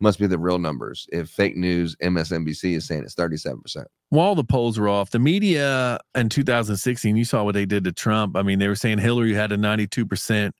Must 0.00 0.18
be 0.20 0.28
the 0.28 0.38
real 0.38 0.60
numbers. 0.60 1.08
If 1.12 1.28
fake 1.28 1.56
news 1.56 1.96
MSNBC 1.96 2.76
is 2.76 2.86
saying 2.86 3.02
it's 3.02 3.16
37%. 3.16 3.84
While 4.10 4.36
the 4.36 4.44
polls 4.44 4.78
were 4.78 4.88
off, 4.88 5.10
the 5.10 5.18
media 5.18 5.98
in 6.14 6.28
2016, 6.28 7.16
you 7.16 7.24
saw 7.24 7.42
what 7.42 7.54
they 7.54 7.66
did 7.66 7.82
to 7.82 7.92
Trump. 7.92 8.36
I 8.36 8.42
mean, 8.42 8.60
they 8.60 8.68
were 8.68 8.76
saying 8.76 8.98
Hillary 8.98 9.34
had 9.34 9.50
a 9.50 9.56
92% 9.56 10.52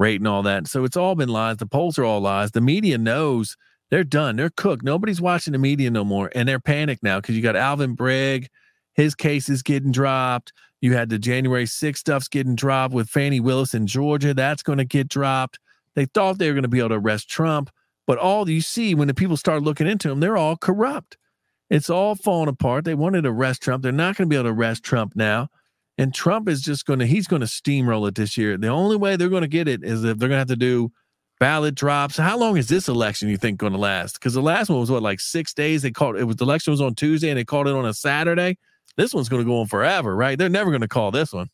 rate 0.00 0.20
and 0.20 0.26
all 0.26 0.42
that. 0.42 0.66
So 0.66 0.84
it's 0.84 0.96
all 0.96 1.14
been 1.14 1.28
lies. 1.28 1.58
The 1.58 1.66
polls 1.66 1.98
are 1.98 2.04
all 2.04 2.20
lies. 2.20 2.50
The 2.50 2.60
media 2.60 2.98
knows 2.98 3.56
they're 3.90 4.02
done. 4.02 4.34
They're 4.34 4.50
cooked. 4.50 4.82
Nobody's 4.82 5.20
watching 5.20 5.52
the 5.52 5.58
media 5.58 5.90
no 5.90 6.04
more. 6.04 6.30
And 6.34 6.48
they're 6.48 6.58
panicked 6.58 7.04
now 7.04 7.20
because 7.20 7.36
you 7.36 7.42
got 7.42 7.54
Alvin 7.54 7.94
Bragg 7.94 8.48
his 8.94 9.14
case 9.14 9.48
is 9.48 9.62
getting 9.62 9.92
dropped. 9.92 10.52
You 10.80 10.94
had 10.94 11.08
the 11.08 11.18
January 11.18 11.64
6th 11.64 11.98
stuff's 11.98 12.28
getting 12.28 12.54
dropped 12.54 12.94
with 12.94 13.08
Fani 13.08 13.40
Willis 13.40 13.74
in 13.74 13.86
Georgia. 13.86 14.34
That's 14.34 14.62
going 14.62 14.78
to 14.78 14.84
get 14.84 15.08
dropped. 15.08 15.58
They 15.94 16.06
thought 16.06 16.38
they 16.38 16.48
were 16.48 16.54
going 16.54 16.62
to 16.62 16.68
be 16.68 16.78
able 16.78 16.90
to 16.90 16.94
arrest 16.96 17.28
Trump, 17.28 17.70
but 18.06 18.18
all 18.18 18.48
you 18.48 18.60
see 18.60 18.94
when 18.94 19.08
the 19.08 19.14
people 19.14 19.36
start 19.36 19.62
looking 19.62 19.86
into 19.86 20.08
them, 20.08 20.20
they're 20.20 20.36
all 20.36 20.56
corrupt. 20.56 21.16
It's 21.68 21.90
all 21.90 22.14
falling 22.14 22.48
apart. 22.48 22.84
They 22.84 22.94
wanted 22.94 23.22
to 23.22 23.30
arrest 23.30 23.62
Trump. 23.62 23.82
They're 23.82 23.92
not 23.92 24.16
going 24.16 24.28
to 24.28 24.32
be 24.32 24.36
able 24.36 24.50
to 24.50 24.56
arrest 24.56 24.82
Trump 24.82 25.14
now. 25.14 25.48
And 25.98 26.14
Trump 26.14 26.48
is 26.48 26.62
just 26.62 26.86
going 26.86 26.98
to, 27.00 27.06
he's 27.06 27.26
going 27.26 27.40
to 27.40 27.46
steamroll 27.46 28.08
it 28.08 28.14
this 28.14 28.36
year. 28.36 28.56
The 28.56 28.68
only 28.68 28.96
way 28.96 29.16
they're 29.16 29.28
going 29.28 29.42
to 29.42 29.48
get 29.48 29.68
it 29.68 29.84
is 29.84 30.02
if 30.02 30.18
they're 30.18 30.28
going 30.28 30.36
to 30.36 30.38
have 30.38 30.48
to 30.48 30.56
do 30.56 30.90
ballot 31.38 31.74
drops. 31.74 32.16
How 32.16 32.38
long 32.38 32.56
is 32.56 32.68
this 32.68 32.88
election 32.88 33.28
you 33.28 33.36
think 33.36 33.58
going 33.58 33.72
to 33.72 33.78
last? 33.78 34.14
Because 34.14 34.34
the 34.34 34.42
last 34.42 34.68
one 34.68 34.80
was 34.80 34.90
what, 34.90 35.02
like 35.02 35.20
six 35.20 35.52
days? 35.52 35.82
They 35.82 35.90
called 35.90 36.16
it 36.16 36.24
was 36.24 36.36
the 36.36 36.44
election 36.44 36.70
was 36.70 36.80
on 36.80 36.94
Tuesday 36.94 37.30
and 37.30 37.38
they 37.38 37.44
called 37.44 37.66
it 37.66 37.74
on 37.74 37.86
a 37.86 37.94
Saturday. 37.94 38.58
This 38.96 39.14
one's 39.14 39.28
going 39.28 39.42
to 39.42 39.48
go 39.48 39.60
on 39.60 39.66
forever, 39.66 40.14
right? 40.14 40.38
They're 40.38 40.48
never 40.48 40.70
going 40.70 40.82
to 40.82 40.88
call 40.88 41.10
this 41.10 41.32
one. 41.32 41.48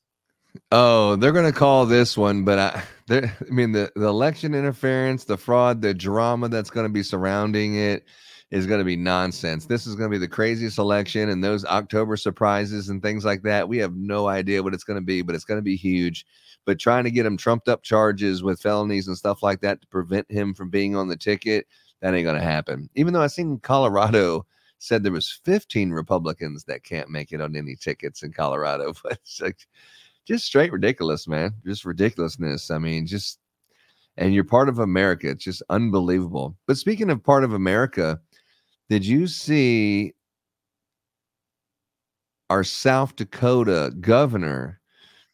Oh, 0.73 1.17
they're 1.17 1.33
going 1.33 1.51
to 1.51 1.59
call 1.59 1.87
this 1.87 2.17
one, 2.17 2.45
but 2.45 2.59
I, 2.59 2.83
I 3.11 3.51
mean, 3.51 3.73
the, 3.73 3.91
the 3.95 4.07
election 4.07 4.55
interference, 4.55 5.25
the 5.25 5.37
fraud, 5.37 5.83
the 5.83 5.95
drama 5.95 6.49
that's 6.49 6.71
going 6.71 6.87
to 6.87 6.93
be 6.93 7.03
surrounding 7.03 7.77
it 7.77 8.05
is 8.51 8.67
going 8.67 8.79
to 8.79 8.85
be 8.85 8.97
nonsense. 8.97 9.67
This 9.67 9.87
is 9.87 9.97
going 9.97 10.11
to 10.11 10.15
be 10.15 10.21
the 10.21 10.29
craziest 10.29 10.79
election, 10.79 11.29
and 11.29 11.43
those 11.43 11.65
October 11.65 12.17
surprises 12.17 12.89
and 12.89 13.03
things 13.03 13.25
like 13.25 13.43
that. 13.43 13.69
We 13.69 13.79
have 13.79 13.95
no 13.97 14.29
idea 14.29 14.63
what 14.63 14.75
it's 14.75 14.85
going 14.85 15.01
to 15.01 15.05
be, 15.05 15.23
but 15.23 15.35
it's 15.35 15.45
going 15.45 15.59
to 15.59 15.63
be 15.63 15.77
huge. 15.77 16.25
But 16.65 16.79
trying 16.79 17.05
to 17.05 17.11
get 17.11 17.27
him 17.27 17.37
trumped 17.37 17.69
up 17.69 17.83
charges 17.83 18.43
with 18.43 18.61
felonies 18.61 19.09
and 19.09 19.17
stuff 19.17 19.43
like 19.43 19.61
that 19.61 19.81
to 19.81 19.87
prevent 19.89 20.31
him 20.31 20.55
from 20.55 20.71
being 20.71 20.97
on 20.97 21.09
the 21.09 21.17
ticket, 21.17 21.67
that 22.01 22.15
ain't 22.15 22.25
going 22.25 22.39
to 22.39 22.43
happen. 22.43 22.89
Even 22.95 23.13
though 23.13 23.23
I 23.23 23.29
seen 23.29 23.59
Colorado 23.59 24.47
said 24.79 25.03
there 25.03 25.13
was 25.13 25.41
15 25.45 25.91
Republicans 25.91 26.65
that 26.65 26.85
can't 26.85 27.11
make 27.11 27.33
it 27.33 27.41
on 27.41 27.57
any 27.57 27.77
tickets 27.77 28.23
in 28.23 28.33
Colorado. 28.33 28.93
But 29.03 29.13
it's 29.13 29.41
like 29.41 29.67
just 30.27 30.45
straight 30.45 30.73
ridiculous, 30.73 31.29
man. 31.29 31.55
Just 31.65 31.85
ridiculousness. 31.85 32.71
I 32.71 32.79
mean, 32.79 33.07
just 33.07 33.39
and 34.17 34.35
you're 34.35 34.45
part 34.45 34.69
of 34.69 34.79
America. 34.79 35.31
It's 35.31 35.45
just 35.45 35.63
unbelievable. 35.71 36.57
But 36.67 36.79
speaking 36.79 37.11
of 37.11 37.23
part 37.23 37.45
of 37.45 37.53
America, 37.53 38.21
did 38.89 39.05
you 39.05 39.27
see 39.27 40.15
our 42.51 42.65
South 42.65 43.17
Dakota 43.17 43.93
governor? 44.01 44.81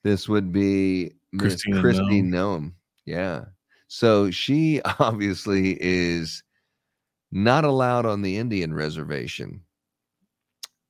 This 0.03 0.29
would 0.29 0.53
be 0.53 1.13
Miss 1.33 1.65
Kristi 1.65 2.23
Noem. 2.23 2.73
Yeah. 3.05 3.45
So 3.89 4.31
she 4.31 4.81
obviously 4.99 5.79
is 5.81 6.43
not 7.33 7.65
allowed 7.65 8.05
on 8.07 8.23
the 8.23 8.37
Indian 8.37 8.75
reservation. 8.75 9.63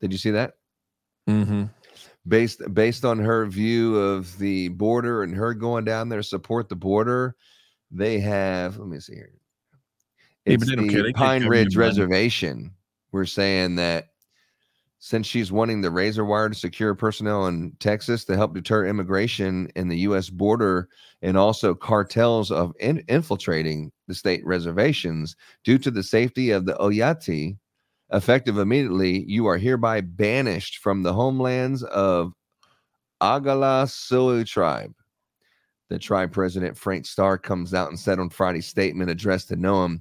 Did 0.00 0.12
you 0.12 0.18
see 0.18 0.33
that? 0.33 0.55
Mm-hmm. 1.28 1.64
Based 2.26 2.61
based 2.74 3.05
on 3.05 3.18
her 3.20 3.46
view 3.46 3.96
of 3.96 4.37
the 4.38 4.68
border 4.68 5.22
and 5.22 5.35
her 5.35 5.55
going 5.55 5.85
down 5.85 6.09
there 6.09 6.22
support 6.22 6.68
the 6.68 6.76
border, 6.76 7.37
they 7.90 8.18
have. 8.20 8.78
Let 8.78 8.88
me 8.88 9.00
see 9.00 9.14
here. 9.14 9.33
It's 10.44 10.68
yeah, 10.68 10.76
the 10.76 11.12
Pine 11.14 11.46
Ridge 11.46 11.76
Reservation. 11.76 12.72
We're 13.12 13.26
saying 13.26 13.76
that 13.76 14.09
since 15.05 15.27
she's 15.27 15.51
wanting 15.51 15.81
the 15.81 15.91
razor 15.91 16.25
wire 16.25 16.49
to 16.49 16.55
secure 16.55 16.95
personnel 16.95 17.49
in 17.49 17.73
Texas 17.81 18.25
to 18.25 18.37
help 18.37 18.55
deter 18.55 18.87
immigration 18.87 19.69
in 19.75 19.88
the 19.88 19.99
U.S. 19.99 20.31
border 20.31 20.88
and 21.23 21.37
also 21.37 21.75
cartels 21.75 22.53
of 22.53 22.73
in- 22.79 23.03
infiltrating 23.09 23.91
the 24.07 24.15
state 24.15 24.47
reservations 24.47 25.35
due 25.65 25.77
to 25.77 25.91
the 25.91 26.05
safety 26.05 26.53
of 26.53 26.67
the 26.67 26.75
Oyate, 26.75 27.57
effective 28.12 28.59
immediately, 28.59 29.25
you 29.27 29.47
are 29.47 29.59
hereby 29.59 30.03
banished 30.03 30.79
from 30.79 31.03
the 31.03 31.12
homelands 31.12 31.83
of 31.83 32.33
Oglala 33.21 33.91
Sioux 33.91 34.45
tribe. 34.45 34.95
The 35.88 35.99
tribe 35.99 36.31
president 36.31 36.79
Frank 36.79 37.07
Starr 37.07 37.38
comes 37.38 37.75
out 37.75 37.88
and 37.88 37.99
said 37.99 38.21
on 38.21 38.31
Friday's 38.31 38.67
statement 38.67 39.11
addressed 39.11 39.49
to 39.49 39.57
Noem, 39.57 40.01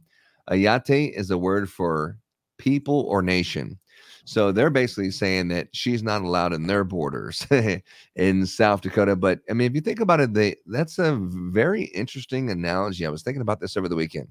Oyate 0.51 1.11
is 1.17 1.31
a 1.31 1.39
word 1.39 1.71
for 1.71 2.19
people 2.59 3.07
or 3.09 3.23
nation. 3.23 3.79
So 4.25 4.51
they're 4.51 4.69
basically 4.69 5.11
saying 5.11 5.49
that 5.49 5.67
she's 5.73 6.03
not 6.03 6.21
allowed 6.21 6.53
in 6.53 6.67
their 6.67 6.83
borders 6.83 7.45
in 8.15 8.45
South 8.45 8.81
Dakota. 8.81 9.15
But 9.15 9.39
I 9.49 9.53
mean, 9.53 9.67
if 9.67 9.75
you 9.75 9.81
think 9.81 9.99
about 9.99 10.19
it, 10.19 10.33
they 10.33 10.55
that's 10.65 10.99
a 10.99 11.15
very 11.15 11.83
interesting 11.85 12.49
analogy. 12.49 13.05
I 13.05 13.09
was 13.09 13.23
thinking 13.23 13.41
about 13.41 13.59
this 13.59 13.77
over 13.77 13.89
the 13.89 13.95
weekend. 13.95 14.27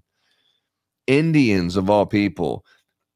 Indians 1.07 1.77
of 1.77 1.91
all 1.91 2.07
people, 2.07 2.65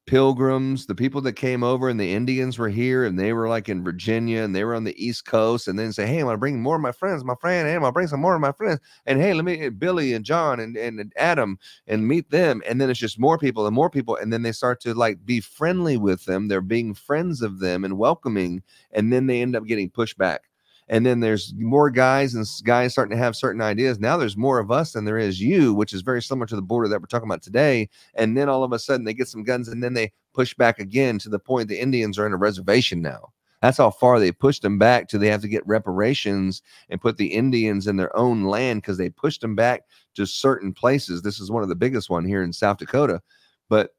pilgrims, 0.07 0.87
the 0.87 0.95
people 0.95 1.21
that 1.23 1.33
came 1.35 1.63
over 1.63 1.89
and 1.89 1.99
the 1.99 2.13
Indians 2.13 2.59
were 2.59 2.69
here 2.69 3.05
and 3.05 3.19
they 3.19 3.33
were 3.33 3.49
like 3.49 3.69
in 3.69 3.83
Virginia 3.83 4.43
and 4.43 4.55
they 4.55 4.65
were 4.65 4.75
on 4.75 4.85
the 4.85 5.05
East 5.05 5.25
Coast 5.25 5.69
and 5.69 5.79
then 5.79 5.93
say, 5.93 6.07
Hey, 6.07 6.21
I'm 6.21 6.27
gonna 6.27 6.39
bring 6.39 6.61
more 6.61 6.77
of 6.77 6.83
my 6.83 6.93
friends, 6.93 7.25
my 7.25 7.35
friend, 7.41 7.67
hey, 7.67 7.75
I'm 7.75 7.81
gonna 7.81 7.93
bring 7.93 8.09
some 8.09 8.21
more 8.21 8.35
of 8.35 8.41
my 8.41 8.53
friends. 8.53 8.81
And 9.07 9.21
hey, 9.21 9.33
let 9.35 9.45
me 9.45 9.61
eh, 9.61 9.71
Billy 9.71 10.13
and 10.13 10.25
John 10.25 10.61
and, 10.61 10.77
and 10.77 11.13
Adam 11.17 11.59
and 11.87 12.07
meet 12.07 12.31
them. 12.31 12.63
And 12.69 12.81
then 12.81 12.91
it's 12.91 13.01
just 13.01 13.19
more 13.19 13.39
people 13.39 13.67
and 13.67 13.75
more 13.75 13.91
people. 13.91 14.17
And 14.17 14.33
then 14.33 14.43
they 14.43 14.53
start 14.53 14.81
to 14.83 14.95
like 14.95 15.25
be 15.25 15.41
friendly 15.41 15.97
with 15.97 16.25
them. 16.25 16.49
They're 16.49 16.61
being 16.61 16.95
friends 16.95 17.43
of 17.43 17.61
them 17.61 17.85
and 17.85 17.99
welcoming. 17.99 18.63
And 18.93 19.13
then 19.13 19.27
they 19.27 19.43
end 19.43 19.57
up 19.57 19.65
getting 19.65 19.91
pushed 19.91 20.19
back 20.19 20.43
and 20.89 21.07
then 21.07 21.21
there's 21.21 21.55
more 21.57 21.91
guys 21.91 22.35
and 22.35 22.47
guys 22.65 22.93
starting 22.93 23.17
to 23.17 23.23
have 23.23 23.37
certain 23.37 23.63
ideas. 23.63 23.99
Now 23.99 24.17
there's 24.17 24.37
more 24.37 24.59
of 24.59 24.71
us 24.71 24.93
than 24.93 25.05
there 25.05 25.19
is 25.19 25.41
you, 25.41 25.73
which 25.73 25.95
is 25.95 26.03
very 26.03 26.21
similar 26.21 26.47
to 26.47 26.57
the 26.57 26.63
border 26.63 26.89
that 26.89 27.01
we're 27.01 27.07
talking 27.07 27.29
about 27.29 27.43
today. 27.43 27.89
And 28.15 28.37
then 28.37 28.49
all 28.49 28.65
of 28.65 28.73
a 28.73 28.79
sudden 28.79 29.05
they 29.05 29.15
get 29.15 29.29
some 29.29 29.45
guns 29.45 29.69
and 29.69 29.83
then 29.83 29.95
they 29.95 30.13
push 30.35 30.53
back 30.55 30.79
again 30.79 31.19
to 31.21 31.29
the 31.29 31.39
point 31.39 31.69
the 31.69 31.81
Indians 31.81 32.19
are 32.19 32.27
in 32.27 32.35
a 32.35 32.39
reservation 32.39 33.01
now. 33.01 33.33
That's 33.63 33.79
how 33.79 33.91
far 33.91 34.21
they 34.21 34.31
pushed 34.31 34.61
them 34.61 34.79
back 34.79 35.09
to 35.09 35.17
they 35.17 35.29
have 35.29 35.41
to 35.41 35.49
get 35.49 35.67
reparations 35.67 36.61
and 36.91 37.01
put 37.01 37.17
the 37.17 37.29
Indians 37.29 37.87
in 37.87 37.97
their 37.97 38.15
own 38.15 38.45
land 38.45 38.83
because 38.83 38.99
they 38.99 39.09
pushed 39.09 39.41
them 39.41 39.55
back 39.55 39.85
to 40.17 40.27
certain 40.27 40.75
places. 40.75 41.23
This 41.23 41.41
is 41.41 41.51
one 41.51 41.63
of 41.63 41.71
the 41.71 41.75
biggest 41.75 42.11
one 42.11 42.27
here 42.27 42.43
in 42.43 42.53
South 42.53 42.77
Dakota. 42.77 43.23
But 43.71 43.95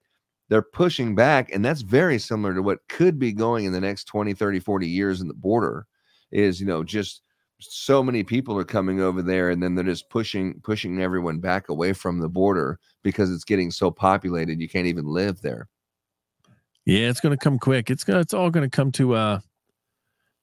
they're 0.50 0.62
pushing 0.62 1.16
back 1.16 1.52
and 1.52 1.66
that's 1.66 1.82
very 1.82 2.20
similar 2.20 2.54
to 2.54 2.62
what 2.62 2.88
could 2.90 3.18
be 3.18 3.34
going 3.34 3.66
in 3.66 3.74
the 3.74 3.82
next 3.82 4.04
20 4.04 4.36
30 4.36 4.60
40 4.60 4.88
years 4.88 5.20
in 5.20 5.28
the 5.28 5.34
border 5.34 5.88
is 6.32 6.60
you 6.60 6.66
know 6.66 6.84
just 6.84 7.22
so 7.60 8.04
many 8.04 8.24
people 8.24 8.58
are 8.58 8.66
coming 8.66 9.00
over 9.00 9.22
there 9.22 9.50
and 9.50 9.62
then 9.64 9.76
they're 9.76 9.84
just 9.84 10.10
pushing 10.10 10.60
pushing 10.62 11.02
everyone 11.02 11.40
back 11.40 11.70
away 11.70 11.94
from 11.94 12.20
the 12.20 12.30
border 12.30 12.80
because 13.04 13.32
it's 13.32 13.46
getting 13.46 13.72
so 13.72 13.90
populated 13.90 14.60
you 14.60 14.70
can't 14.70 14.88
even 14.88 15.06
live 15.06 15.42
there. 15.42 15.68
Yeah 16.86 17.10
it's 17.10 17.22
going 17.22 17.36
to 17.36 17.44
come 17.44 17.58
quick. 17.58 17.90
It's 17.90 18.04
going 18.04 18.20
it's 18.20 18.34
all 18.34 18.50
going 18.50 18.70
to 18.70 18.76
come 18.76 18.92
to 18.94 19.16
uh 19.16 19.40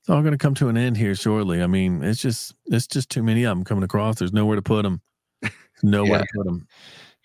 it's 0.00 0.10
all 0.10 0.22
going 0.22 0.32
to 0.32 0.38
come 0.38 0.54
to 0.54 0.68
an 0.68 0.76
end 0.76 0.96
here 0.96 1.14
shortly. 1.14 1.62
I 1.62 1.66
mean 1.66 2.02
it's 2.02 2.20
just 2.20 2.54
it's 2.66 2.86
just 2.86 3.10
too 3.10 3.22
many 3.22 3.44
of 3.44 3.56
them 3.56 3.64
coming 3.64 3.84
across. 3.84 4.16
There's 4.16 4.32
nowhere 4.32 4.56
to 4.56 4.62
put 4.62 4.82
them 4.82 5.00
nowhere 5.82 6.12
yeah. 6.12 6.18
to 6.18 6.26
put 6.34 6.44
them 6.46 6.66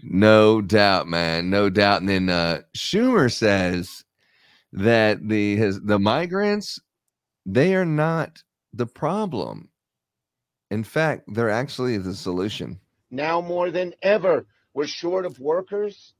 no 0.03 0.62
doubt 0.62 1.08
man. 1.08 1.49
No 1.49 1.70
doubt. 1.70 2.01
And 2.01 2.10
then 2.10 2.30
uh 2.30 2.62
schumer 2.76 3.32
says 3.32 4.03
that 4.74 5.28
the 5.28 5.55
his 5.55 5.80
the 5.82 5.97
migrants 5.97 6.80
they 7.45 7.74
are 7.74 7.86
not 7.86 8.43
the 8.78 8.86
problem. 8.86 9.69
In 10.69 10.84
fact, 10.84 11.23
they're 11.34 11.49
actually 11.49 11.97
the 11.97 12.13
solution. 12.13 12.80
Now 13.09 13.41
more 13.41 13.71
than 13.71 13.93
ever, 14.01 14.45
we're 14.73 14.88
short 14.88 15.25
of 15.25 15.39
workers. 15.39 16.13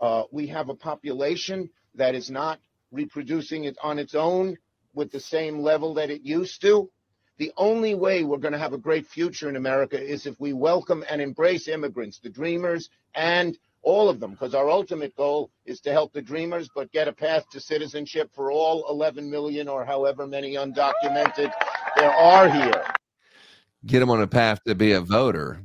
Uh, 0.00 0.24
we 0.30 0.46
have 0.48 0.68
a 0.68 0.74
population 0.74 1.70
that 1.94 2.14
is 2.14 2.30
not 2.30 2.60
reproducing 2.92 3.64
it 3.64 3.76
on 3.82 3.98
its 3.98 4.14
own 4.14 4.56
with 4.94 5.10
the 5.10 5.20
same 5.20 5.60
level 5.60 5.94
that 5.94 6.10
it 6.10 6.22
used 6.22 6.60
to. 6.62 6.90
The 7.38 7.52
only 7.56 7.94
way 7.94 8.24
we're 8.24 8.38
going 8.38 8.52
to 8.52 8.58
have 8.58 8.72
a 8.72 8.78
great 8.78 9.06
future 9.06 9.48
in 9.48 9.56
America 9.56 10.00
is 10.00 10.26
if 10.26 10.38
we 10.40 10.52
welcome 10.52 11.04
and 11.08 11.20
embrace 11.20 11.68
immigrants, 11.68 12.18
the 12.18 12.30
dreamers, 12.30 12.90
and 13.14 13.58
all 13.82 14.08
of 14.08 14.20
them, 14.20 14.32
because 14.32 14.54
our 14.54 14.68
ultimate 14.68 15.14
goal 15.16 15.50
is 15.64 15.80
to 15.82 15.92
help 15.92 16.12
the 16.12 16.22
dreamers, 16.22 16.68
but 16.74 16.90
get 16.92 17.08
a 17.08 17.12
path 17.12 17.48
to 17.50 17.60
citizenship 17.60 18.30
for 18.34 18.50
all 18.50 18.84
11 18.90 19.30
million 19.30 19.68
or 19.68 19.84
however 19.84 20.26
many 20.26 20.54
undocumented 20.54 21.52
there 21.96 22.12
are 22.12 22.48
here. 22.48 22.84
Get 23.86 24.00
them 24.00 24.10
on 24.10 24.20
a 24.20 24.26
path 24.26 24.62
to 24.66 24.74
be 24.74 24.92
a 24.92 25.00
voter. 25.00 25.62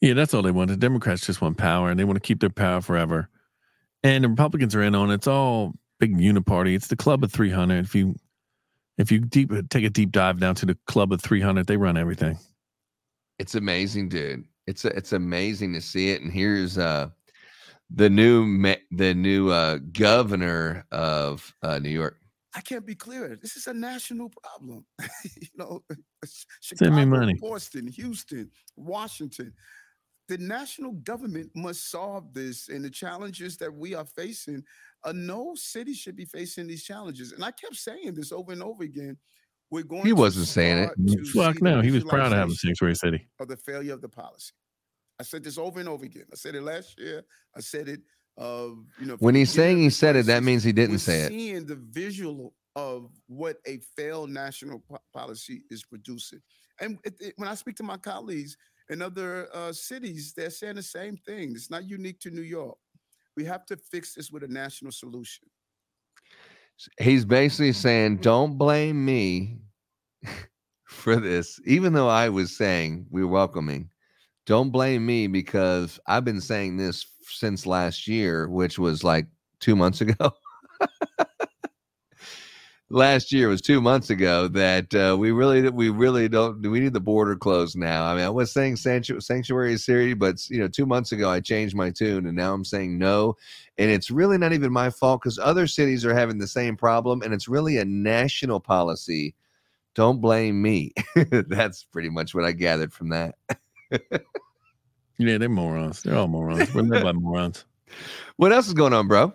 Yeah, 0.00 0.14
that's 0.14 0.34
all 0.34 0.42
they 0.42 0.50
want. 0.50 0.70
The 0.70 0.76
Democrats 0.76 1.26
just 1.26 1.40
want 1.40 1.58
power 1.58 1.90
and 1.90 2.00
they 2.00 2.04
want 2.04 2.16
to 2.16 2.26
keep 2.26 2.40
their 2.40 2.50
power 2.50 2.80
forever. 2.80 3.28
And 4.02 4.24
the 4.24 4.28
Republicans 4.28 4.74
are 4.74 4.82
in 4.82 4.94
on 4.94 5.10
it. 5.10 5.14
It's 5.14 5.26
all 5.26 5.74
big 5.98 6.16
uniparty. 6.16 6.74
It's 6.74 6.88
the 6.88 6.96
club 6.96 7.22
of 7.22 7.32
300. 7.32 7.84
If 7.84 7.94
you 7.94 8.16
if 8.96 9.12
you 9.12 9.20
deep 9.20 9.52
take 9.68 9.84
a 9.84 9.90
deep 9.90 10.10
dive 10.10 10.40
down 10.40 10.54
to 10.56 10.66
the 10.66 10.76
club 10.86 11.12
of 11.12 11.22
300, 11.22 11.66
they 11.66 11.76
run 11.76 11.96
everything. 11.96 12.38
It's 13.38 13.54
amazing, 13.54 14.08
dude. 14.08 14.44
It's 14.66 14.84
it's 14.84 15.12
amazing 15.12 15.72
to 15.74 15.80
see 15.80 16.10
it. 16.10 16.22
And 16.22 16.32
here's 16.32 16.78
uh 16.78 17.08
the 17.90 18.10
new 18.10 18.62
the 18.90 19.14
new 19.14 19.50
uh 19.50 19.78
governor 19.92 20.86
of 20.90 21.54
uh 21.62 21.78
New 21.78 21.90
York. 21.90 22.16
I 22.54 22.60
can't 22.60 22.84
be 22.84 22.96
clearer. 22.96 23.36
This 23.36 23.56
is 23.56 23.68
a 23.68 23.74
national 23.74 24.30
problem. 24.30 24.84
you 25.40 25.48
know, 25.56 25.84
Chicago, 26.60 26.94
Send 26.94 26.96
me 26.96 27.04
money. 27.04 27.34
Boston, 27.40 27.86
Houston, 27.86 28.50
Washington 28.76 29.52
the 30.30 30.38
national 30.38 30.92
government 30.92 31.50
must 31.56 31.90
solve 31.90 32.32
this 32.32 32.68
and 32.68 32.84
the 32.84 32.90
challenges 32.90 33.56
that 33.56 33.74
we 33.74 33.96
are 33.96 34.04
facing. 34.04 34.62
Uh, 35.02 35.12
no 35.12 35.56
city 35.56 35.92
should 35.92 36.14
be 36.14 36.24
facing 36.24 36.68
these 36.68 36.84
challenges. 36.84 37.32
And 37.32 37.42
I 37.42 37.50
kept 37.50 37.74
saying 37.74 38.14
this 38.14 38.30
over 38.30 38.52
and 38.52 38.62
over 38.62 38.84
again. 38.84 39.16
We're 39.70 39.84
going. 39.84 40.04
He 40.04 40.12
wasn't 40.12 40.48
saying 40.48 40.90
it. 40.98 41.26
Fuck 41.28 41.62
no, 41.62 41.80
he 41.80 41.90
was 41.90 42.04
proud 42.04 42.30
to 42.30 42.36
have 42.36 42.50
a 42.50 42.54
sanctuary 42.54 42.96
city. 42.96 43.28
Of 43.38 43.48
the 43.48 43.56
failure 43.56 43.94
of 43.94 44.00
the 44.00 44.08
policy. 44.08 44.52
I 45.18 45.22
said 45.22 45.44
this 45.44 45.58
over 45.58 45.80
and 45.80 45.88
over 45.88 46.04
again. 46.04 46.24
I 46.32 46.36
said 46.36 46.54
it 46.54 46.62
last 46.62 46.98
year. 46.98 47.22
I 47.56 47.60
said 47.60 47.88
it. 47.88 48.00
Uh, 48.38 48.70
you 48.98 49.06
know, 49.06 49.16
when 49.18 49.34
he's 49.34 49.50
saying 49.50 49.78
he 49.78 49.90
said 49.90 50.16
it, 50.16 50.26
that 50.26 50.42
means 50.42 50.64
he 50.64 50.72
didn't 50.72 51.00
say 51.00 51.20
it. 51.22 51.28
Seeing 51.28 51.66
the 51.66 51.76
visual 51.76 52.54
of 52.74 53.10
what 53.26 53.58
a 53.66 53.80
failed 53.96 54.30
national 54.30 54.80
po- 54.88 55.00
policy 55.12 55.62
is 55.70 55.84
producing, 55.84 56.40
and 56.80 56.98
it, 57.04 57.14
it, 57.20 57.34
when 57.36 57.48
I 57.48 57.54
speak 57.54 57.76
to 57.76 57.82
my 57.82 57.96
colleagues, 57.96 58.56
in 58.88 59.02
other 59.02 59.48
uh, 59.54 59.72
cities, 59.72 60.32
they're 60.36 60.50
saying 60.50 60.76
the 60.76 60.82
same 60.82 61.16
thing. 61.16 61.52
It's 61.52 61.70
not 61.70 61.88
unique 61.88 62.18
to 62.20 62.30
New 62.30 62.42
York. 62.42 62.76
We 63.36 63.44
have 63.44 63.64
to 63.66 63.76
fix 63.76 64.14
this 64.14 64.30
with 64.30 64.42
a 64.42 64.48
national 64.48 64.92
solution. 64.92 65.48
He's 66.98 67.24
basically 67.24 67.72
saying, 67.72 68.18
don't 68.18 68.56
blame 68.56 69.04
me 69.04 69.58
for 70.84 71.16
this, 71.16 71.60
even 71.66 71.92
though 71.92 72.08
I 72.08 72.28
was 72.28 72.56
saying 72.56 73.06
we're 73.10 73.26
welcoming. 73.26 73.90
Don't 74.46 74.70
blame 74.70 75.04
me 75.04 75.26
because 75.26 76.00
I've 76.06 76.24
been 76.24 76.40
saying 76.40 76.76
this 76.76 77.06
since 77.24 77.66
last 77.66 78.08
year, 78.08 78.48
which 78.48 78.78
was 78.78 79.04
like 79.04 79.26
two 79.60 79.76
months 79.76 80.00
ago. 80.00 80.32
Last 82.90 83.32
year 83.32 83.48
was 83.48 83.60
two 83.60 83.80
months 83.80 84.10
ago 84.10 84.48
that 84.48 84.92
uh, 84.94 85.16
we 85.16 85.30
really 85.30 85.68
we 85.70 85.88
really 85.88 86.28
don't 86.28 86.60
we 86.68 86.80
need 86.80 86.92
the 86.92 87.00
border 87.00 87.36
closed 87.36 87.76
now. 87.76 88.04
I 88.04 88.14
mean, 88.14 88.24
I 88.24 88.30
was 88.30 88.52
saying 88.52 88.76
sanctuary, 88.76 89.22
sanctuary 89.22 89.78
city, 89.78 90.14
but 90.14 90.48
you 90.50 90.58
know, 90.58 90.68
two 90.68 90.86
months 90.86 91.12
ago 91.12 91.30
I 91.30 91.40
changed 91.40 91.74
my 91.74 91.90
tune 91.90 92.26
and 92.26 92.36
now 92.36 92.52
I'm 92.52 92.64
saying 92.64 92.98
no, 92.98 93.36
and 93.78 93.90
it's 93.90 94.10
really 94.10 94.36
not 94.36 94.52
even 94.52 94.72
my 94.72 94.90
fault 94.90 95.22
because 95.22 95.38
other 95.38 95.66
cities 95.66 96.04
are 96.04 96.14
having 96.14 96.38
the 96.38 96.48
same 96.48 96.76
problem, 96.76 97.22
and 97.22 97.32
it's 97.32 97.48
really 97.48 97.78
a 97.78 97.84
national 97.84 98.60
policy. 98.60 99.34
Don't 99.94 100.20
blame 100.20 100.60
me. 100.60 100.92
That's 101.30 101.84
pretty 101.84 102.10
much 102.10 102.34
what 102.34 102.44
I 102.44 102.52
gathered 102.52 102.92
from 102.92 103.08
that. 103.08 103.34
yeah, 105.18 105.38
they're 105.38 105.48
morons. 105.48 106.02
They're 106.02 106.16
all 106.16 106.28
morons. 106.28 106.72
We're 106.72 106.84
by 106.84 107.12
morons. 107.12 107.64
What 108.36 108.52
else 108.52 108.68
is 108.68 108.74
going 108.74 108.92
on, 108.92 109.08
bro? 109.08 109.34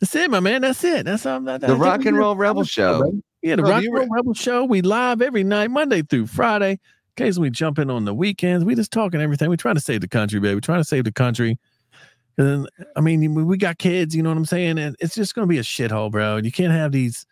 That's 0.00 0.14
it, 0.14 0.30
my 0.30 0.40
man. 0.40 0.62
That's 0.62 0.82
it. 0.82 1.04
That's 1.04 1.26
all. 1.26 1.40
That, 1.40 1.60
the 1.60 1.76
Rock 1.76 2.06
and 2.06 2.16
Roll 2.16 2.34
Rebel 2.34 2.64
Show. 2.64 3.00
show 3.00 3.22
yeah, 3.42 3.56
the 3.56 3.62
Rock 3.62 3.84
and 3.84 3.94
Roll 3.94 4.08
Rebel 4.08 4.34
Show. 4.34 4.64
We 4.64 4.82
live 4.82 5.22
every 5.22 5.44
night, 5.44 5.70
Monday 5.70 6.02
through 6.02 6.26
Friday. 6.26 6.78
Occasionally, 7.16 7.48
we 7.48 7.50
jump 7.50 7.78
in 7.78 7.90
on 7.90 8.04
the 8.04 8.14
weekends. 8.14 8.64
We 8.64 8.74
just 8.74 8.92
talking 8.92 9.20
everything. 9.20 9.50
We 9.50 9.56
trying 9.56 9.74
to 9.74 9.80
save 9.80 10.00
the 10.00 10.08
country, 10.08 10.40
baby. 10.40 10.54
We 10.54 10.60
trying 10.62 10.80
to 10.80 10.84
save 10.84 11.04
the 11.04 11.12
country. 11.12 11.58
And 12.38 12.68
I 12.96 13.00
mean, 13.00 13.34
we 13.34 13.56
got 13.58 13.78
kids. 13.78 14.16
You 14.16 14.22
know 14.22 14.30
what 14.30 14.38
I'm 14.38 14.46
saying? 14.46 14.78
And 14.78 14.96
it's 15.00 15.14
just 15.14 15.34
going 15.34 15.46
to 15.46 15.50
be 15.50 15.58
a 15.58 15.62
shithole, 15.62 16.10
bro. 16.10 16.38
You 16.38 16.52
can't 16.52 16.72
have 16.72 16.92
these 16.92 17.26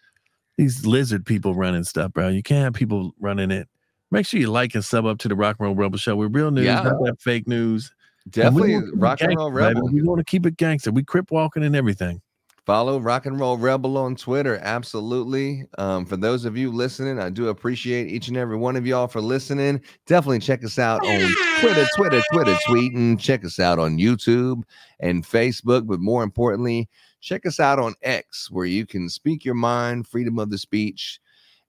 these 0.58 0.84
lizard 0.84 1.24
people 1.24 1.54
running 1.54 1.84
stuff, 1.84 2.12
bro. 2.12 2.28
You 2.28 2.42
can't 2.42 2.64
have 2.64 2.74
people 2.74 3.12
running 3.20 3.50
it. 3.50 3.68
Make 4.10 4.26
sure 4.26 4.40
you 4.40 4.50
like 4.50 4.74
and 4.74 4.84
sub 4.84 5.06
up 5.06 5.18
to 5.18 5.28
the 5.28 5.36
Rock 5.36 5.56
and 5.58 5.66
Roll 5.66 5.74
Rebel 5.74 5.98
Show. 5.98 6.16
We're 6.16 6.28
real 6.28 6.50
news, 6.50 6.66
yeah. 6.66 6.82
not 6.82 7.02
that 7.04 7.20
fake 7.20 7.46
news. 7.46 7.92
Definitely 8.28 8.80
Rock 8.94 9.20
and 9.22 9.36
Roll 9.36 9.52
Rebel. 9.52 9.86
Baby. 9.86 10.02
We 10.02 10.02
want 10.02 10.18
to 10.18 10.24
keep 10.24 10.44
it 10.44 10.56
gangster. 10.56 10.90
We 10.90 11.04
crip 11.04 11.30
walking 11.30 11.62
and 11.62 11.76
everything. 11.76 12.20
Follow 12.68 13.00
Rock 13.00 13.24
and 13.24 13.40
Roll 13.40 13.56
Rebel 13.56 13.96
on 13.96 14.14
Twitter. 14.14 14.58
Absolutely. 14.60 15.64
Um, 15.78 16.04
for 16.04 16.18
those 16.18 16.44
of 16.44 16.54
you 16.54 16.70
listening, 16.70 17.18
I 17.18 17.30
do 17.30 17.48
appreciate 17.48 18.08
each 18.08 18.28
and 18.28 18.36
every 18.36 18.58
one 18.58 18.76
of 18.76 18.86
y'all 18.86 19.08
for 19.08 19.22
listening. 19.22 19.80
Definitely 20.04 20.40
check 20.40 20.62
us 20.62 20.78
out 20.78 21.00
on 21.02 21.32
Twitter, 21.60 21.86
Twitter, 21.96 22.22
Twitter, 22.30 22.52
tweeting. 22.68 23.18
Check 23.18 23.42
us 23.42 23.58
out 23.58 23.78
on 23.78 23.96
YouTube 23.96 24.64
and 25.00 25.24
Facebook. 25.24 25.86
But 25.86 26.00
more 26.00 26.22
importantly, 26.22 26.90
check 27.22 27.46
us 27.46 27.58
out 27.58 27.78
on 27.78 27.94
X, 28.02 28.50
where 28.50 28.66
you 28.66 28.84
can 28.84 29.08
speak 29.08 29.46
your 29.46 29.54
mind, 29.54 30.06
freedom 30.06 30.38
of 30.38 30.50
the 30.50 30.58
speech, 30.58 31.20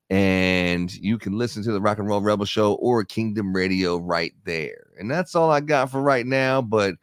and 0.09 0.93
you 0.93 1.17
can 1.17 1.37
listen 1.37 1.63
to 1.63 1.71
the 1.71 1.79
Rock 1.79 1.99
and 1.99 2.09
Roll 2.09 2.19
Rebel 2.19 2.45
Show 2.45 2.73
or 2.73 3.05
Kingdom 3.05 3.55
Radio 3.55 3.95
right 3.95 4.33
there. 4.43 4.87
And 4.99 5.09
that's 5.09 5.33
all 5.33 5.49
I 5.49 5.61
got 5.61 5.91
for 5.91 6.01
right 6.01 6.25
now. 6.25 6.61
But 6.61 6.95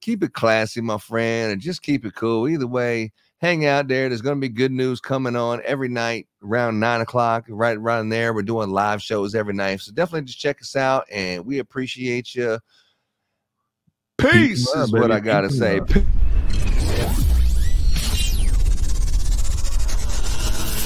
keep 0.00 0.22
it 0.22 0.32
classy, 0.32 0.80
my 0.80 0.98
friend, 0.98 1.50
and 1.50 1.60
just 1.60 1.82
keep 1.82 2.06
it 2.06 2.14
cool. 2.14 2.48
Either 2.48 2.68
way, 2.68 3.10
hang 3.42 3.66
out 3.66 3.88
there. 3.88 4.08
There's 4.08 4.22
going 4.22 4.36
to 4.36 4.40
be 4.40 4.48
good 4.48 4.70
news 4.70 5.00
coming 5.00 5.34
on 5.34 5.60
every 5.64 5.88
night 5.88 6.28
around 6.42 6.78
nine 6.78 7.00
o'clock, 7.00 7.44
right 7.48 7.76
around 7.76 8.08
there. 8.08 8.32
We're 8.32 8.42
doing 8.42 8.70
live 8.70 9.02
shows 9.02 9.34
every 9.34 9.52
night. 9.52 9.80
So 9.80 9.92
definitely 9.92 10.26
just 10.26 10.38
check 10.38 10.62
us 10.62 10.76
out 10.76 11.04
and 11.10 11.44
we 11.44 11.58
appreciate 11.58 12.34
you. 12.34 12.60
Peace, 14.16 14.30
Peace 14.30 14.74
is 14.74 14.92
what 14.92 15.10
I 15.10 15.18
got 15.18 15.40
to 15.42 15.50
say. 15.50 15.80
Peace. 15.80 16.04